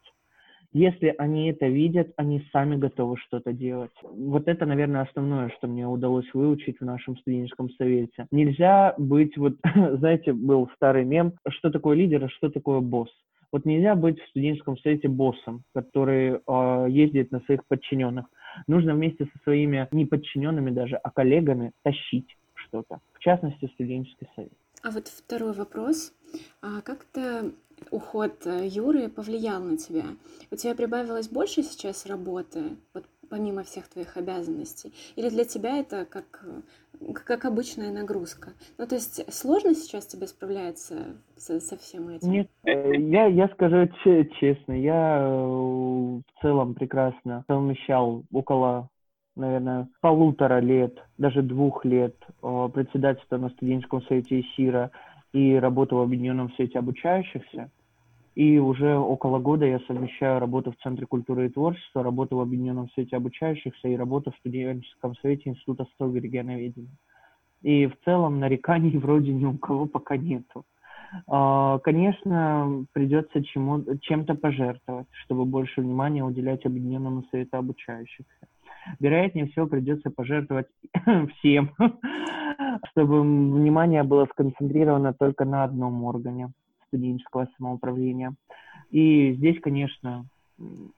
Если 0.72 1.14
они 1.18 1.50
это 1.50 1.66
видят, 1.66 2.12
они 2.16 2.42
сами 2.50 2.76
готовы 2.76 3.18
что-то 3.18 3.52
делать. 3.52 3.92
Вот 4.02 4.48
это, 4.48 4.64
наверное, 4.64 5.02
основное, 5.02 5.50
что 5.50 5.68
мне 5.68 5.86
удалось 5.86 6.24
выучить 6.32 6.80
в 6.80 6.84
нашем 6.84 7.18
студенческом 7.18 7.68
совете. 7.72 8.26
Нельзя 8.30 8.94
быть, 8.96 9.36
вот, 9.36 9.56
знаете, 9.98 10.32
был 10.32 10.70
старый 10.76 11.04
мем, 11.04 11.34
что 11.48 11.70
такое 11.70 11.96
лидер, 11.96 12.24
а 12.24 12.28
что 12.30 12.48
такое 12.48 12.80
босс. 12.80 13.10
Вот 13.52 13.66
нельзя 13.66 13.94
быть 13.94 14.18
в 14.18 14.28
студенческом 14.30 14.78
совете 14.78 15.08
боссом, 15.08 15.62
который 15.74 16.36
э, 16.36 16.86
ездит 16.88 17.32
на 17.32 17.40
своих 17.40 17.66
подчиненных. 17.68 18.24
Нужно 18.66 18.94
вместе 18.94 19.26
со 19.26 19.42
своими 19.42 19.86
не 19.92 20.06
подчиненными 20.06 20.70
даже, 20.70 20.96
а 20.96 21.10
коллегами 21.10 21.72
тащить 21.84 22.34
что-то. 22.54 23.00
В 23.12 23.18
частности, 23.18 23.70
студенческий 23.74 24.26
совет. 24.34 24.61
А 24.82 24.90
вот 24.90 25.06
второй 25.06 25.52
вопрос. 25.52 26.12
А 26.60 26.80
как-то 26.80 27.52
уход 27.90 28.46
э, 28.46 28.66
Юры 28.66 29.08
повлиял 29.08 29.62
на 29.62 29.76
тебя? 29.76 30.04
У 30.50 30.56
тебя 30.56 30.74
прибавилось 30.74 31.28
больше 31.28 31.62
сейчас 31.62 32.06
работы, 32.06 32.76
вот 32.92 33.04
помимо 33.30 33.62
всех 33.62 33.88
твоих 33.88 34.16
обязанностей? 34.16 34.92
Или 35.14 35.30
для 35.30 35.44
тебя 35.44 35.78
это 35.78 36.04
как, 36.04 36.44
как 37.24 37.44
обычная 37.44 37.92
нагрузка? 37.92 38.50
Ну, 38.76 38.86
то 38.86 38.96
есть 38.96 39.32
сложно 39.32 39.74
сейчас 39.74 40.06
тебе 40.06 40.26
справляться 40.26 40.96
со, 41.36 41.60
со 41.60 41.76
всем 41.76 42.08
этим? 42.08 42.30
Нет, 42.30 42.48
э, 42.64 42.96
я, 42.96 43.26
я 43.26 43.48
скажу 43.50 43.88
честно, 44.40 44.72
я 44.72 45.18
э, 45.20 45.32
в 45.32 46.22
целом 46.42 46.74
прекрасно 46.74 47.44
совмещал 47.46 48.24
около 48.32 48.88
наверное, 49.36 49.88
полутора 50.00 50.60
лет, 50.60 50.98
даже 51.18 51.42
двух 51.42 51.84
лет 51.84 52.16
э, 52.42 52.68
председательства 52.72 53.38
на 53.38 53.50
студенческом 53.50 54.02
совете 54.02 54.40
ИСИРа 54.40 54.90
и 55.32 55.54
работу 55.54 55.96
в 55.96 56.00
Объединенном 56.00 56.52
совете 56.52 56.78
обучающихся. 56.78 57.70
И 58.34 58.58
уже 58.58 58.96
около 58.96 59.38
года 59.38 59.66
я 59.66 59.78
совмещаю 59.80 60.40
работу 60.40 60.72
в 60.72 60.82
Центре 60.82 61.06
культуры 61.06 61.46
и 61.46 61.50
творчества, 61.50 62.02
работу 62.02 62.36
в 62.36 62.40
Объединенном 62.40 62.88
совете 62.90 63.16
обучающихся 63.16 63.88
и 63.88 63.96
работу 63.96 64.30
в 64.32 64.36
студенческом 64.38 65.14
совете 65.16 65.50
Института 65.50 65.86
и 65.98 66.20
регионоведения. 66.20 66.96
И 67.62 67.86
в 67.86 67.94
целом 68.04 68.40
нареканий 68.40 68.96
вроде 68.98 69.32
ни 69.32 69.44
у 69.44 69.58
кого 69.58 69.86
пока 69.86 70.16
нету. 70.16 70.64
А, 71.26 71.78
конечно, 71.80 72.86
придется 72.92 73.44
чему, 73.44 73.84
чем-то 74.00 74.34
пожертвовать, 74.34 75.08
чтобы 75.24 75.44
больше 75.44 75.82
внимания 75.82 76.24
уделять 76.24 76.64
Объединенному 76.64 77.24
совету 77.30 77.58
обучающихся. 77.58 78.46
Вероятнее 79.00 79.46
всего 79.46 79.66
придется 79.66 80.10
пожертвовать 80.10 80.66
всем, 81.38 81.72
чтобы 82.90 83.20
внимание 83.22 84.02
было 84.02 84.26
сконцентрировано 84.26 85.12
только 85.14 85.44
на 85.44 85.64
одном 85.64 86.04
органе 86.04 86.52
студенческого 86.88 87.48
самоуправления. 87.56 88.34
И 88.90 89.32
здесь, 89.34 89.60
конечно, 89.60 90.26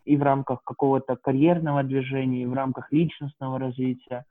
и 0.04 0.16
в 0.16 0.22
рамках 0.22 0.62
какого-то 0.64 1.16
карьерного 1.16 1.82
движения, 1.82 2.42
и 2.42 2.46
в 2.46 2.54
рамках 2.54 2.92
личностного 2.92 3.58
развития 3.58 4.24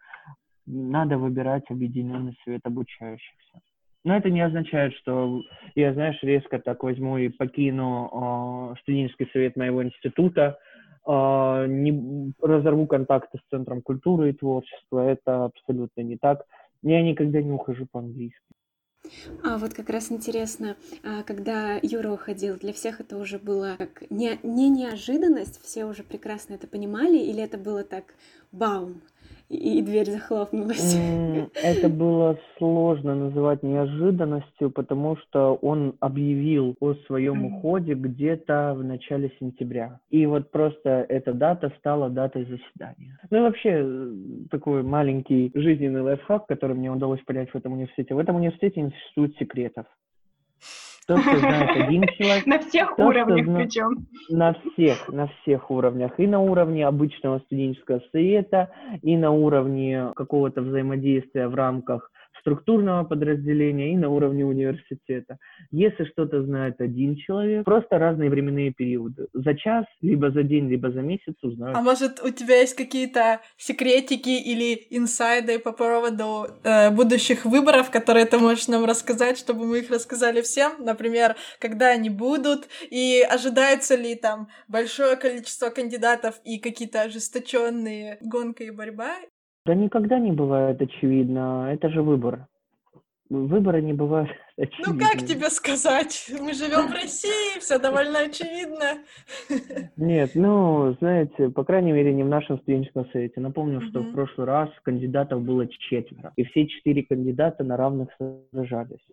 надо 0.66 1.18
выбирать 1.18 1.70
объединенный 1.70 2.38
совет 2.43 2.62
обучающихся. 2.66 3.62
Но 4.06 4.18
это 4.18 4.30
не 4.30 4.41
означает, 4.41 4.93
что 4.95 5.41
я, 5.76 5.93
знаешь, 5.93 6.22
резко 6.24 6.60
так 6.60 6.84
возьму 6.84 7.18
и 7.18 7.30
покину 7.30 8.74
э, 8.74 8.80
студенческий 8.82 9.30
совет 9.32 9.56
моего 9.56 9.82
института, 9.82 10.60
не, 11.08 12.34
разорву 12.41 12.88
контакты 12.88 13.38
с 13.38 13.49
Центром 13.49 13.82
культуры 13.82 14.30
и 14.30 14.34
творчества. 14.34 14.99
Это 14.99 15.45
абсолютно 15.45 16.01
не 16.01 16.18
так. 16.18 16.45
Я 16.82 17.01
никогда 17.01 17.41
не 17.41 17.51
ухожу 17.51 17.88
по-английски. 17.91 18.39
А 19.43 19.58
вот 19.58 19.74
как 19.74 19.89
раз 19.89 20.12
интересно, 20.12 20.78
а, 21.04 21.24
когда 21.24 21.78
Юра 21.82 22.12
уходил, 22.12 22.56
для 22.58 22.72
всех 22.72 23.01
это 23.01 23.18
уже 23.18 23.38
было 23.38 23.76
как 23.78 24.10
не, 24.10 24.39
не 24.43 24.70
неожиданность, 24.70 25.62
все 25.62 25.86
уже 25.86 26.04
прекрасно 26.04 26.54
это 26.54 26.68
понимали, 26.68 27.18
или 27.18 27.43
это 27.43 27.58
было 27.58 27.84
так 27.84 28.16
баум, 28.54 29.01
и, 29.54 29.82
дверь 29.82 30.10
захлопнулась. 30.10 30.95
Это 31.62 31.89
было 31.89 32.38
сложно 32.58 33.16
называть 33.16 33.64
неожиданностью, 33.64 34.72
потому 34.72 35.18
что 35.18 35.56
он 35.56 35.95
объявил 35.99 36.76
о 36.80 36.93
своем 37.08 37.45
уходе 37.45 37.93
где-то 37.93 38.74
в 38.76 38.84
начале 38.84 39.32
сентября. 39.39 39.99
И 40.10 40.26
вот 40.26 40.51
просто 40.51 41.06
эта 41.10 41.34
дата 41.34 41.72
стала 41.80 42.10
датой 42.10 42.45
заседания. 42.45 43.20
Ну 43.30 43.38
и 43.38 43.41
вообще 43.41 43.82
э, 43.84 44.14
такой 44.49 44.84
маленький 44.84 45.51
жизненный 45.54 46.01
лайфхак, 46.01 46.47
который 46.47 46.76
мне 46.76 46.91
удалось 46.91 47.22
понять 47.22 47.49
в 47.51 47.56
этом 47.56 47.74
университете. 47.74 48.16
В 48.16 48.20
этом 48.20 48.36
университете 48.36 48.82
институт 48.82 49.36
секретов. 49.38 49.86
То, 51.08 51.18
что 51.18 51.38
знает 51.38 51.70
один 51.88 52.04
человек. 52.18 52.45
На 52.45 52.60
всех 52.60 52.95
то, 52.95 53.06
уровнях 53.06 53.45
зна... 53.45 53.60
причем. 53.60 54.08
На 54.30 54.54
всех, 54.54 55.10
на 55.10 55.28
всех 55.28 55.72
уровнях. 55.72 56.20
И 56.20 56.28
на 56.28 56.39
уровне 56.39 56.86
обычного 56.86 57.39
студенческого 57.39 58.01
совета, 58.12 58.70
и 59.01 59.18
на 59.18 59.32
уровне 59.32 60.12
какого-то 60.16 60.62
взаимодействия 60.62 61.47
в 61.47 61.56
рамках 61.56 62.10
структурного 62.44 63.06
подразделения 63.06 63.94
и 63.94 63.98
на 63.98 64.10
уровне 64.10 64.46
университета. 64.46 65.38
Если 65.72 66.04
что-то 66.04 66.44
знает 66.44 66.82
один 66.82 67.16
человек, 67.16 67.64
просто 67.64 67.98
разные 67.98 68.30
временные 68.30 68.72
периоды. 68.74 69.28
За 69.34 69.56
час, 69.56 69.86
либо 70.02 70.30
за 70.30 70.44
день, 70.44 70.70
либо 70.70 70.91
за 70.91 71.02
месяц 71.02 71.36
узнают. 71.41 71.78
А 71.78 71.82
может, 71.82 72.22
у 72.22 72.30
тебя 72.30 72.60
есть 72.60 72.76
какие-то 72.76 73.39
секретики 73.58 74.30
или 74.30 74.88
инсайды 74.89 75.58
по 75.58 75.72
поводу 75.72 76.48
э, 76.64 76.91
будущих 76.91 77.46
выборов, 77.46 77.89
которые 77.91 78.26
ты 78.26 78.38
можешь 78.38 78.68
нам 78.68 78.84
рассказать, 78.86 79.38
чтобы 79.38 79.66
мы 79.66 79.80
их 79.80 79.89
рассказали 79.89 80.41
всем? 80.41 80.74
Например, 80.80 81.36
когда 81.60 81.91
они 81.91 82.10
будут, 82.10 82.68
и 82.89 83.26
ожидается 83.30 83.96
ли 83.96 84.16
там 84.16 84.50
большое 84.68 85.16
количество 85.16 85.70
кандидатов 85.70 86.41
и 86.44 86.60
какие-то 86.60 87.04
ожесточенные 87.04 88.18
гонка 88.22 88.66
и 88.66 88.72
борьба? 88.72 89.16
Да 89.66 89.76
никогда 89.76 90.20
не 90.20 90.32
бывает 90.34 90.82
очевидно. 90.82 91.70
Это 91.72 91.89
же 91.89 92.01
выбор. 92.01 92.47
Выборы 93.30 93.82
не 93.82 93.93
бывают 93.93 94.30
очевидны. 94.57 94.84
Ну 94.88 94.99
как 94.99 95.26
тебе 95.26 95.49
сказать? 95.49 96.30
Мы 96.30 96.53
живем 96.53 96.89
в 96.89 96.93
России, 96.93 97.59
все 97.59 97.80
довольно 97.80 98.20
очевидно. 98.20 98.99
Нет, 99.95 100.32
ну, 100.36 100.95
знаете, 100.99 101.49
по 101.49 101.64
крайней 101.64 101.93
мере, 101.93 102.14
не 102.14 102.24
в 102.24 102.28
нашем 102.28 102.59
студенческом 102.59 103.09
совете. 103.11 103.39
Напомню, 103.39 103.82
что 103.89 104.01
в 104.01 104.11
прошлый 104.11 104.45
раз 104.45 104.70
кандидатов 104.84 105.41
было 105.41 105.66
четверо, 105.68 106.34
и 106.36 106.43
все 106.43 106.68
четыре 106.68 107.03
кандидата 107.03 107.64
на 107.64 107.78
равных 107.78 108.09
сражались. 108.51 109.05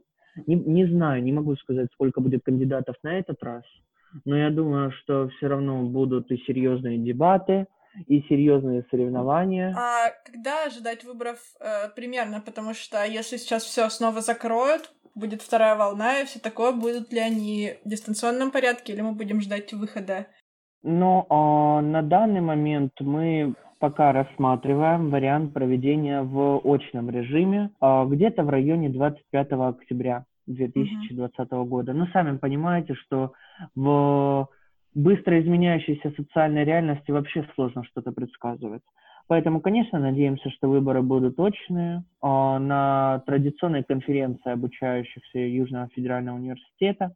Не, 0.47 0.57
не 0.57 0.87
знаю, 0.87 1.23
не 1.23 1.33
могу 1.33 1.55
сказать, 1.57 1.89
сколько 1.93 2.21
будет 2.21 2.43
кандидатов 2.43 2.97
на 3.03 3.19
этот 3.19 3.43
раз, 3.43 3.63
но 4.25 4.37
я 4.37 4.51
думаю, 4.51 4.91
что 4.93 5.29
все 5.29 5.47
равно 5.47 5.83
будут 5.85 6.31
и 6.33 6.37
серьезные 6.39 6.99
дебаты, 6.99 7.67
и 8.07 8.23
серьезные 8.23 8.85
соревнования. 8.91 9.75
А 9.77 10.11
когда 10.25 10.65
ожидать 10.65 11.05
выборов 11.05 11.39
э, 11.61 11.89
примерно? 11.95 12.41
Потому 12.41 12.75
что 12.75 13.05
если 13.05 13.37
сейчас 13.37 13.65
все 13.65 13.89
снова 13.89 14.21
закроют, 14.21 14.93
будет 15.15 15.43
вторая 15.43 15.77
волна 15.77 16.21
и 16.21 16.25
все 16.25 16.39
такое, 16.39 16.73
будут 16.73 17.13
ли 17.13 17.21
они 17.21 17.75
в 17.85 17.89
дистанционном 17.89 18.51
порядке 18.51 18.93
или 18.93 19.01
мы 19.01 19.13
будем 19.13 19.41
ждать 19.41 19.73
выхода? 19.73 20.27
Ну, 20.83 21.27
э, 21.29 21.81
на 21.83 22.03
данный 22.03 22.41
момент 22.41 22.93
мы 23.01 23.55
пока 23.79 24.13
рассматриваем 24.13 25.11
вариант 25.11 25.53
проведения 25.53 26.23
в 26.23 26.61
очном 26.65 27.11
режиме 27.11 27.71
э, 27.81 28.05
где-то 28.07 28.45
в 28.45 28.51
районе 28.51 28.89
25 28.91 29.53
октября 29.53 30.25
2020 30.47 31.39
mm-hmm. 31.39 31.65
года. 31.67 31.93
Но 31.93 32.07
сами 32.13 32.37
понимаете, 32.37 32.95
что 32.95 33.33
в 33.75 34.49
быстро 34.95 35.41
изменяющейся 35.41 36.13
социальной 36.17 36.65
реальности 36.65 37.11
вообще 37.11 37.47
сложно 37.55 37.85
что-то 37.85 38.13
предсказывать. 38.13 38.83
Поэтому, 39.29 39.61
конечно, 39.61 40.01
надеемся, 40.01 40.51
что 40.51 40.69
выборы 40.69 41.03
будут 41.03 41.37
точные. 41.37 42.03
А, 42.21 42.59
на 42.59 43.23
традиционной 43.27 43.85
конференции 43.85 44.51
обучающихся 44.51 45.39
Южного 45.39 45.89
федерального 45.95 46.37
университета. 46.37 47.15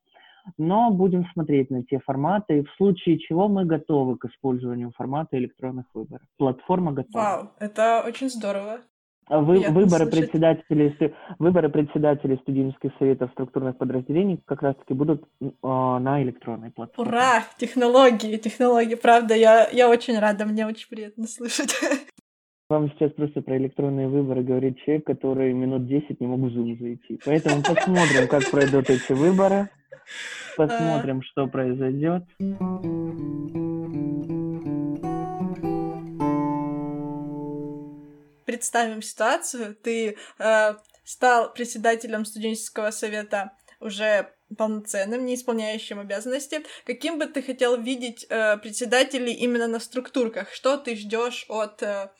Но 0.58 0.90
будем 0.90 1.26
смотреть 1.32 1.70
на 1.70 1.82
те 1.82 1.98
форматы, 1.98 2.62
в 2.62 2.70
случае 2.76 3.18
чего 3.18 3.48
мы 3.48 3.64
готовы 3.64 4.16
к 4.16 4.26
использованию 4.26 4.92
формата 4.92 5.38
электронных 5.38 5.86
выборов. 5.94 6.26
Платформа 6.36 6.92
готова. 6.92 7.22
Вау, 7.22 7.50
это 7.58 8.04
очень 8.06 8.28
здорово. 8.28 8.80
А 9.26 9.40
вы, 9.40 9.60
выборы, 9.70 10.06
председателей, 10.06 10.94
выборы 11.38 11.70
председателей 11.70 12.36
студенческих 12.42 12.90
советов 12.98 13.30
структурных 13.32 13.78
подразделений 13.78 14.38
как 14.44 14.62
раз-таки 14.62 14.92
будут 14.92 15.24
э, 15.40 15.46
на 15.62 16.22
электронной 16.22 16.70
платформе. 16.70 17.10
Ура! 17.10 17.44
Технологии, 17.56 18.36
технологии, 18.36 18.96
правда, 18.96 19.34
я, 19.34 19.68
я 19.70 19.88
очень 19.88 20.18
рада, 20.18 20.44
мне 20.44 20.66
очень 20.66 20.88
приятно 20.88 21.26
слышать. 21.26 21.74
Вам 22.68 22.90
сейчас 22.92 23.12
просто 23.12 23.40
про 23.40 23.56
электронные 23.56 24.08
выборы 24.08 24.42
говорит 24.42 24.78
человек, 24.84 25.06
который 25.06 25.52
минут 25.52 25.86
10 25.86 26.20
не 26.20 26.26
мог 26.26 26.40
в 26.40 26.56
Zoom 26.56 26.78
зайти. 26.78 27.20
Поэтому 27.24 27.62
посмотрим, 27.62 28.28
как 28.28 28.50
пройдут 28.50 28.90
эти 28.90 29.12
выборы, 29.12 29.68
посмотрим, 30.56 31.22
что 31.22 31.46
произойдет. 31.46 32.24
Представим 38.44 39.02
ситуацию, 39.02 39.74
ты 39.74 40.16
э, 40.38 40.74
стал 41.04 41.52
председателем 41.52 42.24
студенческого 42.24 42.90
совета 42.90 43.52
уже 43.80 44.30
полноценным, 44.56 45.24
не 45.24 45.34
исполняющим 45.34 45.98
обязанности. 46.00 46.62
Каким 46.84 47.18
бы 47.18 47.26
ты 47.26 47.42
хотел 47.42 47.80
видеть 47.80 48.26
э, 48.28 48.56
председателей 48.58 49.32
именно 49.32 49.66
на 49.66 49.80
структурках? 49.80 50.50
Что 50.52 50.76
ты 50.76 50.96
ждешь 50.96 51.46
от 51.48 51.82
э, 51.82 52.10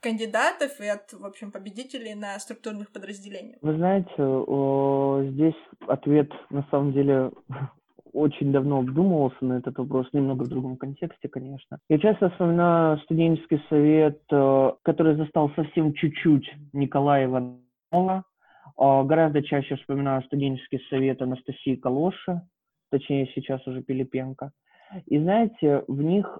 кандидатов 0.00 0.80
и 0.80 0.86
от, 0.86 1.12
в 1.12 1.24
общем, 1.24 1.50
победителей 1.50 2.14
на 2.14 2.38
структурных 2.38 2.92
подразделениях? 2.92 3.58
Вы 3.62 3.76
знаете, 3.76 4.22
о, 4.22 5.22
здесь 5.24 5.54
ответ 5.86 6.30
на 6.50 6.66
самом 6.70 6.92
деле 6.92 7.30
очень 8.14 8.52
давно 8.52 8.80
вдумывался 8.80 9.44
на 9.44 9.54
этот 9.54 9.76
вопрос, 9.76 10.06
немного 10.12 10.44
в 10.44 10.48
другом 10.48 10.76
контексте, 10.76 11.28
конечно. 11.28 11.78
Я 11.88 11.98
часто 11.98 12.30
вспоминаю 12.30 12.98
студенческий 12.98 13.60
совет, 13.68 14.22
э, 14.30 14.72
который 14.82 15.16
застал 15.16 15.50
совсем 15.56 15.92
чуть-чуть 15.94 16.48
Николая 16.72 17.26
Иванова. 17.26 18.24
Э, 18.78 19.02
гораздо 19.02 19.42
чаще 19.42 19.76
вспоминаю 19.76 20.22
студенческий 20.22 20.80
совет 20.88 21.20
Анастасии 21.22 21.74
Калоши, 21.74 22.40
точнее 22.90 23.28
сейчас 23.34 23.66
уже 23.66 23.82
Пилипенко. 23.82 24.52
И 25.06 25.18
знаете, 25.18 25.82
в 25.88 26.00
них 26.00 26.38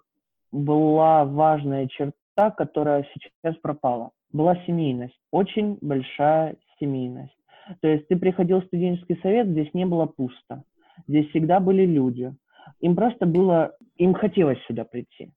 была 0.52 1.24
важная 1.24 1.88
черта, 1.88 2.52
которая 2.56 3.04
сейчас 3.12 3.56
пропала. 3.56 4.10
Была 4.32 4.56
семейность, 4.64 5.18
очень 5.32 5.76
большая 5.80 6.56
семейность. 6.78 7.36
То 7.80 7.88
есть 7.88 8.06
ты 8.08 8.16
приходил 8.16 8.60
в 8.60 8.66
студенческий 8.66 9.18
совет, 9.22 9.48
здесь 9.48 9.74
не 9.74 9.86
было 9.86 10.06
пусто 10.06 10.62
Здесь 11.06 11.28
всегда 11.30 11.60
были 11.60 11.84
люди. 11.84 12.34
Им 12.80 12.96
просто 12.96 13.26
было, 13.26 13.76
им 13.96 14.14
хотелось 14.14 14.58
сюда 14.66 14.84
прийти, 14.84 15.30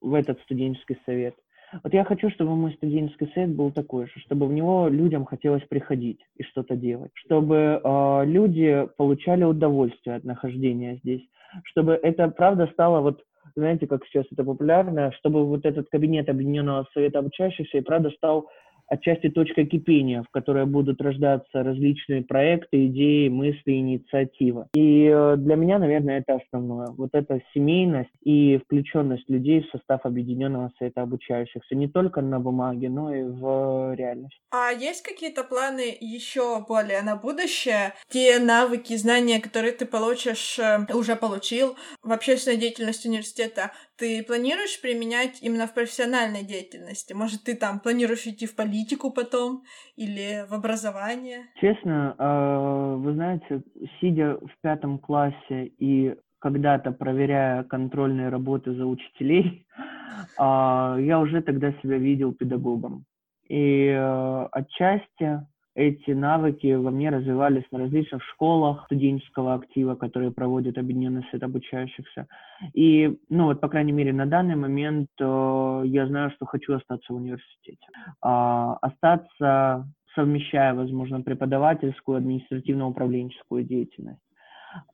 в 0.00 0.14
этот 0.14 0.40
студенческий 0.42 0.98
совет. 1.06 1.34
Вот 1.82 1.92
я 1.92 2.04
хочу, 2.04 2.30
чтобы 2.30 2.54
мой 2.54 2.72
студенческий 2.74 3.30
совет 3.34 3.54
был 3.54 3.72
такой 3.72 4.06
же, 4.06 4.20
чтобы 4.20 4.46
в 4.46 4.52
него 4.52 4.88
людям 4.88 5.24
хотелось 5.24 5.64
приходить 5.64 6.20
и 6.36 6.44
что-то 6.44 6.76
делать, 6.76 7.10
чтобы 7.14 7.80
э, 7.82 8.22
люди 8.26 8.86
получали 8.96 9.44
удовольствие 9.44 10.16
от 10.16 10.24
нахождения 10.24 10.96
здесь, 11.02 11.22
чтобы 11.64 11.98
это 12.00 12.28
правда 12.28 12.68
стало 12.72 13.00
вот 13.00 13.22
знаете, 13.56 13.86
как 13.86 14.04
сейчас 14.06 14.24
это 14.32 14.42
популярно, 14.42 15.12
чтобы 15.12 15.44
вот 15.46 15.64
этот 15.64 15.88
кабинет 15.90 16.28
Объединенного 16.28 16.88
Совета 16.94 17.18
Обучающихся 17.18 17.78
и 17.78 17.82
правда 17.82 18.10
стал 18.10 18.48
отчасти 18.86 19.28
точка 19.28 19.64
кипения, 19.64 20.22
в 20.22 20.30
которой 20.30 20.66
будут 20.66 21.00
рождаться 21.00 21.62
различные 21.62 22.22
проекты, 22.22 22.86
идеи, 22.86 23.28
мысли, 23.28 23.72
инициативы. 23.72 24.66
И 24.74 25.06
э, 25.06 25.36
для 25.36 25.56
меня, 25.56 25.78
наверное, 25.78 26.20
это 26.20 26.36
основное. 26.36 26.88
Вот 26.88 27.10
эта 27.12 27.40
семейность 27.52 28.10
и 28.22 28.58
включенность 28.64 29.28
людей 29.28 29.62
в 29.62 29.70
состав 29.70 30.04
Объединенного 30.04 30.72
Совета 30.78 31.02
Обучающихся 31.02 31.74
не 31.74 31.88
только 31.88 32.20
на 32.20 32.40
бумаге, 32.40 32.88
но 32.88 33.14
и 33.14 33.22
в 33.22 33.94
реальности. 33.94 34.38
А 34.50 34.70
есть 34.70 35.02
какие-то 35.02 35.44
планы 35.44 35.96
еще 36.00 36.64
более 36.66 37.02
на 37.02 37.16
будущее? 37.16 37.94
Те 38.08 38.38
навыки, 38.38 38.96
знания, 38.96 39.40
которые 39.40 39.72
ты 39.72 39.86
получишь, 39.86 40.58
э, 40.58 40.86
уже 40.94 41.16
получил 41.16 41.76
в 42.02 42.12
общественной 42.12 42.56
деятельности 42.56 43.08
университета, 43.08 43.72
ты 43.96 44.22
планируешь 44.24 44.80
применять 44.80 45.42
именно 45.42 45.66
в 45.66 45.74
профессиональной 45.74 46.42
деятельности? 46.42 47.12
Может, 47.12 47.44
ты 47.44 47.56
там 47.56 47.80
планируешь 47.80 48.26
идти 48.26 48.46
в 48.46 48.56
политику 48.56 49.10
потом 49.10 49.62
или 49.96 50.46
в 50.48 50.54
образование? 50.54 51.46
Честно, 51.60 52.14
а, 52.18 52.96
вы 52.96 53.12
знаете, 53.14 53.62
сидя 54.00 54.36
в 54.36 54.60
пятом 54.62 54.98
классе 54.98 55.66
и 55.78 56.14
когда-то 56.38 56.92
проверяя 56.92 57.64
контрольные 57.64 58.28
работы 58.28 58.74
за 58.74 58.86
учителей, 58.86 59.66
а, 60.38 60.96
я 60.98 61.20
уже 61.20 61.42
тогда 61.42 61.72
себя 61.82 61.98
видел 61.98 62.32
педагогом. 62.32 63.04
И 63.48 63.88
э, 63.88 64.48
отчасти 64.52 65.46
эти 65.74 66.12
навыки 66.12 66.72
во 66.74 66.90
мне 66.90 67.10
развивались 67.10 67.64
на 67.72 67.80
различных 67.80 68.22
школах 68.22 68.84
студенческого 68.86 69.54
актива, 69.54 69.96
которые 69.96 70.30
проводят 70.30 70.78
Объединенный 70.78 71.24
Совет 71.30 71.42
обучающихся. 71.42 72.28
И, 72.74 73.18
ну 73.28 73.46
вот, 73.46 73.60
по 73.60 73.68
крайней 73.68 73.92
мере, 73.92 74.12
на 74.12 74.26
данный 74.26 74.54
момент 74.54 75.08
э, 75.20 75.82
я 75.86 76.06
знаю, 76.06 76.30
что 76.30 76.46
хочу 76.46 76.74
остаться 76.74 77.12
в 77.12 77.16
университете. 77.16 77.86
Э, 78.24 78.74
остаться, 78.82 79.88
совмещая, 80.14 80.74
возможно, 80.74 81.22
преподавательскую, 81.22 82.18
административно-управленческую 82.18 83.64
деятельность. 83.64 84.20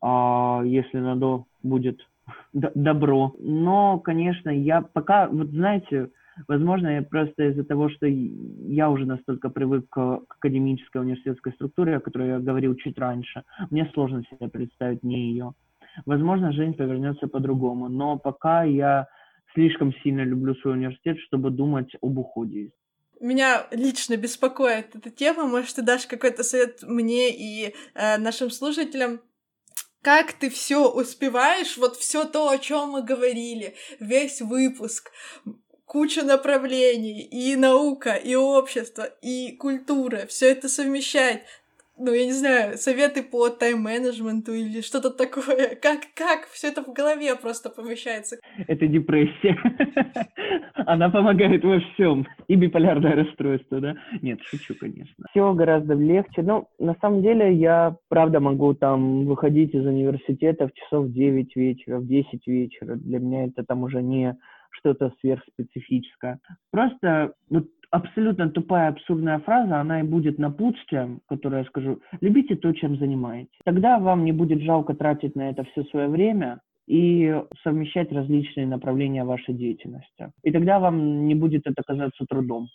Э, 0.03 0.62
если 0.64 0.99
надо 0.99 1.45
будет 1.62 2.01
добро. 2.55 3.35
Но, 3.39 3.99
конечно, 3.99 4.49
я 4.49 4.81
пока, 4.81 5.28
вот 5.28 5.49
знаете, 5.49 6.09
Возможно, 6.49 7.03
просто 7.03 7.51
из-за 7.51 7.64
того, 7.64 7.88
что 7.91 8.07
я 8.07 8.91
уже 8.91 9.07
настолько 9.07 9.51
привык 9.51 9.88
к 9.88 10.22
академической 10.28 10.99
университетской 10.99 11.53
структуре, 11.53 11.97
о 11.97 12.01
которой 12.01 12.28
я 12.28 12.38
говорил 12.38 12.74
чуть 12.76 12.99
раньше, 12.99 13.45
мне 13.70 13.91
сложно 13.95 14.22
себе 14.30 14.49
представить 14.49 15.03
не 15.03 15.30
ее. 15.30 15.53
Возможно, 16.07 16.53
жизнь 16.53 16.74
повернется 16.74 17.26
по-другому, 17.26 17.88
но 17.88 18.16
пока 18.18 18.64
я 18.64 19.07
слишком 19.55 19.93
сильно 20.03 20.22
люблю 20.22 20.55
свой 20.57 20.74
университет, 20.74 21.18
чтобы 21.26 21.51
думать 21.51 21.97
об 22.01 22.18
уходе. 22.18 22.70
Меня 23.20 23.66
лично 23.70 24.16
беспокоит 24.16 24.97
эта 24.97 25.11
тема. 25.11 25.47
Может, 25.47 25.76
ты 25.76 25.82
дашь 25.82 26.07
какой-то 26.07 26.43
совет 26.43 26.82
мне 26.82 27.30
и 27.30 27.74
э, 27.95 28.16
нашим 28.16 28.51
слушателям? 28.51 29.20
Как 30.01 30.32
ты 30.32 30.49
все 30.49 30.91
успеваешь, 30.91 31.76
вот 31.76 31.97
все 31.97 32.24
то, 32.24 32.49
о 32.49 32.57
чем 32.57 32.91
мы 32.91 33.03
говорили, 33.03 33.74
весь 33.99 34.41
выпуск 34.41 35.11
куча 35.91 36.22
направлений, 36.24 37.20
и 37.20 37.57
наука, 37.57 38.12
и 38.14 38.36
общество, 38.36 39.07
и 39.22 39.57
культура, 39.57 40.18
все 40.28 40.53
это 40.53 40.68
совмещать. 40.68 41.43
Ну, 41.99 42.14
я 42.14 42.26
не 42.26 42.32
знаю, 42.32 42.78
советы 42.78 43.24
по 43.24 43.49
тайм-менеджменту 43.49 44.55
или 44.55 44.82
что-то 44.82 45.11
такое. 45.11 45.74
Как, 45.82 46.01
как 46.14 46.47
все 46.53 46.68
это 46.68 46.82
в 46.82 46.95
голове 46.95 47.34
просто 47.34 47.70
помещается? 47.70 48.36
Это 48.68 48.86
депрессия. 48.86 49.59
Она 50.86 51.11
помогает 51.11 51.64
во 51.64 51.80
всем. 51.80 52.26
И 52.47 52.55
биполярное 52.55 53.16
расстройство, 53.16 53.80
да? 53.80 53.97
Нет, 54.22 54.38
шучу, 54.43 54.74
конечно. 54.80 55.24
Все 55.30 55.53
гораздо 55.53 55.95
легче. 55.95 56.43
Ну, 56.43 56.68
на 56.78 56.95
самом 57.03 57.20
деле, 57.20 57.53
я, 57.53 57.97
правда, 58.09 58.41
могу 58.41 58.74
там 58.74 59.26
выходить 59.26 59.74
из 59.74 59.84
университета 59.84 60.68
в 60.68 60.72
часов 60.72 61.11
9 61.11 61.57
вечера, 61.57 61.99
в 61.99 62.07
10 62.07 62.47
вечера. 62.47 62.95
Для 62.95 63.18
меня 63.18 63.45
это 63.47 63.64
там 63.64 63.82
уже 63.82 64.01
не 64.01 64.38
что-то 64.71 65.12
сверхспецифическое. 65.21 66.41
Просто 66.71 67.35
вот 67.49 67.66
абсолютно 67.91 68.51
тупая, 68.51 68.89
абсурдная 68.89 69.39
фраза, 69.41 69.81
она 69.81 70.01
и 70.01 70.05
будет 70.05 70.39
напутствием, 70.39 71.21
которое 71.29 71.62
я 71.62 71.68
скажу, 71.68 72.01
любите 72.21 72.57
то, 72.57 72.73
чем 72.73 72.97
занимаетесь. 72.97 73.59
Тогда 73.64 73.99
вам 73.99 74.25
не 74.25 74.33
будет 74.33 74.62
жалко 74.62 74.95
тратить 74.95 75.37
на 75.37 75.51
это 75.51 75.64
все 75.64 75.85
свое 75.85 76.09
время, 76.09 76.61
и 76.91 77.33
совмещать 77.62 78.11
различные 78.11 78.66
направления 78.66 79.23
вашей 79.23 79.55
деятельности. 79.55 80.33
И 80.43 80.51
тогда 80.51 80.81
вам 80.81 81.25
не 81.29 81.37
будет 81.37 81.64
это 81.64 81.85
казаться 81.87 82.25
трудом. 82.29 82.66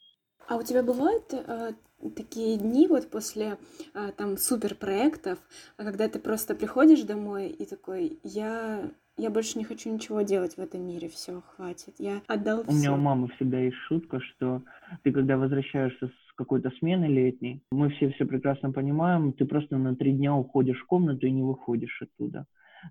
А 0.47 0.55
у 0.55 0.63
тебя 0.63 0.83
бывают 0.83 1.33
э, 1.33 1.73
такие 2.15 2.57
дни 2.57 2.87
вот 2.87 3.09
после 3.09 3.57
э, 3.93 4.11
там 4.15 4.37
суперпроектов, 4.37 5.39
когда 5.75 6.07
ты 6.07 6.19
просто 6.19 6.55
приходишь 6.55 7.01
домой 7.01 7.49
и 7.49 7.65
такой, 7.65 8.19
я 8.23 8.89
я 9.17 9.29
больше 9.29 9.57
не 9.57 9.63
хочу 9.63 9.93
ничего 9.93 10.21
делать 10.21 10.55
в 10.55 10.59
этом 10.59 10.85
мире, 10.85 11.07
все, 11.07 11.41
хватит, 11.55 11.95
я 11.99 12.21
отдал 12.27 12.63
все. 12.63 12.71
У 12.71 12.75
меня 12.75 12.93
у 12.93 12.97
мамы 12.97 13.29
всегда 13.35 13.59
есть 13.59 13.77
шутка, 13.87 14.19
что 14.19 14.61
ты 15.03 15.11
когда 15.11 15.37
возвращаешься 15.37 16.07
с 16.07 16.33
какой-то 16.35 16.71
смены 16.79 17.05
летней, 17.05 17.63
мы 17.71 17.89
все 17.89 18.11
все 18.11 18.25
прекрасно 18.25 18.71
понимаем, 18.71 19.31
ты 19.33 19.45
просто 19.45 19.77
на 19.77 19.95
три 19.95 20.11
дня 20.11 20.35
уходишь 20.35 20.81
в 20.81 20.85
комнату 20.85 21.25
и 21.27 21.31
не 21.31 21.43
выходишь 21.43 22.01
оттуда. 22.01 22.45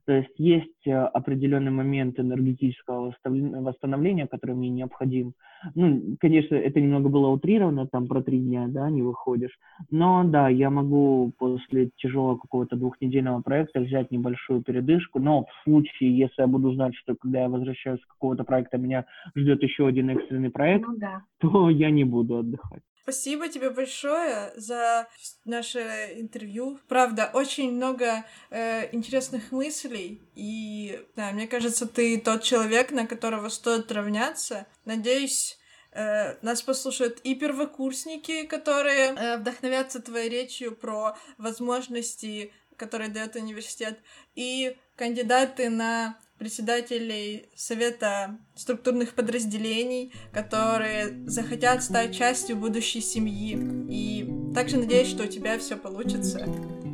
То 0.07 0.13
есть 0.13 0.35
есть 0.39 0.87
э, 0.87 0.93
определенный 0.93 1.71
момент 1.71 2.19
энергетического 2.19 3.15
восстановления, 3.25 4.27
который 4.27 4.55
мне 4.55 4.69
необходим. 4.69 5.35
Ну, 5.75 6.17
конечно, 6.21 6.55
это 6.55 6.81
немного 6.81 7.09
было 7.09 7.29
утрировано, 7.29 7.87
там 7.87 8.07
про 8.07 8.23
три 8.23 8.39
дня, 8.39 8.67
да, 8.69 8.91
не 8.91 9.03
выходишь. 9.03 9.57
Но 9.91 10.25
да, 10.25 10.49
я 10.49 10.71
могу 10.71 11.33
после 11.39 11.91
тяжелого 11.97 12.37
какого-то 12.37 12.77
двухнедельного 12.77 13.41
проекта 13.41 13.81
взять 13.81 14.11
небольшую 14.11 14.63
передышку, 14.63 15.21
но 15.21 15.45
в 15.45 15.65
случае, 15.65 16.17
если 16.17 16.43
я 16.43 16.47
буду 16.47 16.75
знать, 16.75 16.95
что 16.97 17.15
когда 17.15 17.43
я 17.43 17.49
возвращаюсь 17.49 18.01
с 18.01 18.07
какого-то 18.07 18.45
проекта, 18.45 18.79
меня 18.79 19.07
ждет 19.35 19.63
еще 19.63 19.87
один 19.87 20.11
экстренный 20.11 20.51
проект, 20.51 20.87
ну, 20.87 20.97
да. 20.99 21.23
то 21.39 21.71
я 21.71 21.91
не 21.91 22.05
буду 22.05 22.39
отдыхать. 22.39 22.83
Спасибо 23.05 23.49
тебе 23.49 23.69
большое 23.69 24.51
за 24.57 25.09
наше 25.45 26.15
интервью. 26.17 26.81
Правда, 26.89 27.31
очень 27.35 27.73
много 27.73 28.25
э, 28.49 28.89
интересных 28.95 29.53
мыслей. 29.53 30.23
И 30.35 31.07
да, 31.15 31.33
мне 31.33 31.47
кажется, 31.47 31.87
ты 31.87 32.19
тот 32.19 32.43
человек, 32.43 32.93
на 32.93 33.07
которого 33.07 33.51
стоит 33.51 33.93
равняться. 33.93 34.67
Надеюсь, 34.87 35.59
э, 35.93 36.37
нас 36.41 36.63
послушают 36.63 37.21
и 37.25 37.35
первокурсники, 37.35 38.47
которые 38.47 39.11
э, 39.11 39.37
вдохновятся 39.37 40.01
твоей 40.01 40.31
речью 40.31 40.75
про 40.75 41.15
возможности, 41.37 42.55
которые 42.79 43.11
дает 43.11 43.37
университет, 43.37 43.99
и 44.35 44.79
кандидаты 44.97 45.69
на 45.69 46.17
председателей 46.39 47.47
Совета 47.55 48.39
структурных 48.55 49.15
подразделений, 49.15 50.13
которые 50.33 51.27
захотят 51.27 51.83
стать 51.83 52.15
частью 52.15 52.57
будущей 52.57 53.01
семьи. 53.01 53.59
И 53.89 54.29
также 54.55 54.77
надеюсь, 54.79 55.09
что 55.09 55.25
у 55.25 55.27
тебя 55.27 55.59
все 55.59 55.77
получится. 55.77 56.47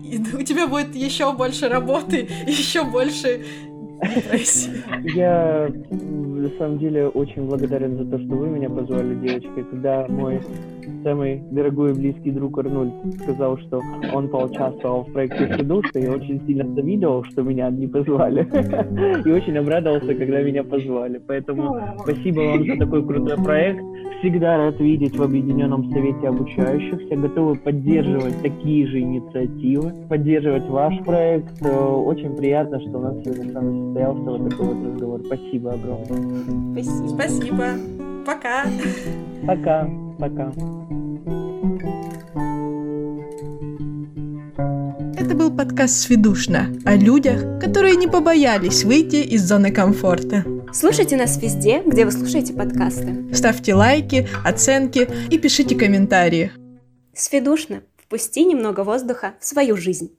И 0.05 0.19
у 0.37 0.43
тебя 0.43 0.67
будет 0.67 0.95
еще 0.95 1.33
больше 1.33 1.69
работы, 1.69 2.29
еще 2.47 2.85
больше. 2.85 3.45
Я 5.15 5.69
на 5.91 6.51
самом 6.57 6.79
деле 6.79 7.09
очень 7.09 7.47
благодарен 7.47 7.99
за 7.99 8.11
то, 8.11 8.19
что 8.19 8.35
вы 8.35 8.49
меня 8.49 8.71
позвали, 8.71 9.15
девочки. 9.15 9.63
Когда 9.71 10.07
мой 10.09 10.41
самый 11.03 11.43
дорогой 11.51 11.91
и 11.91 11.95
близкий 11.95 12.31
друг 12.31 12.59
Арнольд 12.59 12.93
сказал, 13.23 13.59
что 13.59 13.81
он 14.13 14.29
поучаствовал 14.29 15.05
в 15.05 15.13
проекте 15.13 15.57
«Сиду», 15.57 15.83
что 15.85 15.99
я 15.99 16.13
очень 16.13 16.41
сильно 16.47 16.67
завидовал, 16.75 17.25
что 17.25 17.43
меня 17.43 17.71
не 17.71 17.87
позвали. 17.87 18.41
И 19.27 19.33
очень 19.33 19.57
обрадовался, 19.57 20.15
когда 20.15 20.43
меня 20.43 20.65
позвали. 20.65 21.21
Поэтому 21.27 21.79
спасибо 22.03 22.41
вам 22.41 22.65
за 22.67 22.77
такой 22.77 23.07
крутой 23.07 23.37
проект. 23.37 23.83
Всегда 24.21 24.59
рад 24.59 24.79
видеть 24.79 25.17
в 25.17 25.23
Объединенном 25.23 25.91
Совете 25.93 26.29
обучающихся. 26.29 27.17
Готовы 27.17 27.55
поддерживать 27.57 28.41
такие 28.43 28.87
же 28.87 29.01
инициативы, 29.01 29.93
поддерживать 30.09 30.69
ваш 30.69 30.99
проект. 31.05 31.63
Очень 31.65 32.37
приятно, 32.37 32.81
что 32.81 32.99
у 32.99 33.01
нас 33.01 33.17
сегодня 33.25 33.51
с 33.51 33.55
вами 33.55 33.87
состоялся 33.87 34.21
вот 34.23 34.51
такой 34.51 34.67
вот 34.67 34.87
разговор. 34.87 35.21
Спасибо 35.25 35.73
огромное. 35.73 36.73
Спасибо. 36.73 37.09
Спасибо. 37.09 37.65
Пока. 38.27 38.65
Пока. 39.47 40.10
Пока. 40.21 40.53
Это 45.19 45.35
был 45.35 45.57
подкаст 45.57 45.95
«Сведушно» 45.95 46.77
о 46.85 46.95
людях, 46.95 47.59
которые 47.59 47.97
не 47.97 48.07
побоялись 48.07 48.85
выйти 48.85 49.17
из 49.17 49.49
зоны 49.49 49.73
комфорта. 49.73 50.45
Слушайте 50.75 51.17
нас 51.17 51.41
везде, 51.41 51.83
где 51.87 52.05
вы 52.05 52.13
слушаете 52.13 52.53
подкасты. 52.53 53.35
Ставьте 53.35 53.75
лайки, 53.75 54.29
оценки 54.45 55.09
и 55.31 55.39
пишите 55.39 55.75
комментарии. 55.75 56.53
Сведушно, 57.15 57.83
впусти 57.97 58.45
немного 58.45 58.85
воздуха 58.85 59.37
в 59.41 59.47
свою 59.47 59.79
жизнь. 59.79 60.15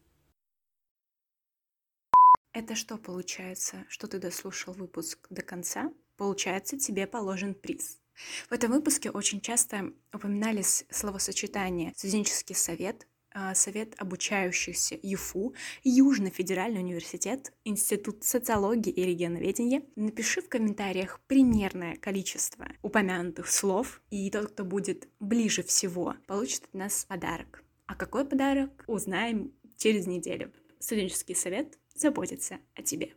Это 2.54 2.74
что 2.74 2.98
получается, 2.98 3.86
что 3.88 4.08
ты 4.08 4.18
дослушал 4.18 4.74
выпуск 4.74 5.28
до 5.30 5.44
конца? 5.44 5.92
Получается, 6.18 6.80
тебе 6.80 7.06
положен 7.06 7.54
приз. 7.54 8.01
В 8.50 8.52
этом 8.54 8.72
выпуске 8.72 9.10
очень 9.10 9.42
часто 9.42 9.94
упоминались 10.14 10.86
словосочетания 10.90 11.94
«студенческий 11.96 12.56
совет», 12.56 13.08
а, 13.34 13.56
Совет 13.56 13.96
обучающихся 13.98 15.00
ЮФУ, 15.02 15.56
Южный 15.84 16.32
федеральный 16.32 16.82
университет, 16.82 17.54
Институт 17.64 18.24
социологии 18.26 18.92
и 18.92 19.06
регионоведения. 19.06 19.84
Напиши 19.96 20.42
в 20.42 20.50
комментариях 20.50 21.22
примерное 21.28 21.96
количество 21.96 22.68
упомянутых 22.82 23.50
слов, 23.50 24.02
и 24.10 24.30
тот, 24.30 24.52
кто 24.52 24.66
будет 24.66 25.08
ближе 25.20 25.64
всего, 25.64 26.16
получит 26.28 26.66
от 26.66 26.74
нас 26.74 27.06
подарок. 27.08 27.64
А 27.86 27.96
какой 27.96 28.26
подарок, 28.26 28.84
узнаем 28.88 29.54
через 29.78 30.08
неделю. 30.08 30.52
Студенческий 30.80 31.36
совет 31.36 31.78
заботится 31.96 32.60
о 32.76 32.82
тебе. 32.82 33.14